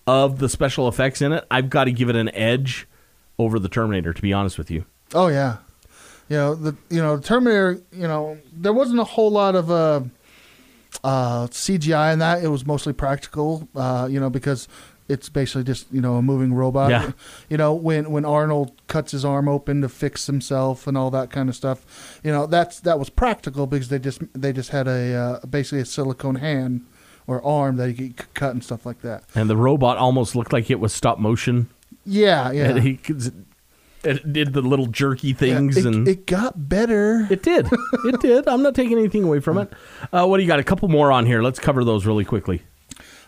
of 0.07 0.39
the 0.41 0.49
special 0.49 0.89
effects 0.89 1.23
in 1.23 1.31
it, 1.33 1.47
I've 1.51 1.71
got 1.71 1.85
to 1.85 1.93
give 1.93 2.09
it 2.09 2.17
an 2.17 2.35
edge 2.35 2.89
over 3.39 3.61
the 3.61 3.69
Terminator. 3.69 4.13
To 4.13 4.23
be 4.23 4.33
honest 4.33 4.59
with 4.59 4.71
you. 4.73 4.85
Oh 5.15 5.29
yeah, 5.29 5.59
you 6.29 6.37
know 6.37 6.55
the 6.57 6.77
you 6.89 7.01
know 7.01 7.19
Terminator. 7.19 7.81
You 7.93 8.09
know 8.09 8.39
there 8.53 8.73
wasn't 8.73 8.99
a 8.99 9.05
whole 9.05 9.31
lot 9.31 9.55
of 9.55 9.71
uh, 9.71 10.01
uh, 11.05 11.47
CGI 11.49 12.13
in 12.13 12.19
that. 12.21 12.43
It 12.45 12.49
was 12.49 12.67
mostly 12.67 12.93
practical. 12.93 13.69
Uh, 13.75 14.09
you 14.11 14.21
know 14.21 14.31
because 14.31 14.69
it's 15.09 15.29
basically 15.29 15.65
just 15.65 15.87
you 15.93 16.01
know 16.01 16.17
a 16.17 16.23
moving 16.23 16.55
robot. 16.55 16.91
Yeah. 16.91 17.13
You 17.49 17.57
know 17.57 17.75
when 17.75 18.11
when 18.13 18.25
Arnold 18.25 18.73
cuts 18.87 19.13
his 19.13 19.25
arm 19.25 19.49
open 19.49 19.81
to 19.83 19.89
fix 19.89 20.27
himself 20.27 20.87
and 20.87 20.97
all 20.97 21.11
that 21.11 21.31
kind 21.31 21.49
of 21.49 21.57
stuff. 21.57 22.21
You 22.23 22.31
know 22.33 22.47
that's 22.47 22.81
that 22.81 22.99
was 22.99 23.11
practical 23.11 23.67
because 23.67 23.89
they 23.89 23.99
just 23.99 24.23
they 24.35 24.53
just 24.53 24.71
had 24.71 24.87
a 24.87 25.15
uh, 25.15 25.47
basically 25.47 25.81
a 25.81 25.85
silicone 25.85 26.37
hand 26.37 26.87
or 27.27 27.45
arm 27.45 27.77
that 27.77 27.91
he 27.97 28.11
could 28.11 28.35
cut 28.35 28.53
and 28.53 28.63
stuff 28.65 28.85
like 28.87 29.03
that. 29.03 29.25
And 29.35 29.49
the 29.51 29.57
robot 29.57 29.99
almost 29.99 30.35
looked 30.37 30.53
like 30.53 30.71
it 30.71 30.81
was 30.81 30.93
stop 30.93 31.19
motion. 31.19 31.69
Yeah, 32.05 32.51
yeah. 32.53 32.71
And 32.71 32.83
he 32.83 32.97
could- 32.97 33.47
it 34.05 34.33
did 34.33 34.53
the 34.53 34.63
little 34.63 34.87
jerky 34.87 35.29
Yeah, 35.29 35.35
things, 35.35 35.77
it, 35.77 35.87
and 35.87 36.09
it 36.09 36.27
got 36.27 36.69
better. 36.69 37.27
It 37.31 37.43
did. 37.43 37.69
It 38.05 38.21
did. 38.21 38.49
I'm 38.49 38.63
not 38.63 38.75
taking 38.75 38.99
anything 38.99 39.25
away 39.25 39.41
from 39.41 39.59
it. 39.59 39.73
Uh, 40.13 40.27
what 40.27 40.39
do 40.39 40.43
you 40.43 40.49
got? 40.49 40.59
A 40.59 40.65
couple 40.65 40.89
more 40.89 41.13
on 41.13 41.27
here. 41.27 41.43
Let's 41.43 41.59
cover 41.59 41.85
those 41.85 42.07
really 42.07 42.25
quickly. 42.25 42.63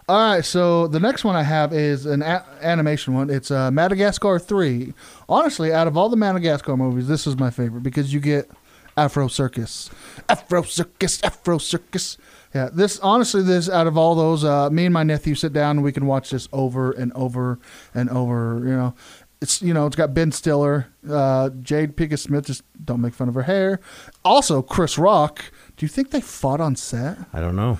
All 0.09 0.35
right, 0.35 0.45
so 0.45 0.89
the 0.89 0.99
next 0.99 1.23
one 1.25 1.37
I 1.37 1.45
have 1.45 1.73
is 1.73 2.07
an 2.07 2.23
a- 2.23 2.45
animation 2.61 3.15
one. 3.15 3.31
It's 3.31 3.51
uh, 3.53 3.71
Madagascar 3.71 4.39
3. 4.41 4.93
Honestly, 5.29 5.73
out 5.73 5.87
of 5.87 5.97
all 5.97 6.09
the 6.09 6.17
Madagascar 6.17 6.77
movies, 6.77 7.07
this 7.07 7.27
is 7.27 7.37
my 7.39 7.51
favorite 7.51 7.83
because 7.85 8.13
you 8.13 8.19
get 8.19 8.51
Afro 8.97 9.29
Circus. 9.29 9.91
Afro 10.29 10.63
Circus, 10.63 11.23
Afro 11.23 11.59
Circus. 11.59 12.19
Yeah, 12.55 12.69
this 12.71 12.99
honestly, 12.99 13.43
this 13.43 13.71
out 13.71 13.87
of 13.87 13.97
all 13.97 14.15
those, 14.15 14.45
uh, 14.45 14.69
me 14.69 14.85
and 14.85 14.93
my 14.93 15.05
nephew 15.05 15.35
sit 15.35 15.53
down 15.55 15.77
and 15.77 15.83
we 15.85 15.93
can 15.93 16.05
watch 16.05 16.31
this 16.31 16.49
over 16.53 16.91
and 16.91 17.11
over 17.15 17.59
and 17.95 18.11
over. 18.11 18.59
You 18.59 18.77
know, 18.77 18.95
it's 19.43 19.61
you 19.61 19.75
know 19.75 19.87
it's 19.87 19.97
got 19.97 20.15
Ben 20.15 20.33
Stiller, 20.33 20.87
uh, 21.07 21.51
Jada 21.51 21.93
Pinkett 21.93 22.21
Smith. 22.21 22.47
Just 22.47 22.63
don't 22.83 23.01
make 23.01 23.13
fun 23.13 23.29
of 23.29 23.35
her 23.35 23.43
hair. 23.43 23.81
Also, 24.25 24.63
Chris 24.63 24.97
Rock. 24.97 25.45
Do 25.77 25.85
you 25.85 25.89
think 25.89 26.11
they 26.11 26.21
fought 26.21 26.61
on 26.61 26.77
set? 26.77 27.19
I 27.33 27.41
don't 27.41 27.57
know. 27.57 27.79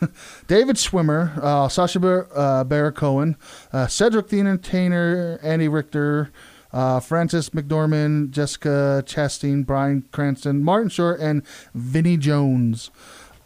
David 0.46 0.76
Schwimmer, 0.76 1.38
uh, 1.38 1.68
Sacha 1.68 2.00
Bar- 2.00 2.28
uh, 2.34 2.64
Baron 2.64 2.92
Cohen, 2.94 3.36
uh, 3.72 3.86
Cedric 3.86 4.28
the 4.28 4.40
Entertainer, 4.40 5.38
Andy 5.42 5.68
Richter, 5.68 6.30
uh, 6.72 7.00
Frances 7.00 7.50
McDormand, 7.50 8.30
Jessica 8.30 9.02
Chastain, 9.06 9.64
Bryan 9.64 10.06
Cranston, 10.12 10.62
Martin 10.62 10.88
Short, 10.90 11.20
and 11.20 11.42
Vinnie 11.74 12.16
Jones. 12.18 12.90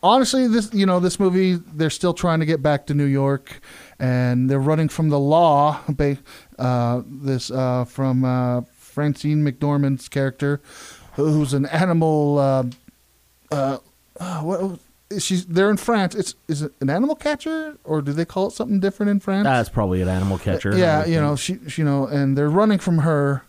Honestly, 0.02 0.46
this 0.48 0.72
you 0.72 0.86
know 0.86 1.00
this 1.00 1.20
movie 1.20 1.54
they're 1.54 1.90
still 1.90 2.14
trying 2.14 2.40
to 2.40 2.46
get 2.46 2.62
back 2.62 2.86
to 2.86 2.94
New 2.94 3.04
York, 3.04 3.60
and 3.98 4.48
they're 4.50 4.58
running 4.58 4.88
from 4.88 5.10
the 5.10 5.18
law. 5.18 5.80
Uh, 6.58 7.02
this 7.06 7.50
uh, 7.50 7.84
from 7.84 8.24
uh, 8.24 8.62
Francine 8.76 9.44
McDormand's 9.44 10.08
character, 10.08 10.60
who's 11.14 11.52
an 11.52 11.66
animal. 11.66 12.38
Uh, 12.38 12.64
uh, 13.52 13.78
uh, 14.18 14.40
what 14.42 14.78
she's 15.18 15.46
they're 15.46 15.70
in 15.70 15.76
France. 15.76 16.14
It's 16.14 16.34
is 16.48 16.62
it 16.62 16.72
an 16.80 16.90
animal 16.90 17.14
catcher 17.16 17.76
or 17.84 18.02
do 18.02 18.12
they 18.12 18.24
call 18.24 18.48
it 18.48 18.52
something 18.52 18.80
different 18.80 19.10
in 19.10 19.20
France? 19.20 19.44
That's 19.44 19.68
probably 19.68 20.02
an 20.02 20.08
animal 20.08 20.38
catcher. 20.38 20.76
yeah, 20.76 21.04
you 21.04 21.20
know, 21.20 21.36
she, 21.36 21.58
she, 21.68 21.82
you 21.82 21.84
know, 21.84 22.06
and 22.06 22.36
they're 22.36 22.48
running 22.50 22.78
from 22.78 22.98
her, 22.98 23.42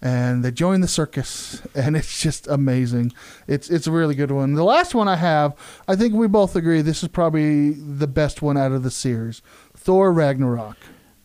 and 0.00 0.44
they 0.44 0.50
join 0.50 0.80
the 0.80 0.88
circus, 0.88 1.62
and 1.74 1.96
it's 1.96 2.20
just 2.20 2.46
amazing. 2.48 3.12
It's 3.46 3.70
it's 3.70 3.86
a 3.86 3.92
really 3.92 4.14
good 4.14 4.30
one. 4.30 4.54
The 4.54 4.64
last 4.64 4.94
one 4.94 5.08
I 5.08 5.16
have, 5.16 5.54
I 5.88 5.96
think 5.96 6.14
we 6.14 6.28
both 6.28 6.56
agree 6.56 6.82
this 6.82 7.02
is 7.02 7.08
probably 7.08 7.70
the 7.70 8.06
best 8.06 8.42
one 8.42 8.56
out 8.56 8.72
of 8.72 8.82
the 8.82 8.90
series, 8.90 9.42
Thor 9.76 10.12
Ragnarok. 10.12 10.76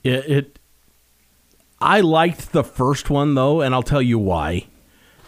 It, 0.03 0.29
it 0.29 0.59
I 1.79 2.01
liked 2.01 2.51
the 2.51 2.63
first 2.63 3.09
one 3.09 3.35
though, 3.35 3.61
and 3.61 3.73
I'll 3.73 3.83
tell 3.83 4.01
you 4.01 4.19
why. 4.19 4.67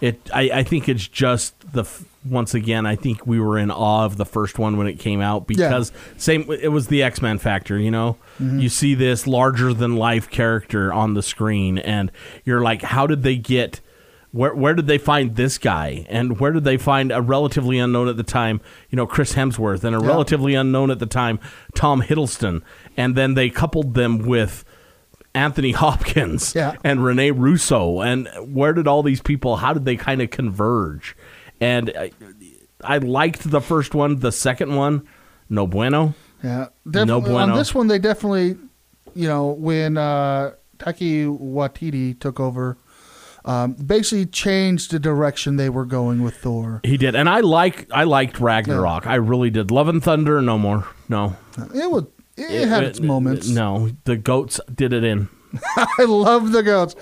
It 0.04 0.30
I, 0.34 0.50
I 0.54 0.64
think 0.64 0.90
it's 0.90 1.08
just 1.08 1.56
the 1.72 1.86
once 2.26 2.54
again 2.54 2.86
I 2.86 2.98
think 2.98 3.26
we 3.26 3.40
were 3.40 3.58
in 3.58 3.72
awe 3.72 4.04
of 4.04 4.18
the 4.18 4.26
first 4.26 4.60
one 4.60 4.76
when 4.76 4.86
it 4.86 5.00
came 5.00 5.22
out 5.22 5.48
because 5.48 5.94
same 6.18 6.52
it 6.52 6.74
was 6.74 6.88
the 6.88 7.02
X 7.02 7.22
Men 7.22 7.38
factor. 7.38 7.80
You 7.80 7.90
know, 7.90 8.18
mm-hmm. 8.38 8.60
you 8.60 8.68
see 8.68 8.96
this 8.96 9.28
larger 9.28 9.74
than 9.74 9.96
life 9.96 10.30
character 10.30 10.92
on 10.92 11.14
the 11.14 11.24
screen, 11.24 11.78
and 11.78 12.12
you're 12.44 12.62
like, 12.62 12.82
how 12.82 13.08
did 13.08 13.24
they 13.24 13.38
get? 13.38 13.80
Where, 14.32 14.54
where 14.54 14.74
did 14.74 14.88
they 14.88 14.98
find 14.98 15.38
this 15.38 15.58
guy? 15.58 16.06
And 16.10 16.38
where 16.40 16.52
did 16.52 16.66
they 16.66 16.78
find 16.78 17.12
a 17.12 17.22
relatively 17.22 17.78
unknown 17.78 18.10
at 18.10 18.18
the 18.18 18.24
time, 18.24 18.60
you 18.90 18.96
know, 18.98 19.06
Chris 19.08 19.36
Hemsworth, 19.36 19.86
and 19.86 19.96
a 19.96 20.00
relatively 20.00 20.56
unknown 20.56 20.92
at 20.92 21.00
the 21.00 21.06
time, 21.06 21.40
Tom 21.76 22.02
Hiddleston? 22.02 22.62
And 22.98 23.16
then 23.16 23.36
they 23.36 23.50
coupled 23.50 23.94
them 23.94 24.18
with 24.18 24.66
Anthony 25.36 25.72
Hopkins 25.72 26.54
Yeah. 26.56 26.76
and 26.84 27.04
Rene 27.04 27.32
Russo. 27.32 28.02
And 28.02 28.30
where 28.54 28.74
did 28.74 28.88
all 28.88 29.04
these 29.04 29.22
people, 29.22 29.58
how 29.58 29.74
did 29.74 29.86
they 29.86 29.96
kind 29.96 30.22
of 30.22 30.30
converge? 30.30 31.16
And 31.60 31.92
I, 31.98 32.12
I 32.84 32.98
liked 33.00 33.50
the 33.50 33.62
first 33.62 33.96
one. 33.96 34.20
The 34.20 34.32
second 34.32 34.76
one, 34.76 35.08
no 35.50 35.66
bueno. 35.68 36.14
Yeah, 36.44 36.68
No 36.86 36.92
definitely. 37.22 37.36
On 37.36 37.54
this 37.56 37.74
one, 37.74 37.88
they 37.88 38.00
definitely, 38.00 38.58
you 39.16 39.28
know, 39.28 39.48
when 39.48 39.98
uh, 39.98 40.52
Taika 40.78 41.40
Waititi 41.40 42.20
took 42.20 42.40
over, 42.40 42.78
um, 43.46 43.74
basically 43.74 44.26
changed 44.26 44.92
the 44.92 45.00
direction 45.00 45.56
they 45.56 45.70
were 45.70 45.86
going 45.86 46.22
with 46.22 46.36
Thor. 46.38 46.82
He 46.84 46.98
did. 46.98 47.16
And 47.16 47.30
I 47.30 47.40
like 47.40 47.88
I 47.92 48.04
liked 48.04 48.40
Ragnarok. 48.40 49.08
I 49.08 49.16
really 49.16 49.50
did. 49.50 49.72
Love 49.72 49.88
and 49.88 50.04
Thunder, 50.04 50.42
no 50.42 50.58
more. 50.58 50.86
No. 51.10 51.36
It 51.74 51.90
was. 51.90 52.06
It, 52.36 52.68
had 52.68 52.84
its 52.84 53.00
moments. 53.00 53.48
No, 53.48 53.92
the 54.06 54.18
goats 54.18 54.60
did 54.74 54.94
it 54.94 55.04
in. 55.04 55.30
I 55.78 56.04
love 56.06 56.52
the 56.52 56.64
goats. 56.64 56.96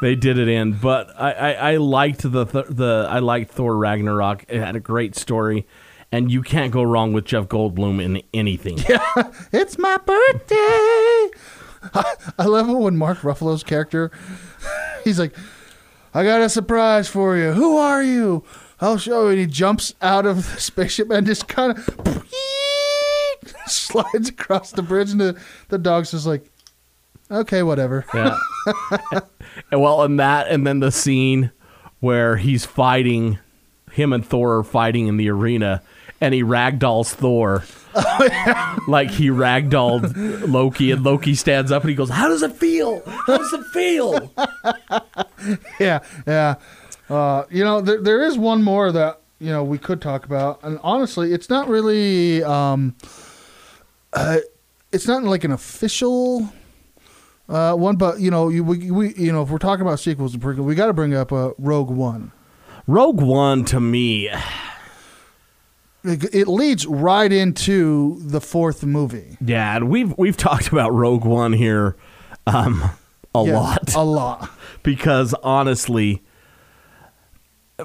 They 0.00 0.14
did 0.14 0.38
it 0.38 0.48
in, 0.48 0.72
but 0.72 1.18
I, 1.18 1.32
I, 1.32 1.52
I 1.72 1.76
liked 1.76 2.22
the, 2.22 2.44
the 2.44 3.06
I 3.08 3.20
liked 3.20 3.52
Thor 3.52 3.76
Ragnarok. 3.76 4.44
It 4.48 4.58
had 4.60 4.76
a 4.76 4.80
great 4.80 5.16
story, 5.16 5.66
and 6.10 6.30
you 6.30 6.42
can't 6.42 6.72
go 6.72 6.82
wrong 6.82 7.12
with 7.12 7.24
Jeff 7.24 7.46
Goldblum 7.46 8.02
in 8.02 8.22
anything. 8.34 8.78
It's 9.52 9.78
my 9.78 9.96
birthday. 9.98 11.30
I 12.38 12.44
love 12.46 12.68
it 12.68 12.74
when 12.74 12.96
Mark 12.96 13.18
Ruffalo's 13.18 13.62
character, 13.64 14.10
he's 15.04 15.18
like, 15.18 15.34
I 16.14 16.24
got 16.24 16.40
a 16.40 16.48
surprise 16.48 17.08
for 17.08 17.36
you. 17.36 17.52
Who 17.52 17.76
are 17.76 18.02
you? 18.02 18.44
I'll 18.80 18.98
show 18.98 19.24
you. 19.24 19.30
And 19.30 19.38
he 19.38 19.46
jumps 19.46 19.94
out 20.02 20.26
of 20.26 20.36
the 20.36 20.60
spaceship 20.60 21.10
and 21.10 21.26
just 21.26 21.48
kind 21.48 21.78
of 21.78 22.24
slides 23.66 24.28
across 24.28 24.72
the 24.72 24.82
bridge. 24.82 25.10
And 25.10 25.20
the, 25.20 25.40
the 25.68 25.78
dog's 25.78 26.10
just 26.10 26.26
like, 26.26 26.50
okay, 27.30 27.62
whatever. 27.62 28.04
Yeah. 28.14 28.36
and 29.70 29.80
well, 29.80 30.02
and 30.02 30.18
that, 30.20 30.48
and 30.48 30.66
then 30.66 30.80
the 30.80 30.92
scene 30.92 31.50
where 32.00 32.36
he's 32.36 32.64
fighting, 32.64 33.38
him 33.92 34.12
and 34.12 34.24
Thor 34.24 34.58
are 34.58 34.64
fighting 34.64 35.06
in 35.06 35.16
the 35.16 35.28
arena, 35.30 35.82
and 36.20 36.34
he 36.34 36.42
ragdolls 36.42 37.12
Thor. 37.12 37.64
Like 38.88 39.10
he 39.10 39.28
ragdolled 39.28 40.48
Loki, 40.48 40.90
and 40.90 41.04
Loki 41.04 41.34
stands 41.34 41.70
up 41.70 41.82
and 41.82 41.90
he 41.90 41.94
goes, 41.94 42.08
How 42.08 42.26
does 42.28 42.42
it 42.42 42.52
feel? 42.52 43.02
How 43.04 43.36
does 43.36 43.52
it 43.52 43.64
feel? 43.66 44.32
yeah, 45.78 46.00
yeah. 46.26 46.54
Uh, 47.08 47.44
you 47.50 47.62
know, 47.62 47.80
there, 47.80 48.00
there 48.00 48.22
is 48.22 48.38
one 48.38 48.62
more 48.62 48.90
that 48.90 49.20
you 49.38 49.50
know 49.50 49.62
we 49.62 49.76
could 49.76 50.00
talk 50.00 50.24
about, 50.24 50.60
and 50.62 50.78
honestly, 50.82 51.32
it's 51.32 51.50
not 51.50 51.68
really. 51.68 52.42
Um, 52.42 52.96
uh, 54.12 54.38
it's 54.92 55.06
not 55.06 55.22
like 55.24 55.44
an 55.44 55.52
official 55.52 56.48
uh, 57.48 57.74
one, 57.74 57.96
but 57.96 58.20
you 58.20 58.30
know, 58.30 58.48
you 58.48 58.62
we, 58.64 58.90
we 58.90 59.14
you 59.14 59.32
know 59.32 59.42
if 59.42 59.48
we're 59.50 59.58
talking 59.58 59.84
about 59.84 60.00
sequels 60.00 60.34
and 60.34 60.42
prequels, 60.42 60.64
we 60.64 60.74
got 60.74 60.86
to 60.86 60.92
bring 60.92 61.14
up 61.14 61.32
uh, 61.32 61.50
Rogue 61.58 61.90
One. 61.90 62.32
Rogue 62.86 63.20
One 63.20 63.64
to 63.66 63.80
me, 63.80 64.28
It, 66.04 66.34
it 66.34 66.48
leads 66.48 66.84
right 66.86 67.32
into 67.32 68.18
the 68.20 68.40
fourth 68.40 68.84
movie. 68.84 69.36
yeah, 69.40 69.76
and 69.76 69.88
we've 69.88 70.16
we've 70.18 70.36
talked 70.36 70.68
about 70.68 70.92
Rogue 70.92 71.24
One 71.24 71.52
here 71.52 71.96
um, 72.46 72.82
a 73.34 73.44
Yeah, 73.44 73.56
lot. 73.58 73.94
a 73.94 74.02
lot. 74.02 74.50
because 74.82 75.32
honestly, 75.44 76.22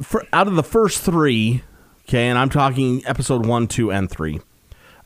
for, 0.01 0.25
out 0.33 0.47
of 0.47 0.55
the 0.55 0.63
first 0.63 1.01
three, 1.01 1.61
okay, 2.07 2.27
and 2.27 2.37
I'm 2.39 2.49
talking 2.49 3.03
episode 3.05 3.45
one, 3.45 3.67
two, 3.67 3.91
and 3.91 4.09
three. 4.09 4.39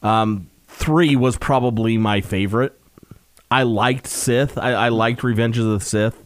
Um, 0.01 0.49
three 0.81 1.15
was 1.15 1.37
probably 1.37 1.97
my 1.97 2.19
favorite. 2.21 2.77
I 3.49 3.63
liked 3.63 4.07
Sith. 4.07 4.57
I, 4.57 4.71
I 4.71 4.89
liked 4.89 5.23
Revenge 5.23 5.57
of 5.57 5.65
the 5.65 5.79
Sith. 5.79 6.25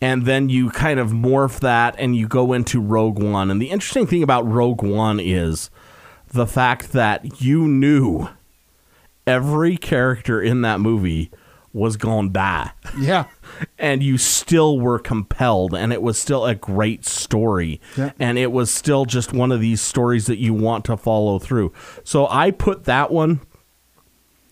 And 0.00 0.26
then 0.26 0.48
you 0.50 0.70
kind 0.70 1.00
of 1.00 1.10
morph 1.10 1.60
that 1.60 1.94
and 1.98 2.14
you 2.14 2.28
go 2.28 2.52
into 2.52 2.80
Rogue 2.80 3.22
One. 3.22 3.50
And 3.50 3.62
the 3.62 3.70
interesting 3.70 4.06
thing 4.06 4.22
about 4.22 4.46
Rogue 4.46 4.82
One 4.82 5.18
is 5.20 5.70
the 6.28 6.46
fact 6.46 6.92
that 6.92 7.40
you 7.40 7.66
knew 7.66 8.28
every 9.26 9.76
character 9.76 10.40
in 10.40 10.62
that 10.62 10.80
movie 10.80 11.30
was 11.72 11.96
going 11.98 12.28
to 12.28 12.32
die 12.32 12.70
Yeah, 12.98 13.26
and 13.78 14.02
you 14.02 14.16
still 14.18 14.78
were 14.80 14.98
compelled 14.98 15.74
and 15.74 15.92
it 15.92 16.00
was 16.00 16.18
still 16.18 16.46
a 16.46 16.54
great 16.54 17.04
story 17.04 17.80
Yeah. 17.96 18.12
and 18.18 18.38
it 18.38 18.50
was 18.50 18.72
still 18.72 19.04
just 19.04 19.32
one 19.34 19.52
of 19.52 19.60
these 19.60 19.80
stories 19.82 20.26
that 20.26 20.38
you 20.38 20.54
want 20.54 20.84
to 20.86 20.96
follow 20.96 21.38
through 21.38 21.72
so 22.02 22.26
i 22.30 22.50
put 22.50 22.84
that 22.84 23.10
one 23.10 23.40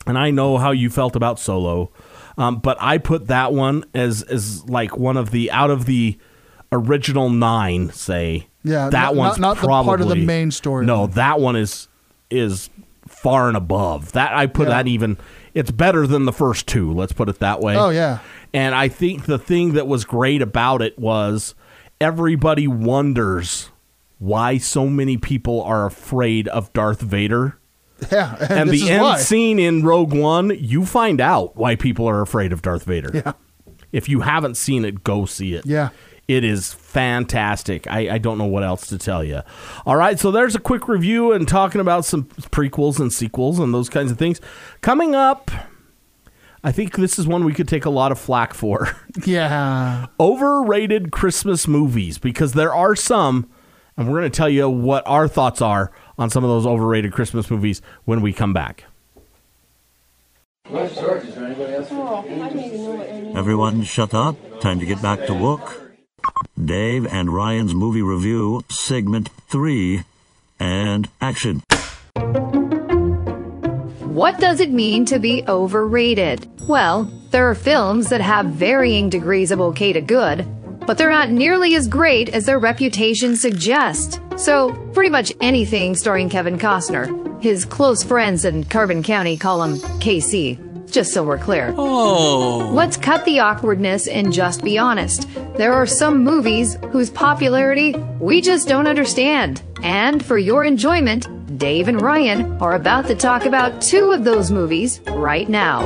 and 0.07 0.19
i 0.19 0.31
know 0.31 0.59
how 0.59 0.71
you 0.71 0.91
felt 0.91 1.17
about 1.17 1.39
solo 1.39 1.91
um, 2.37 2.57
but 2.59 2.77
i 2.81 2.99
put 2.99 3.27
that 3.29 3.53
one 3.53 3.85
as 3.95 4.23
as 4.25 4.65
like 4.69 4.97
one 4.97 5.17
of 5.17 5.31
the 5.31 5.51
out 5.51 5.71
of 5.71 5.85
the 5.87 6.19
original 6.73 7.31
nine 7.31 7.91
say 7.91 8.47
Yeah, 8.63 8.89
that 8.91 9.07
not- 9.07 9.15
one's 9.15 9.39
not- 9.39 9.57
not 9.57 9.63
the 9.63 9.69
part 9.85 10.01
of 10.01 10.09
the 10.09 10.17
main 10.17 10.51
story. 10.51 10.85
no 10.87 11.07
that 11.09 11.41
one 11.41 11.57
is 11.57 11.89
is 12.31 12.71
far 13.07 13.49
and 13.49 13.57
above 13.57 14.13
that 14.13 14.33
i 14.35 14.47
put 14.47 14.69
Yeah. 14.69 14.75
that 14.77 14.89
even 14.89 15.17
it's 15.53 15.71
better 15.71 16.07
than 16.07 16.25
the 16.25 16.33
first 16.33 16.67
two 16.67 16.93
let's 16.93 17.13
put 17.13 17.29
it 17.29 17.39
that 17.39 17.61
way 17.61 17.77
Oh, 17.77 17.91
yeah. 17.91 18.19
and 18.53 18.75
I 18.75 18.89
think 18.89 19.27
the 19.27 19.39
thing 19.39 19.75
that 19.75 19.87
was 19.87 20.05
great 20.05 20.43
about 20.43 20.83
it 20.83 20.99
was 20.99 21.55
everybody 22.01 22.67
wonders 22.67 23.71
why 24.19 24.59
so 24.59 24.89
many 24.89 25.17
people 25.17 25.63
are 25.63 25.87
afraid 25.87 26.49
of 26.49 26.73
Darth 26.73 27.01
Vader. 27.01 27.57
yeah. 28.13 28.37
And, 28.41 28.51
And 28.53 28.71
the 28.71 28.91
end 28.91 29.03
why. 29.03 29.19
scene 29.19 29.59
in 29.59 29.85
Rogue 29.85 30.13
One, 30.15 30.51
you 30.59 30.85
find 30.87 31.21
out 31.21 31.57
why 31.57 31.77
people 31.77 32.09
are 32.09 32.21
afraid 32.21 32.53
of 32.53 32.63
Darth 32.63 32.85
Vader. 32.85 33.11
Yeah. 33.15 33.33
If 33.93 34.09
you 34.09 34.21
haven't 34.21 34.57
seen 34.57 34.85
it, 34.85 35.05
go 35.05 35.25
see 35.25 35.55
it. 35.55 35.67
Yeah. 35.67 35.91
It 36.27 36.43
is 36.43 36.73
fantastic. 36.73 37.87
I, 37.87 38.15
I 38.15 38.19
don't 38.19 38.39
know 38.39 38.47
what 38.47 38.63
else 38.63 38.87
to 38.87 38.97
tell 38.99 39.23
you. 39.23 39.43
All 39.85 39.97
right, 39.97 40.19
so 40.19 40.31
there's 40.31 40.55
a 40.55 40.59
quick 40.59 40.89
review 40.89 41.33
and 41.33 41.47
talking 41.47 41.81
about 41.83 42.05
some 42.07 42.25
prequels 42.25 42.99
and 42.99 43.13
sequels 43.13 43.59
and 43.59 43.75
those 43.75 43.91
kinds 43.91 44.11
of 44.11 44.17
things. 44.19 44.41
Coming 44.81 45.15
up, 45.15 45.51
I 46.65 46.73
think 46.73 46.97
this 46.97 47.19
is 47.19 47.27
one 47.27 47.45
we 47.45 47.53
could 47.53 47.69
take 47.69 47.85
a 47.85 47.91
lot 47.91 48.11
of 48.11 48.19
flack 48.19 48.55
for. 48.55 48.89
Yeah. 49.27 50.07
Overrated 50.19 51.13
Christmas 51.13 51.69
movies, 51.69 52.17
because 52.19 52.55
there 52.55 52.75
are 52.75 52.97
some, 52.97 53.49
and 53.97 54.09
we're 54.09 54.19
going 54.21 54.31
to 54.33 54.37
tell 54.37 54.49
you 54.49 54.69
what 54.69 55.07
our 55.07 55.29
thoughts 55.29 55.61
are 55.63 55.93
on 56.19 56.31
some 56.31 56.45
of 56.45 56.51
those 56.51 56.67
overrated 56.67 57.13
Christmas 57.13 57.51
movies 57.51 57.83
when 58.05 58.21
we 58.21 58.33
come 58.33 58.53
back. 58.53 58.85
Everyone 63.37 63.83
shut 63.83 64.15
up. 64.15 64.37
Time 64.61 64.81
to 64.81 64.87
get 64.87 65.03
back 65.03 65.27
to 65.27 65.35
work. 65.35 65.93
Dave 66.63 67.07
and 67.07 67.31
Ryan's 67.31 67.75
movie 67.75 68.03
review, 68.03 68.65
segment 68.71 69.29
3, 69.49 70.05
and 70.59 71.09
action. 71.21 71.63
What 74.15 74.39
does 74.39 74.61
it 74.61 74.71
mean 74.71 75.05
to 75.07 75.19
be 75.19 75.45
overrated? 75.49 76.49
Well, 76.69 77.05
there 77.31 77.51
are 77.51 77.55
films 77.55 78.09
that 78.09 78.21
have 78.21 78.47
varying 78.47 79.11
degrees 79.11 79.51
of 79.51 79.61
okay 79.61 79.93
to 79.93 80.01
good, 80.01 80.47
but 80.87 80.97
they're 80.97 81.11
not 81.11 81.31
nearly 81.31 81.75
as 81.75 81.89
great 81.89 82.29
as 82.29 82.47
their 82.47 82.59
reputation 82.59 83.37
suggests. 83.37 84.21
So, 84.37 84.73
pretty 84.93 85.11
much 85.11 85.33
anything 85.41 85.95
starring 85.95 86.29
Kevin 86.29 86.59
Costner. 86.59 87.41
His 87.43 87.65
close 87.65 88.03
friends 88.03 88.45
in 88.45 88.65
Carbon 88.65 89.03
County 89.03 89.37
call 89.37 89.63
him 89.63 89.77
KC. 90.01 90.59
just 90.91 91.13
so 91.13 91.25
we're 91.25 91.39
clear. 91.39 91.75
Oh. 91.77 92.71
Let's 92.73 92.97
cut 92.97 93.25
the 93.25 93.41
awkwardness 93.41 94.07
and 94.07 94.33
just 94.33 94.63
be 94.63 94.79
honest. 94.79 95.29
There 95.57 95.73
are 95.73 95.87
some 95.87 96.23
movies 96.23 96.77
whose 96.93 97.11
popularity 97.11 97.95
we 98.21 98.41
just 98.41 98.69
don't 98.69 98.87
understand. 98.87 99.63
And 99.83 100.25
for 100.25 100.39
your 100.39 100.65
enjoyment, 100.65 101.27
Dave 101.59 101.89
and 101.89 102.01
Ryan 102.01 102.61
are 102.63 102.75
about 102.75 103.07
to 103.09 103.15
talk 103.15 103.45
about 103.45 103.83
two 103.83 104.13
of 104.13 104.25
those 104.25 104.51
movies 104.51 105.01
right 105.09 105.49
now. 105.49 105.81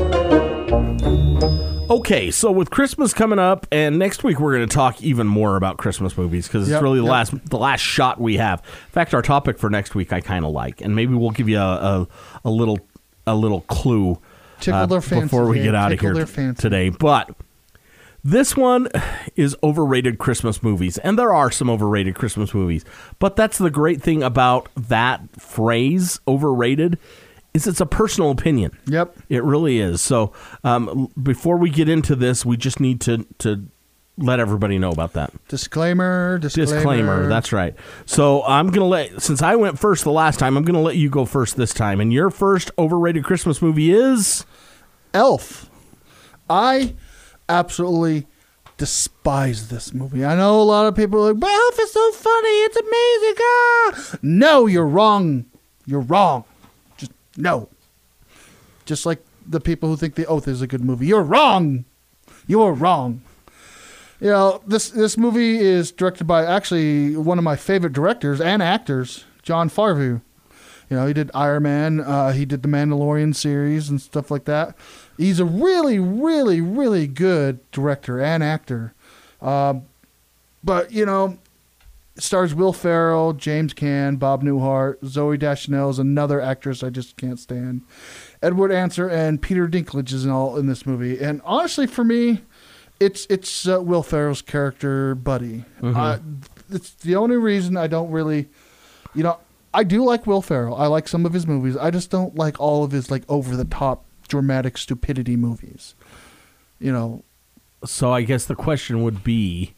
Okay, 1.91 2.31
so 2.31 2.51
with 2.53 2.69
Christmas 2.71 3.15
coming 3.15 3.39
up, 3.39 3.67
and 3.73 3.99
next 3.99 4.23
week 4.23 4.39
we're 4.39 4.55
going 4.57 4.69
to 4.69 4.75
talk 4.75 5.03
even 5.03 5.27
more 5.27 5.57
about 5.57 5.79
Christmas 5.79 6.19
movies 6.19 6.47
because 6.47 6.65
it's 6.65 6.73
Yep, 6.73 6.83
really 6.83 6.99
the 6.99 7.05
yep. 7.05 7.13
last 7.13 7.45
the 7.49 7.57
last 7.57 7.81
shot 7.81 8.21
we 8.21 8.37
have. 8.37 8.61
In 8.61 8.93
fact, 8.93 9.15
our 9.15 9.23
topic 9.23 9.59
for 9.59 9.71
next 9.71 9.95
week 9.95 10.13
I 10.13 10.21
kind 10.21 10.45
of 10.45 10.53
like, 10.53 10.83
and 10.83 10.95
maybe 10.95 11.15
we'll 11.15 11.31
give 11.31 11.49
you 11.49 11.59
a, 11.59 11.63
a, 11.63 12.09
a 12.45 12.51
little 12.51 12.79
a 13.27 13.35
little 13.35 13.63
clue 13.63 14.19
fancy, 14.61 14.71
uh, 14.71 14.87
before 14.87 15.47
we 15.49 15.63
get 15.63 15.75
out 15.75 15.93
of 15.93 16.01
here 16.01 16.13
their 16.13 16.27
t- 16.27 16.33
fancy. 16.33 16.61
today. 16.61 16.89
But 16.91 17.35
this 18.23 18.55
one 18.55 18.89
is 19.37 19.57
overrated 19.63 20.19
Christmas 20.19 20.63
movies, 20.63 20.99
and 20.99 21.19
there 21.19 21.33
are 21.33 21.51
some 21.51 21.71
overrated 21.71 22.15
Christmas 22.15 22.53
movies. 22.53 22.85
But 23.19 23.35
that's 23.37 23.57
the 23.57 23.71
great 23.71 24.03
thing 24.03 24.23
about 24.23 24.69
that 24.77 25.23
phrase, 25.41 26.21
overrated, 26.29 26.99
is 27.55 27.67
it's 27.67 27.81
a 27.81 27.87
personal 27.87 28.31
opinion. 28.31 28.77
Yep. 28.87 29.17
It 29.29 29.43
really 29.45 29.79
is. 29.81 30.01
So 30.01 30.33
um, 30.65 31.11
before 31.21 31.57
we 31.57 31.71
get 31.71 31.89
into 31.89 32.15
this, 32.15 32.45
we 32.45 32.57
just 32.57 32.81
need 32.81 33.01
to 33.03 33.27
to 33.39 33.65
let 34.21 34.41
everybody 34.41 34.81
know 34.81 34.91
about 34.91 35.13
that 35.13 35.33
Disclaimer, 35.47 36.39
disclaimer. 36.39 36.75
disclaimer. 36.75 37.29
That's 37.29 37.53
right. 37.53 37.75
So 38.05 38.43
I'm 38.45 38.69
gonna 38.71 38.87
let 38.87 39.23
since 39.23 39.43
I 39.43 39.55
went 39.57 39.79
first 39.79 40.03
the 40.05 40.11
last 40.11 40.39
time, 40.39 40.57
I'm 40.57 40.65
gonna 40.65 40.83
let 40.83 40.97
you 40.97 41.09
go 41.09 41.25
first 41.25 41.57
this 41.57 41.73
time. 41.73 42.01
And 42.01 42.13
your 42.13 42.31
first 42.31 42.71
overrated 42.79 43.25
Christmas 43.25 43.63
movie 43.63 43.93
is 43.93 44.45
Elf. 45.15 45.71
I 46.51 46.95
absolutely 47.49 48.27
despise 48.77 49.69
this 49.69 49.93
movie. 49.93 50.25
I 50.25 50.35
know 50.37 50.61
a 50.61 50.63
lot 50.63 50.87
of 50.87 50.95
people 50.97 51.21
are 51.21 51.33
like, 51.33 51.41
but 51.41 51.51
Elf 51.51 51.79
is 51.81 51.93
so 51.93 52.13
funny. 52.13 52.49
It's 52.49 52.77
amazing. 52.77 53.35
Ah! 53.41 54.19
No, 54.23 54.67
you're 54.67 54.87
wrong. 54.87 55.45
You're 55.87 56.01
wrong. 56.01 56.45
No. 57.39 57.69
Just 58.85 59.07
like 59.07 59.23
the 59.47 59.61
people 59.61 59.89
who 59.89 59.97
think 59.97 60.17
The 60.17 60.27
Oath 60.27 60.49
is 60.49 60.61
a 60.61 60.67
good 60.67 60.85
movie. 60.85 61.07
You're 61.07 61.23
wrong. 61.23 61.85
You 62.47 62.61
are 62.63 62.73
wrong. 62.73 63.23
You 64.21 64.31
know, 64.31 64.63
this 64.67 64.91
this 64.91 65.17
movie 65.17 65.59
is 65.59 65.93
directed 65.93 66.25
by 66.25 66.45
actually 66.45 67.17
one 67.17 67.39
of 67.39 67.45
my 67.45 67.55
favorite 67.55 67.93
directors 67.93 68.41
and 68.41 68.61
actors, 68.61 69.25
Jon 69.43 69.71
Favreau. 69.71 70.21
You 70.91 70.97
know, 70.97 71.07
he 71.07 71.13
did 71.13 71.31
Iron 71.35 71.63
Man, 71.63 72.01
uh, 72.01 72.33
he 72.33 72.45
did 72.45 72.63
the 72.63 72.69
Mandalorian 72.69 73.35
series 73.35 73.89
and 73.89 74.01
stuff 74.01 74.31
like 74.31 74.45
that. 74.47 74.75
He's 75.17 75.39
a 75.39 75.45
really, 75.45 75.99
really, 75.99 76.61
really 76.61 77.07
good 77.07 77.61
director 77.71 78.21
and 78.21 78.43
actor. 78.43 78.95
Um, 79.41 79.83
but 80.65 80.91
you 80.91 81.07
know, 81.07 81.39
it 82.19 82.23
stars 82.25 82.53
Will 82.53 82.73
Ferrell, 82.73 83.33
James 83.33 83.73
Caan, 83.73 84.19
Bob 84.19 84.43
Newhart, 84.43 84.99
Zooey 85.05 85.39
Deschanel 85.39 85.89
is 85.89 86.01
another 86.01 86.41
actress 86.41 86.83
I 86.83 86.91
just 86.91 87.17
can't 87.17 87.39
stand. 87.39 87.83
Edward 88.43 88.73
Asner 88.73 89.09
and 89.09 89.41
Peter 89.41 89.69
Dinklage 89.69 90.13
is 90.13 90.25
in 90.25 90.31
all 90.33 90.57
in 90.57 90.67
this 90.67 90.85
movie. 90.85 91.21
And 91.21 91.41
honestly, 91.45 91.87
for 91.87 92.03
me, 92.03 92.43
it's 92.99 93.25
it's 93.31 93.69
uh, 93.69 93.81
Will 93.81 94.03
Ferrell's 94.03 94.43
character, 94.43 95.15
Buddy. 95.15 95.65
Uh, 95.81 96.19
it's 96.71 96.91
the 96.91 97.15
only 97.15 97.37
reason 97.37 97.77
I 97.77 97.87
don't 97.87 98.11
really, 98.11 98.49
you 99.15 99.23
know, 99.23 99.39
I 99.73 99.85
do 99.85 100.05
like 100.05 100.27
Will 100.27 100.43
Ferrell. 100.43 100.75
I 100.75 100.89
like 100.89 101.07
some 101.07 101.25
of 101.25 101.33
his 101.33 101.47
movies. 101.47 101.77
I 101.77 101.93
just 101.93 102.11
don't 102.11 102.35
like 102.35 102.59
all 102.59 102.83
of 102.83 102.91
his 102.91 103.13
like 103.13 103.23
over 103.29 103.55
the 103.57 103.65
top 103.65 104.05
dramatic 104.27 104.77
stupidity 104.77 105.37
movies. 105.37 105.95
You 106.81 106.91
know, 106.91 107.23
so 107.85 108.13
I 108.13 108.23
guess 108.23 108.45
the 108.45 108.57
question 108.57 109.05
would 109.05 109.23
be 109.23 109.75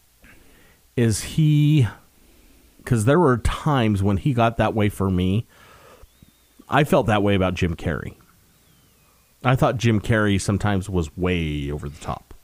is 0.97 1.23
he 1.23 1.87
because 2.91 3.05
there 3.05 3.21
were 3.21 3.39
times 3.39 4.03
when 4.03 4.17
he 4.17 4.35
got 4.35 4.57
that 4.57 4.75
way 4.75 4.89
for 4.89 5.09
me. 5.09 5.47
I 6.69 6.83
felt 6.83 7.07
that 7.07 7.23
way 7.23 7.37
about 7.37 7.55
Jim 7.55 7.77
Carrey. 7.77 8.17
I 9.45 9.55
thought 9.55 9.77
Jim 9.77 10.01
Carrey 10.01 10.41
sometimes 10.41 10.91
was 10.91 11.17
way 11.17 11.71
over 11.71 11.89
the 11.89 12.01
top. 12.01 12.35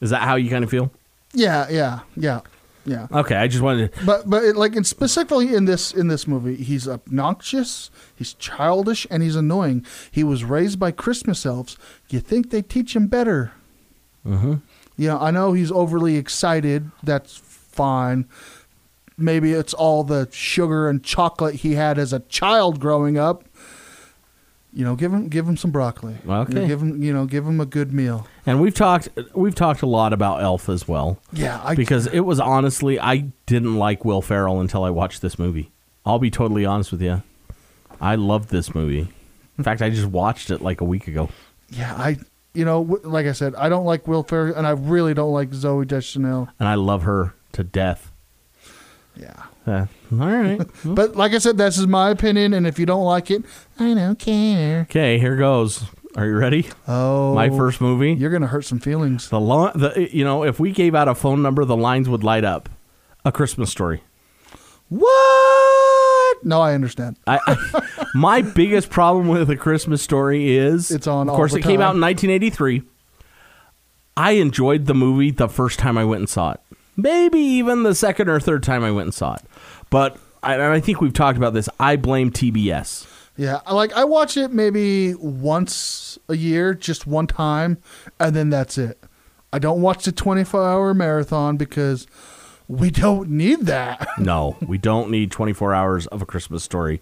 Is 0.00 0.10
that 0.10 0.22
how 0.22 0.34
you 0.34 0.50
kind 0.50 0.64
of 0.64 0.70
feel? 0.70 0.90
yeah, 1.32 1.68
yeah, 1.70 2.00
yeah, 2.16 2.40
yeah. 2.84 3.06
Okay, 3.12 3.36
I 3.36 3.46
just 3.46 3.62
wanted 3.62 3.92
to. 3.94 4.04
But 4.04 4.28
but 4.28 4.42
it, 4.42 4.56
like 4.56 4.74
in 4.74 4.82
specifically 4.82 5.54
in 5.54 5.66
this 5.66 5.92
in 5.92 6.08
this 6.08 6.26
movie, 6.26 6.56
he's 6.56 6.88
obnoxious, 6.88 7.92
he's 8.16 8.34
childish, 8.34 9.06
and 9.12 9.22
he's 9.22 9.36
annoying. 9.36 9.86
He 10.10 10.24
was 10.24 10.42
raised 10.42 10.80
by 10.80 10.90
Christmas 10.90 11.46
elves. 11.46 11.78
You 12.10 12.18
think 12.18 12.50
they 12.50 12.62
teach 12.62 12.96
him 12.96 13.06
better? 13.06 13.52
Mm-hmm. 14.26 14.54
Know, 14.98 15.18
I 15.20 15.30
know 15.30 15.52
he's 15.52 15.70
overly 15.70 16.16
excited. 16.16 16.90
That's 17.04 17.36
fine. 17.36 18.26
Maybe 19.16 19.52
it's 19.52 19.72
all 19.74 20.02
the 20.04 20.28
sugar 20.32 20.88
and 20.88 21.02
chocolate 21.02 21.56
he 21.56 21.74
had 21.74 21.98
as 21.98 22.12
a 22.12 22.20
child 22.20 22.80
growing 22.80 23.16
up. 23.16 23.44
You 24.72 24.84
know, 24.84 24.96
give 24.96 25.12
him 25.12 25.28
give 25.28 25.46
him 25.46 25.56
some 25.56 25.70
broccoli. 25.70 26.16
Okay. 26.28 26.66
give 26.66 26.82
him 26.82 27.00
you 27.00 27.12
know 27.12 27.26
give 27.26 27.46
him 27.46 27.60
a 27.60 27.66
good 27.66 27.92
meal. 27.92 28.26
And 28.44 28.60
we've 28.60 28.74
talked 28.74 29.08
we've 29.32 29.54
talked 29.54 29.82
a 29.82 29.86
lot 29.86 30.12
about 30.12 30.42
Elf 30.42 30.68
as 30.68 30.88
well. 30.88 31.18
Yeah, 31.32 31.60
I 31.62 31.76
because 31.76 32.08
it 32.08 32.20
was 32.20 32.40
honestly 32.40 32.98
I 32.98 33.26
didn't 33.46 33.76
like 33.76 34.04
Will 34.04 34.20
Ferrell 34.20 34.60
until 34.60 34.82
I 34.82 34.90
watched 34.90 35.22
this 35.22 35.38
movie. 35.38 35.70
I'll 36.04 36.18
be 36.18 36.30
totally 36.30 36.64
honest 36.66 36.90
with 36.90 37.02
you. 37.02 37.22
I 38.00 38.16
loved 38.16 38.48
this 38.50 38.74
movie. 38.74 39.06
In 39.56 39.62
fact, 39.62 39.80
I 39.80 39.90
just 39.90 40.06
watched 40.06 40.50
it 40.50 40.60
like 40.60 40.80
a 40.80 40.84
week 40.84 41.06
ago. 41.06 41.28
yeah 41.70 41.94
I 41.94 42.16
you 42.52 42.64
know 42.64 42.80
like 43.04 43.26
I 43.26 43.32
said, 43.32 43.54
I 43.54 43.68
don't 43.68 43.84
like 43.84 44.08
Will 44.08 44.24
Ferrell, 44.24 44.56
and 44.56 44.66
I 44.66 44.70
really 44.70 45.14
don't 45.14 45.32
like 45.32 45.50
Zooey 45.50 45.86
Deschanel. 45.86 46.48
and 46.58 46.68
I 46.68 46.74
love 46.74 47.02
her 47.02 47.34
to 47.52 47.62
death. 47.62 48.10
Yeah. 49.16 49.42
Uh, 49.66 49.86
all 50.12 50.18
right. 50.18 50.60
But 50.84 51.16
like 51.16 51.32
I 51.32 51.38
said, 51.38 51.56
this 51.56 51.78
is 51.78 51.86
my 51.86 52.10
opinion, 52.10 52.52
and 52.52 52.66
if 52.66 52.78
you 52.78 52.86
don't 52.86 53.04
like 53.04 53.30
it, 53.30 53.44
I 53.78 53.94
don't 53.94 54.18
care. 54.18 54.82
okay, 54.82 55.18
here 55.18 55.36
goes. 55.36 55.84
Are 56.16 56.26
you 56.26 56.36
ready? 56.36 56.68
Oh, 56.86 57.34
My 57.34 57.48
first 57.48 57.80
movie. 57.80 58.12
You're 58.12 58.30
gonna 58.30 58.46
hurt 58.46 58.64
some 58.64 58.78
feelings. 58.78 59.28
The, 59.30 59.40
lo- 59.40 59.72
the 59.74 60.08
you 60.12 60.22
know, 60.24 60.44
if 60.44 60.60
we 60.60 60.70
gave 60.72 60.94
out 60.94 61.08
a 61.08 61.14
phone 61.14 61.42
number, 61.42 61.64
the 61.64 61.76
lines 61.76 62.08
would 62.08 62.22
light 62.22 62.44
up. 62.44 62.68
A 63.24 63.32
Christmas 63.32 63.70
story. 63.70 64.02
What? 64.88 66.44
No, 66.44 66.60
I 66.60 66.74
understand. 66.74 67.16
I, 67.26 67.40
I 67.46 68.06
my 68.14 68.42
biggest 68.42 68.90
problem 68.90 69.28
with 69.28 69.48
a 69.50 69.56
Christmas 69.56 70.02
story 70.02 70.56
is 70.56 70.90
It's 70.90 71.06
on 71.06 71.28
Of 71.28 71.36
course, 71.36 71.54
it 71.54 71.62
came 71.62 71.80
out 71.80 71.94
in 71.94 72.00
1983. 72.00 72.82
I 74.16 74.32
enjoyed 74.32 74.86
the 74.86 74.94
movie 74.94 75.30
the 75.32 75.48
first 75.48 75.78
time 75.80 75.98
I 75.98 76.04
went 76.04 76.20
and 76.20 76.28
saw 76.28 76.52
it. 76.52 76.60
Maybe 76.96 77.38
even 77.38 77.82
the 77.82 77.94
second 77.94 78.28
or 78.28 78.40
third 78.40 78.62
time 78.62 78.84
I 78.84 78.90
went 78.90 79.06
and 79.06 79.14
saw 79.14 79.34
it. 79.34 79.42
But 79.90 80.16
I, 80.42 80.54
and 80.54 80.62
I 80.62 80.80
think 80.80 81.00
we've 81.00 81.12
talked 81.12 81.36
about 81.36 81.54
this. 81.54 81.68
I 81.80 81.96
blame 81.96 82.30
TBS. 82.30 83.06
Yeah, 83.36 83.60
I 83.66 83.74
like 83.74 83.92
I 83.94 84.04
watch 84.04 84.36
it 84.36 84.52
maybe 84.52 85.14
once 85.14 86.18
a 86.28 86.36
year, 86.36 86.72
just 86.72 87.06
one 87.06 87.26
time, 87.26 87.78
and 88.20 88.34
then 88.34 88.48
that's 88.50 88.78
it. 88.78 89.02
I 89.52 89.58
don't 89.58 89.82
watch 89.82 90.04
the 90.04 90.12
24 90.12 90.64
hour 90.64 90.94
marathon 90.94 91.56
because 91.56 92.06
we 92.68 92.90
don't 92.90 93.30
need 93.30 93.62
that. 93.62 94.06
No, 94.18 94.56
we 94.66 94.78
don't 94.78 95.10
need 95.10 95.30
24 95.32 95.74
hours 95.74 96.06
of 96.08 96.22
a 96.22 96.26
Christmas 96.26 96.62
story. 96.62 97.00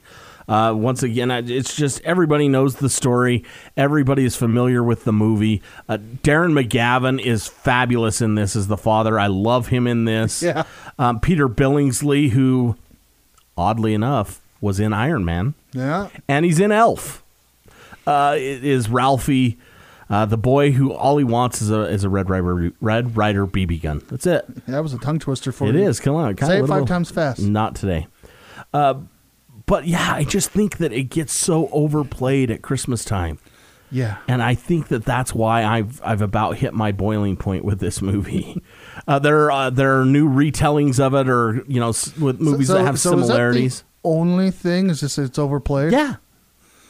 Uh, 0.49 0.73
once 0.77 1.03
again, 1.03 1.31
I- 1.31 1.39
it's 1.39 1.75
just 1.77 2.01
everybody 2.03 2.49
knows 2.49 2.77
the 2.77 2.89
story. 2.89 3.45
Everybody 3.77 4.25
is 4.25 4.37
familiar 4.37 4.83
with 4.83 5.05
the 5.05 5.13
movie. 5.13 5.63
Uh, 5.89 5.99
Darren 6.23 6.53
McGavin 6.53 7.21
is 7.21 7.47
fabulous 7.47 8.21
in 8.21 8.35
this 8.35 8.57
as 8.57 8.67
the 8.69 8.77
father. 8.77 9.19
I 9.19 9.29
love 9.29 9.69
him 9.69 9.87
in 9.87 10.05
this. 10.05 10.43
Yeah. 10.53 10.65
Um, 10.99 11.21
Peter 11.21 11.49
Billingsley, 11.49 12.31
who, 12.31 12.77
oddly 13.57 13.95
enough, 13.95 14.41
was 14.61 14.79
in 14.81 14.93
Iron 14.93 15.25
Man, 15.25 15.55
Yeah, 15.73 16.09
and 16.29 16.45
he's 16.45 16.61
in 16.61 16.71
Elf. 16.73 17.23
Uh, 18.07 18.35
it 18.37 18.65
is 18.65 18.89
Ralphie, 18.89 19.59
uh, 20.11 20.27
the 20.27 20.37
boy 20.37 20.73
who 20.73 20.93
all 20.93 21.17
he 21.19 21.25
wants 21.25 21.63
is 21.63 21.71
a 21.71 21.83
is 21.83 22.05
a 22.05 22.09
Red 22.09 22.29
Ryder 22.29 22.73
Red 22.81 23.17
Ryder 23.17 23.47
BB 23.47 23.81
gun. 23.83 24.03
That's 24.09 24.27
it. 24.27 24.45
that 24.67 24.83
was 24.83 24.93
a 24.93 24.99
tongue 24.99 25.19
twister 25.19 25.53
for 25.53 25.69
It 25.69 25.75
you. 25.77 25.83
is. 25.89 26.01
Come 26.01 26.15
on, 26.17 26.37
Say 26.37 26.59
it 26.59 26.67
five 26.67 26.87
times 26.87 27.11
fast. 27.11 27.41
Not 27.41 27.75
today. 27.77 28.07
Uh, 28.75 28.95
but 29.73 29.87
yeah, 29.87 30.13
I 30.15 30.25
just 30.25 30.51
think 30.51 30.77
that 30.79 30.93
it 30.93 31.05
gets 31.05 31.33
so 31.33 31.69
overplayed 31.73 32.51
at 32.51 32.61
Christmas 32.61 33.05
time, 33.07 33.39
Yeah, 33.91 34.19
and 34.29 34.43
I 34.43 34.55
think 34.55 34.89
that 34.89 35.05
that's 35.05 35.35
why 35.35 35.65
I've 35.65 35.99
I've 36.05 36.21
about 36.21 36.57
hit 36.59 36.75
my 36.75 36.93
boiling 36.93 37.37
point 37.37 37.65
with 37.65 37.79
this 37.81 38.03
movie. 38.03 38.63
Uh, 39.09 39.19
there 39.19 39.51
uh, 39.51 39.71
there 39.71 39.99
are 40.01 40.05
new 40.05 40.29
retellings 40.29 41.01
of 41.01 41.15
it, 41.15 41.27
or 41.29 41.65
you 41.67 41.81
know, 41.81 41.89
s- 41.89 42.15
with 42.19 42.39
movies 42.41 42.67
So- 42.69 42.75
that 42.75 42.85
have 42.85 43.01
so 43.01 43.09
is 43.11 43.15
that 43.15 43.21
the 43.21 43.27
similarities. 43.27 43.85
only 44.05 44.51
thing 44.51 44.91
is 44.91 45.01
just 45.01 45.19
it's 45.19 45.39
overplayed. 45.39 45.93
yeah, 45.93 46.17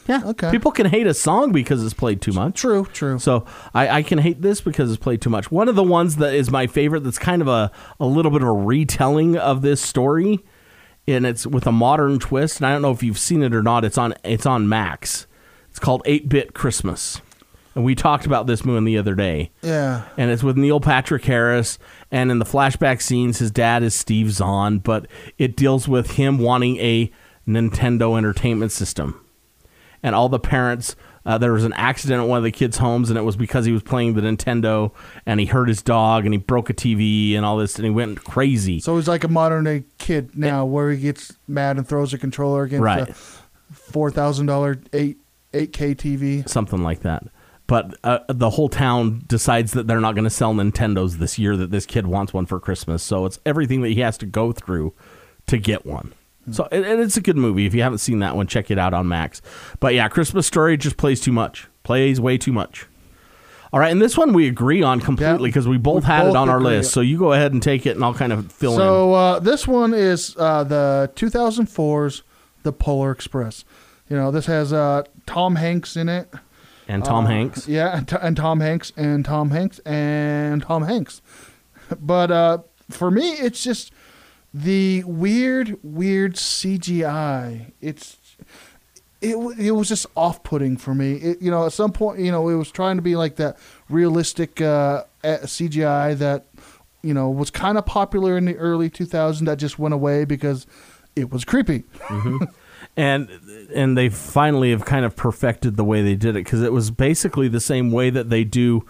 yeah. 0.07 0.21
Okay. 0.25 0.51
People 0.51 0.71
can 0.71 0.85
hate 0.87 1.07
a 1.07 1.13
song 1.13 1.51
because 1.53 1.83
it's 1.83 1.93
played 1.93 2.21
too 2.21 2.33
much. 2.33 2.59
true, 2.59 2.85
true. 2.93 3.17
So 3.19 3.45
I, 3.73 3.87
I 3.99 4.03
can 4.03 4.19
hate 4.19 4.41
this 4.41 4.59
because 4.61 4.91
it's 4.91 5.01
played 5.01 5.21
too 5.21 5.29
much. 5.29 5.49
One 5.49 5.69
of 5.69 5.75
the 5.75 5.83
ones 5.83 6.17
that 6.17 6.33
is 6.35 6.51
my 6.51 6.67
favorite 6.67 7.03
that's 7.05 7.17
kind 7.17 7.41
of 7.41 7.47
a, 7.47 7.71
a 8.01 8.05
little 8.05 8.29
bit 8.31 8.41
of 8.43 8.49
a 8.49 8.51
retelling 8.51 9.37
of 9.37 9.61
this 9.61 9.81
story, 9.81 10.43
and 11.07 11.25
it's 11.25 11.45
with 11.45 11.67
a 11.67 11.71
modern 11.71 12.19
twist. 12.19 12.57
And 12.57 12.65
I 12.65 12.71
don't 12.71 12.81
know 12.81 12.91
if 12.91 13.03
you've 13.03 13.19
seen 13.19 13.43
it 13.43 13.53
or 13.53 13.63
not. 13.63 13.85
It's 13.85 13.97
on 13.97 14.13
it's 14.23 14.45
on 14.45 14.67
Max. 14.69 15.27
It's 15.69 15.79
called 15.79 16.01
Eight 16.05 16.29
Bit 16.29 16.53
Christmas, 16.53 17.19
and 17.73 17.83
we 17.83 17.95
talked 17.95 18.25
about 18.27 18.45
this 18.45 18.63
moon 18.63 18.83
the 18.85 18.97
other 18.97 19.15
day. 19.15 19.51
Yeah. 19.63 20.03
and 20.17 20.29
it's 20.29 20.43
with 20.43 20.55
Neil 20.57 20.79
Patrick 20.79 21.25
Harris. 21.25 21.79
And 22.11 22.29
in 22.29 22.37
the 22.37 22.45
flashback 22.45 23.01
scenes, 23.01 23.39
his 23.39 23.49
dad 23.49 23.81
is 23.81 23.95
Steve 23.95 24.31
Zahn, 24.31 24.77
but 24.79 25.07
it 25.39 25.55
deals 25.57 25.87
with 25.87 26.11
him 26.11 26.37
wanting 26.37 26.77
a 26.77 27.11
Nintendo 27.47 28.17
Entertainment 28.17 28.71
System, 28.71 29.19
and 30.03 30.13
all 30.15 30.29
the 30.29 30.39
parents. 30.39 30.95
Uh, 31.25 31.37
there 31.37 31.53
was 31.53 31.63
an 31.63 31.73
accident 31.73 32.21
at 32.21 32.27
one 32.27 32.37
of 32.37 32.43
the 32.43 32.51
kids' 32.51 32.77
homes, 32.77 33.09
and 33.09 33.17
it 33.17 33.21
was 33.21 33.35
because 33.37 33.65
he 33.65 33.71
was 33.71 33.81
playing 33.83 34.13
the 34.13 34.21
Nintendo, 34.21 34.91
and 35.25 35.39
he 35.39 35.45
hurt 35.45 35.69
his 35.69 35.81
dog, 35.81 36.25
and 36.25 36.33
he 36.33 36.37
broke 36.37 36.69
a 36.69 36.73
TV, 36.73 37.35
and 37.35 37.45
all 37.45 37.57
this, 37.57 37.75
and 37.77 37.85
he 37.85 37.91
went 37.91 38.23
crazy. 38.25 38.79
So 38.81 38.97
he's 38.97 39.07
like 39.07 39.23
a 39.23 39.29
modern 39.29 39.63
day 39.63 39.83
kid 39.99 40.37
now, 40.37 40.65
where 40.65 40.91
he 40.91 40.97
gets 40.99 41.31
mad 41.47 41.77
and 41.77 41.87
throws 41.87 42.13
a 42.13 42.17
controller 42.17 42.63
against 42.63 42.81
Right. 42.83 43.09
a 43.09 43.13
four 43.13 44.11
thousand 44.11 44.47
dollar 44.47 44.79
eight 44.91 45.17
eight 45.53 45.71
K 45.71 45.95
TV. 45.95 46.47
something 46.49 46.83
like 46.83 47.01
that. 47.01 47.23
But 47.65 47.95
uh, 48.03 48.19
the 48.27 48.49
whole 48.49 48.67
town 48.67 49.23
decides 49.25 49.71
that 49.71 49.87
they're 49.87 50.01
not 50.01 50.15
going 50.15 50.25
to 50.25 50.29
sell 50.29 50.53
Nintendos 50.53 51.13
this 51.19 51.39
year. 51.39 51.55
That 51.55 51.71
this 51.71 51.85
kid 51.85 52.05
wants 52.05 52.33
one 52.33 52.45
for 52.45 52.59
Christmas, 52.59 53.01
so 53.01 53.25
it's 53.25 53.39
everything 53.45 53.81
that 53.83 53.89
he 53.89 54.01
has 54.01 54.17
to 54.17 54.25
go 54.25 54.51
through 54.51 54.93
to 55.47 55.57
get 55.57 55.85
one. 55.85 56.13
So 56.51 56.67
and 56.71 56.83
and 56.85 56.99
it's 57.01 57.15
a 57.17 57.21
good 57.21 57.37
movie. 57.37 57.65
If 57.65 57.73
you 57.73 57.81
haven't 57.83 57.99
seen 57.99 58.19
that 58.19 58.35
one, 58.35 58.47
check 58.47 58.69
it 58.69 58.77
out 58.77 58.93
on 58.93 59.07
Max. 59.07 59.41
But 59.79 59.93
yeah, 59.93 60.07
Christmas 60.09 60.45
Story 60.47 60.75
just 60.77 60.97
plays 60.97 61.21
too 61.21 61.31
much. 61.31 61.67
Plays 61.83 62.19
way 62.19 62.37
too 62.37 62.51
much. 62.51 62.85
All 63.71 63.79
right, 63.79 63.91
and 63.91 63.99
this 64.01 64.15
one 64.17 64.33
we 64.33 64.47
agree 64.47 64.83
on 64.83 64.99
completely 64.99 65.33
Yeah, 65.49 65.53
because 65.53 65.67
we 65.67 65.77
both 65.77 66.03
we 66.03 66.07
had 66.07 66.23
both 66.23 66.35
it 66.35 66.37
on 66.37 66.49
our 66.49 66.57
agree. 66.57 66.69
list. 66.77 66.91
So 66.91 67.01
you 67.01 67.17
go 67.17 67.33
ahead 67.33 67.53
and 67.53 67.63
take 67.63 67.85
it, 67.87 67.95
and 67.95 68.03
I'll 68.03 68.13
kind 68.13 68.31
of 68.31 68.51
fill 68.51 68.73
in. 68.73 68.77
So 68.77 69.13
uh, 69.13 69.39
this 69.39 69.67
one 69.67 69.93
is 69.95 70.35
uh, 70.37 70.63
the 70.63 71.11
2004's 71.15 72.21
The 72.63 72.71
Polar 72.73 73.09
Express. 73.11 73.65
You 74.09 74.15
know, 74.17 74.29
this 74.29 74.45
has 74.45 74.73
uh, 74.73 75.03
Tom 75.25 75.55
Hanks 75.55 75.95
in 75.95 76.07
it. 76.09 76.29
And 76.87 77.03
Tom 77.05 77.25
Uh, 77.25 77.29
Hanks. 77.29 77.67
Yeah, 77.67 77.97
and, 77.97 78.11
and 78.21 78.37
Tom 78.37 78.59
Hanks 78.59 78.91
and 78.97 79.23
Tom 79.25 79.49
Hanks 79.51 79.79
and 79.79 80.61
Tom 80.61 80.83
Hanks. 80.83 81.21
But 81.99 82.31
uh, 82.31 82.57
for 82.89 83.11
me, 83.11 83.31
it's 83.33 83.63
just 83.63 83.92
the 84.53 85.03
weird, 85.05 85.77
weird 85.83 86.35
CGI. 86.35 87.71
It's 87.81 88.17
it 89.21 89.35
it 89.57 89.71
was 89.71 89.87
just 89.87 90.05
off 90.15 90.43
putting 90.43 90.77
for 90.77 90.93
me. 90.93 91.13
It, 91.13 91.41
you 91.41 91.49
know, 91.49 91.65
at 91.65 91.73
some 91.73 91.91
point, 91.91 92.19
you 92.19 92.31
know, 92.31 92.49
it 92.49 92.55
was 92.55 92.71
trying 92.71 92.97
to 92.97 93.01
be 93.01 93.15
like 93.15 93.37
that 93.37 93.57
realistic 93.89 94.61
uh, 94.61 95.05
CGI 95.23 96.17
that 96.17 96.45
you 97.01 97.13
know 97.13 97.29
was 97.29 97.49
kind 97.49 97.77
of 97.77 97.85
popular 97.85 98.37
in 98.37 98.45
the 98.45 98.55
early 98.57 98.89
2000s 98.89 99.45
that 99.45 99.57
just 99.57 99.79
went 99.79 99.93
away 99.93 100.25
because 100.25 100.67
it 101.15 101.31
was 101.31 101.45
creepy. 101.45 101.83
and 102.97 103.29
and 103.73 103.97
they 103.97 104.09
finally 104.09 104.71
have 104.71 104.85
kind 104.85 105.05
of 105.05 105.15
perfected 105.15 105.77
the 105.77 105.83
way 105.83 106.01
they 106.01 106.15
did 106.15 106.35
it 106.35 106.43
because 106.43 106.61
it 106.61 106.73
was 106.73 106.91
basically 106.91 107.47
the 107.47 107.61
same 107.61 107.91
way 107.91 108.09
that 108.09 108.29
they 108.29 108.43
do 108.43 108.85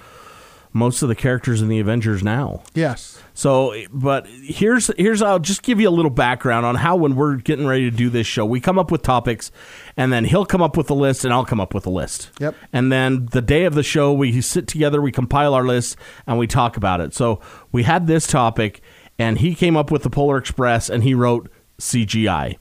most 0.73 1.03
of 1.03 1.09
the 1.09 1.15
characters 1.15 1.61
in 1.61 1.67
the 1.67 1.79
Avengers 1.79 2.23
now. 2.23 2.63
Yes. 2.73 3.21
So, 3.35 3.73
but 3.91 4.27
here's 4.27 4.91
here's 4.97 5.21
I'll 5.21 5.39
just 5.39 5.63
give 5.63 5.79
you 5.79 5.87
a 5.87 5.91
little 5.91 6.11
background 6.11 6.65
on 6.65 6.75
how 6.75 6.95
when 6.95 7.15
we're 7.15 7.35
getting 7.35 7.65
ready 7.65 7.89
to 7.89 7.95
do 7.95 8.09
this 8.09 8.27
show, 8.27 8.45
we 8.45 8.59
come 8.59 8.79
up 8.79 8.91
with 8.91 9.03
topics, 9.03 9.51
and 9.95 10.11
then 10.11 10.25
he'll 10.25 10.45
come 10.45 10.61
up 10.61 10.75
with 10.75 10.89
a 10.89 10.93
list, 10.95 11.23
and 11.23 11.33
I'll 11.33 11.45
come 11.45 11.59
up 11.59 11.73
with 11.73 11.85
a 11.85 11.91
list. 11.91 12.31
Yep. 12.39 12.55
And 12.73 12.91
then 12.91 13.27
the 13.27 13.41
day 13.41 13.65
of 13.65 13.75
the 13.75 13.83
show, 13.83 14.11
we 14.11 14.41
sit 14.41 14.67
together, 14.67 15.01
we 15.01 15.11
compile 15.11 15.53
our 15.53 15.63
list, 15.63 15.95
and 16.27 16.37
we 16.37 16.47
talk 16.47 16.75
about 16.75 17.01
it. 17.01 17.13
So 17.13 17.39
we 17.71 17.83
had 17.83 18.07
this 18.07 18.27
topic, 18.27 18.81
and 19.19 19.37
he 19.39 19.55
came 19.55 19.77
up 19.77 19.91
with 19.91 20.03
the 20.03 20.09
Polar 20.09 20.37
Express, 20.37 20.89
and 20.89 21.03
he 21.03 21.13
wrote 21.13 21.49
CGI. 21.79 22.57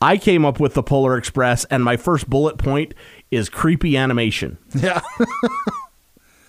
I 0.00 0.18
came 0.18 0.44
up 0.44 0.60
with 0.60 0.74
the 0.74 0.82
Polar 0.82 1.16
Express, 1.16 1.64
and 1.66 1.82
my 1.82 1.96
first 1.96 2.28
bullet 2.28 2.58
point 2.58 2.94
is 3.30 3.48
creepy 3.48 3.96
animation. 3.96 4.58
Yeah. 4.74 5.00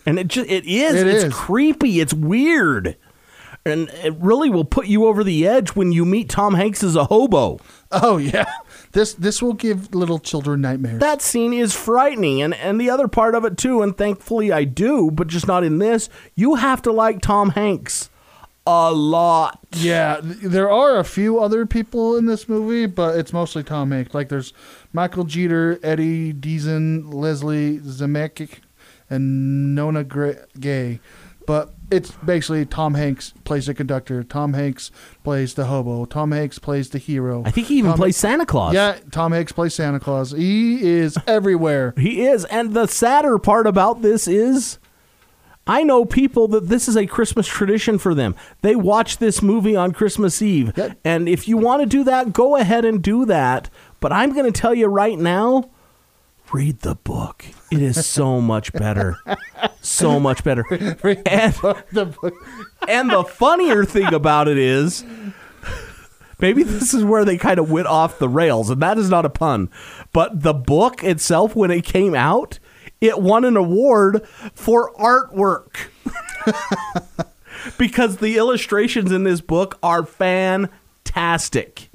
And 0.05 0.19
it 0.19 0.27
just 0.27 0.49
it 0.49 0.65
is. 0.65 0.95
It 0.95 1.07
it's 1.07 1.23
is. 1.25 1.33
creepy. 1.33 1.99
It's 1.99 2.13
weird. 2.13 2.97
And 3.67 3.89
it 4.03 4.13
really 4.19 4.49
will 4.51 4.65
put 4.65 4.85
you 4.85 5.07
over 5.07 5.23
the 5.23 5.47
edge 5.47 5.69
when 5.75 5.91
you 5.91 6.05
meet 6.05 6.29
Tom 6.29 6.53
Hanks 6.53 6.83
as 6.83 6.95
a 6.95 7.05
hobo. 7.05 7.59
oh 7.91 8.17
yeah. 8.17 8.45
This 8.91 9.13
this 9.15 9.41
will 9.41 9.53
give 9.53 9.93
little 9.95 10.19
children 10.19 10.61
nightmares. 10.61 10.99
That 10.99 11.21
scene 11.21 11.51
is 11.53 11.73
frightening. 11.73 12.41
And 12.41 12.53
and 12.53 12.79
the 12.79 12.89
other 12.89 13.07
part 13.07 13.33
of 13.35 13.43
it 13.43 13.57
too, 13.57 13.81
and 13.81 13.97
thankfully 13.97 14.51
I 14.51 14.63
do, 14.65 15.09
but 15.11 15.27
just 15.27 15.47
not 15.47 15.63
in 15.63 15.79
this, 15.79 16.09
you 16.35 16.55
have 16.55 16.81
to 16.83 16.91
like 16.91 17.21
Tom 17.21 17.49
Hanks 17.51 18.09
a 18.67 18.91
lot. 18.91 19.59
Yeah, 19.73 20.21
th- 20.21 20.37
there 20.39 20.71
are 20.71 20.97
a 20.97 21.03
few 21.03 21.39
other 21.39 21.65
people 21.65 22.17
in 22.17 22.25
this 22.25 22.49
movie, 22.49 22.85
but 22.85 23.17
it's 23.17 23.33
mostly 23.33 23.63
Tom 23.63 23.91
Hanks. 23.91 24.13
Like 24.13 24.29
there's 24.29 24.53
Michael 24.93 25.23
Jeter, 25.23 25.79
Eddie 25.83 26.33
Deezen, 26.33 27.13
Leslie 27.13 27.79
Zemeckis, 27.79 28.59
and 29.09 29.75
Nona 29.75 30.03
Gaye. 30.03 30.99
But 31.47 31.73
it's 31.91 32.11
basically 32.11 32.65
Tom 32.65 32.95
Hanks 32.95 33.33
plays 33.43 33.67
the 33.67 33.73
conductor. 33.75 34.23
Tom 34.23 34.53
Hanks 34.53 34.89
plays 35.23 35.53
the 35.53 35.65
hobo. 35.65 36.05
Tom 36.05 36.31
Hanks 36.31 36.57
plays 36.57 36.89
the 36.89 36.97
hero. 36.97 37.43
I 37.45 37.51
think 37.51 37.67
he 37.67 37.77
even 37.77 37.91
Tom- 37.91 37.99
plays 37.99 38.17
Santa 38.17 38.45
Claus. 38.45 38.73
Yeah, 38.73 38.97
Tom 39.11 39.31
Hanks 39.31 39.51
plays 39.51 39.75
Santa 39.75 39.99
Claus. 39.99 40.31
He 40.31 40.81
is 40.81 41.17
everywhere. 41.27 41.93
He 41.97 42.25
is. 42.25 42.45
And 42.45 42.73
the 42.73 42.87
sadder 42.87 43.37
part 43.37 43.67
about 43.67 44.01
this 44.01 44.27
is 44.27 44.79
I 45.67 45.83
know 45.83 46.05
people 46.05 46.47
that 46.49 46.67
this 46.67 46.87
is 46.87 46.95
a 46.95 47.05
Christmas 47.05 47.47
tradition 47.47 47.97
for 47.97 48.13
them. 48.15 48.35
They 48.61 48.75
watch 48.75 49.17
this 49.17 49.41
movie 49.41 49.75
on 49.75 49.91
Christmas 49.93 50.41
Eve. 50.41 50.73
Yep. 50.75 50.99
And 51.03 51.29
if 51.29 51.47
you 51.47 51.57
want 51.57 51.81
to 51.81 51.85
do 51.87 52.03
that, 52.05 52.33
go 52.33 52.55
ahead 52.55 52.85
and 52.85 53.01
do 53.03 53.25
that. 53.25 53.69
But 53.99 54.11
I'm 54.11 54.33
going 54.33 54.51
to 54.51 54.59
tell 54.59 54.73
you 54.73 54.87
right 54.87 55.17
now 55.17 55.69
read 56.51 56.79
the 56.81 56.95
book. 56.95 57.45
It 57.71 57.81
is 57.81 58.05
so 58.05 58.39
much 58.41 58.71
better. 58.73 59.17
So 59.81 60.19
much 60.19 60.43
better. 60.43 60.63
And, 61.25 61.53
The 61.91 62.05
book- 62.21 62.33
and 62.87 63.09
the 63.09 63.23
funnier 63.23 63.83
thing 63.85 64.13
about 64.13 64.47
it 64.47 64.57
is 64.57 65.03
maybe 66.39 66.63
this 66.63 66.93
is 66.93 67.03
where 67.03 67.25
they 67.25 67.37
kind 67.37 67.59
of 67.59 67.71
went 67.71 67.87
off 67.87 68.19
the 68.19 68.29
rails 68.29 68.69
and 68.69 68.81
that 68.81 68.97
is 68.97 69.09
not 69.09 69.25
a 69.25 69.29
pun 69.29 69.69
but 70.11 70.41
the 70.43 70.53
book 70.53 71.03
itself 71.03 71.55
when 71.55 71.71
it 71.71 71.83
came 71.85 72.13
out 72.13 72.59
it 73.01 73.19
won 73.21 73.43
an 73.45 73.55
award 73.57 74.25
for 74.53 74.93
artwork 74.95 75.87
because 77.77 78.17
the 78.17 78.37
illustrations 78.37 79.11
in 79.11 79.23
this 79.23 79.41
book 79.41 79.77
are 79.81 80.05
fantastic 80.05 81.89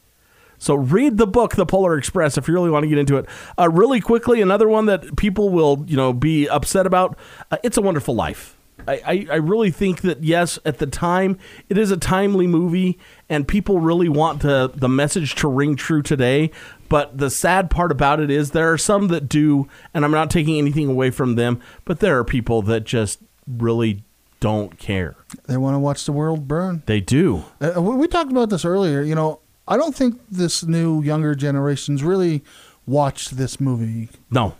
so 0.60 0.74
read 0.74 1.16
the 1.16 1.26
book, 1.26 1.56
The 1.56 1.64
Polar 1.64 1.96
Express, 1.96 2.36
if 2.36 2.46
you 2.46 2.52
really 2.52 2.70
want 2.70 2.84
to 2.84 2.88
get 2.88 2.98
into 2.98 3.16
it. 3.16 3.26
Uh, 3.58 3.70
really 3.70 4.00
quickly, 4.00 4.42
another 4.42 4.68
one 4.68 4.86
that 4.86 5.16
people 5.16 5.48
will, 5.48 5.84
you 5.88 5.96
know, 5.96 6.12
be 6.12 6.48
upset 6.48 6.86
about. 6.86 7.18
Uh, 7.50 7.56
it's 7.62 7.78
a 7.78 7.82
Wonderful 7.82 8.14
Life. 8.14 8.58
I, 8.86 9.00
I, 9.06 9.26
I 9.32 9.36
really 9.36 9.70
think 9.70 10.02
that 10.02 10.22
yes, 10.22 10.58
at 10.66 10.78
the 10.78 10.86
time, 10.86 11.38
it 11.70 11.78
is 11.78 11.90
a 11.90 11.96
timely 11.96 12.46
movie, 12.46 12.98
and 13.28 13.48
people 13.48 13.80
really 13.80 14.08
want 14.08 14.42
the 14.42 14.70
the 14.74 14.88
message 14.88 15.34
to 15.36 15.48
ring 15.48 15.76
true 15.76 16.02
today. 16.02 16.50
But 16.90 17.16
the 17.16 17.30
sad 17.30 17.70
part 17.70 17.90
about 17.90 18.20
it 18.20 18.30
is 18.30 18.50
there 18.50 18.72
are 18.72 18.78
some 18.78 19.08
that 19.08 19.28
do, 19.28 19.68
and 19.94 20.04
I'm 20.04 20.10
not 20.10 20.30
taking 20.30 20.58
anything 20.58 20.88
away 20.88 21.10
from 21.10 21.36
them, 21.36 21.60
but 21.84 22.00
there 22.00 22.18
are 22.18 22.24
people 22.24 22.62
that 22.62 22.84
just 22.84 23.20
really 23.46 24.02
don't 24.40 24.78
care. 24.78 25.16
they 25.46 25.56
want 25.56 25.74
to 25.74 25.78
watch 25.78 26.04
the 26.06 26.12
world 26.12 26.48
burn. 26.48 26.82
They 26.86 27.00
do. 27.00 27.44
Uh, 27.60 27.80
we 27.80 27.96
we 27.96 28.08
talked 28.08 28.30
about 28.30 28.50
this 28.50 28.64
earlier. 28.64 29.02
You 29.02 29.14
know, 29.14 29.40
I 29.68 29.76
don't 29.76 29.94
think 29.94 30.20
this 30.30 30.64
new 30.64 31.02
younger 31.02 31.34
generations 31.34 32.02
really 32.02 32.42
watched 32.86 33.36
this 33.36 33.60
movie. 33.60 34.08
No. 34.30 34.56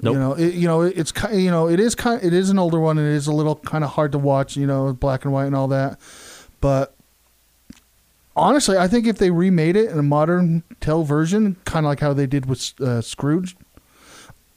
Nope. 0.00 0.14
You 0.14 0.18
know, 0.18 0.32
it, 0.32 0.54
you 0.54 0.66
know, 0.66 0.82
it's 0.82 1.12
you 1.32 1.50
know, 1.50 1.68
it 1.68 1.78
is 1.78 1.94
kind, 1.94 2.22
it 2.22 2.32
is 2.32 2.50
an 2.50 2.58
older 2.58 2.80
one, 2.80 2.98
and 2.98 3.06
it 3.06 3.12
is 3.12 3.28
a 3.28 3.32
little 3.32 3.56
kind 3.56 3.84
of 3.84 3.90
hard 3.90 4.12
to 4.12 4.18
watch. 4.18 4.56
You 4.56 4.66
know, 4.66 4.92
black 4.92 5.24
and 5.24 5.32
white 5.32 5.46
and 5.46 5.54
all 5.54 5.68
that. 5.68 6.00
But 6.60 6.94
honestly, 8.34 8.76
I 8.76 8.88
think 8.88 9.06
if 9.06 9.18
they 9.18 9.30
remade 9.30 9.76
it 9.76 9.90
in 9.90 9.98
a 9.98 10.02
modern 10.02 10.64
tell 10.80 11.04
version, 11.04 11.56
kind 11.64 11.86
of 11.86 11.90
like 11.90 12.00
how 12.00 12.12
they 12.12 12.26
did 12.26 12.46
with 12.46 12.80
uh, 12.80 13.00
Scrooge. 13.00 13.56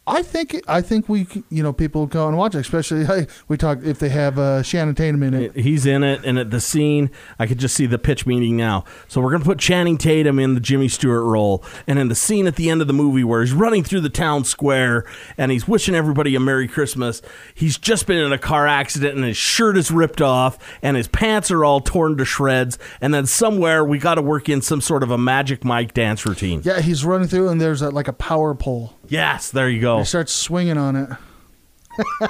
I 0.08 0.22
think 0.22 0.62
I 0.68 0.82
think 0.82 1.10
we 1.10 1.28
you 1.50 1.64
know 1.64 1.74
people 1.74 2.06
go 2.06 2.28
and 2.28 2.38
watch 2.38 2.54
it, 2.54 2.60
especially 2.60 3.06
hey, 3.06 3.28
we 3.48 3.58
talk 3.58 3.80
if 3.84 3.98
they 3.98 4.10
have 4.10 4.38
uh, 4.38 4.62
Channing 4.62 4.94
Tatum 4.94 5.24
in 5.24 5.34
it. 5.34 5.56
He's 5.56 5.86
in 5.86 6.04
it, 6.04 6.24
and 6.24 6.38
at 6.38 6.52
the 6.52 6.62
scene, 6.62 7.10
I 7.40 7.48
could 7.48 7.58
just 7.58 7.76
see 7.76 7.88
the 7.88 7.98
pitch 7.98 8.28
meeting 8.28 8.56
now. 8.56 8.86
So 9.08 9.20
we're 9.20 9.32
gonna 9.32 9.46
put 9.46 9.58
Channing 9.58 9.98
Tatum 9.98 10.38
in 10.38 10.54
the 10.54 10.60
Jimmy 10.60 10.88
Stewart 10.90 11.24
role, 11.24 11.64
and 11.88 11.98
in 11.98 12.08
the 12.08 12.16
scene 12.16 12.46
at 12.46 12.56
the 12.56 12.70
end 12.70 12.82
of 12.82 12.88
the 12.88 12.94
movie 12.94 13.24
where 13.24 13.42
he's 13.42 13.54
running 13.54 13.84
through 13.84 14.02
the 14.02 14.10
town 14.10 14.44
square 14.44 15.06
and 15.38 15.52
he's 15.52 15.68
wishing 15.68 15.96
everybody 15.96 16.36
a 16.36 16.40
Merry 16.40 16.68
Christmas. 16.68 17.22
He's 17.54 17.78
just 17.78 18.06
been 18.06 18.20
in 18.20 18.32
a 18.32 18.38
car 18.38 18.68
accident, 18.68 19.16
and 19.16 19.26
his 19.26 19.38
shirt 19.38 19.78
is 19.78 19.90
ripped 19.90 20.22
off, 20.22 20.60
and 20.82 20.96
his 20.96 21.08
pants 21.08 21.50
are 21.50 21.66
all 21.66 21.82
torn 21.82 22.18
to 22.18 22.26
shreds. 22.26 22.78
And 23.02 23.14
then 23.14 23.26
somewhere 23.26 23.84
we 23.84 23.98
got 23.98 24.16
to 24.16 24.22
work 24.22 24.50
in 24.50 24.62
some 24.62 24.82
sort 24.82 25.04
of 25.04 25.10
a 25.10 25.18
Magic 25.18 25.64
Mike 25.66 25.94
dance 25.94 26.26
routine. 26.26 26.62
Yeah, 26.64 26.82
he's 26.82 27.04
running 27.04 27.28
through, 27.28 27.50
and 27.50 27.60
there's 27.60 27.82
a, 27.82 27.90
like 27.90 28.08
a 28.08 28.14
power 28.14 28.54
pole. 28.54 28.94
Yes, 29.10 29.52
there 29.52 29.70
you 29.70 29.82
go. 29.82 30.00
He 30.00 30.06
starts 30.06 30.32
swinging 30.32 30.78
on 30.78 30.96
it. 30.96 31.10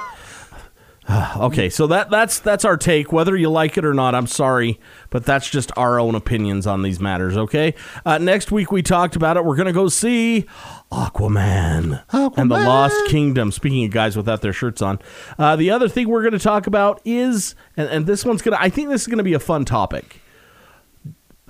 Okay, 1.36 1.68
so 1.70 1.86
that 1.86 2.10
that's 2.10 2.40
that's 2.40 2.64
our 2.64 2.76
take. 2.76 3.12
Whether 3.12 3.36
you 3.36 3.48
like 3.48 3.78
it 3.78 3.84
or 3.84 3.94
not, 3.94 4.16
I'm 4.16 4.26
sorry, 4.26 4.80
but 5.08 5.24
that's 5.24 5.48
just 5.48 5.70
our 5.76 6.00
own 6.00 6.16
opinions 6.16 6.66
on 6.66 6.82
these 6.82 6.98
matters. 6.98 7.36
Okay. 7.36 7.74
Uh, 8.04 8.18
next 8.18 8.50
week 8.50 8.72
we 8.72 8.82
talked 8.82 9.14
about 9.14 9.36
it. 9.36 9.44
We're 9.44 9.54
gonna 9.54 9.72
go 9.72 9.88
see 9.88 10.46
Aquaman, 10.90 12.02
and 12.12 12.50
the 12.50 12.56
Lost 12.56 13.06
Kingdom. 13.06 13.52
Speaking 13.52 13.84
of 13.84 13.92
guys 13.92 14.16
without 14.16 14.42
their 14.42 14.52
shirts 14.52 14.82
on, 14.82 14.98
uh, 15.38 15.54
the 15.54 15.70
other 15.70 15.88
thing 15.88 16.08
we're 16.08 16.24
gonna 16.24 16.40
talk 16.40 16.66
about 16.66 17.00
is, 17.04 17.54
and, 17.76 17.88
and 17.88 18.06
this 18.06 18.24
one's 18.24 18.42
gonna. 18.42 18.58
I 18.58 18.68
think 18.68 18.88
this 18.88 19.02
is 19.02 19.06
gonna 19.06 19.22
be 19.22 19.34
a 19.34 19.38
fun 19.38 19.64
topic. 19.64 20.20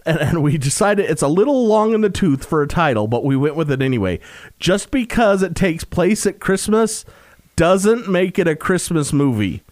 And, 0.07 0.19
and 0.21 0.43
we 0.43 0.57
decided 0.57 1.11
it's 1.11 1.21
a 1.23 1.29
little 1.29 1.67
long 1.67 1.93
in 1.93 2.01
the 2.01 2.09
tooth 2.11 2.45
for 2.47 2.63
a 2.63 2.69
title, 2.69 3.09
but 3.09 3.25
we 3.25 3.37
went 3.37 3.57
with 3.57 3.71
it 3.71 3.83
anyway. 3.83 4.21
Just 4.61 4.91
because 4.93 5.43
it 5.43 5.57
takes 5.57 5.83
place 5.85 6.25
at 6.27 6.39
Christmas 6.39 7.05
doesn't 7.57 8.09
make 8.09 8.39
it 8.39 8.47
a 8.47 8.55
Christmas 8.55 9.13
movie. 9.13 9.63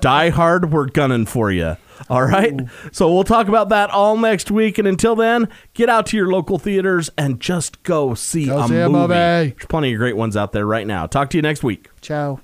Die 0.00 0.30
Hard, 0.30 0.72
we're 0.72 0.86
gunning 0.86 1.26
for 1.26 1.50
you. 1.52 1.76
All 2.08 2.22
right. 2.24 2.62
So 2.90 3.12
we'll 3.12 3.22
talk 3.24 3.46
about 3.46 3.68
that 3.68 3.90
all 3.90 4.16
next 4.16 4.50
week. 4.50 4.78
And 4.78 4.88
until 4.88 5.14
then, 5.14 5.48
get 5.74 5.88
out 5.88 6.06
to 6.06 6.16
your 6.16 6.32
local 6.32 6.58
theaters 6.58 7.10
and 7.16 7.38
just 7.38 7.82
go 7.84 8.14
see 8.14 8.46
Go 8.46 8.60
a 8.60 8.68
see 8.68 8.76
a 8.76 8.88
movie. 8.88 8.98
movie. 9.14 9.14
There's 9.50 9.66
plenty 9.68 9.92
of 9.92 9.98
great 9.98 10.16
ones 10.16 10.36
out 10.36 10.52
there 10.52 10.66
right 10.66 10.86
now. 10.86 11.06
Talk 11.06 11.30
to 11.30 11.38
you 11.38 11.42
next 11.42 11.62
week. 11.62 11.90
Ciao. 12.00 12.40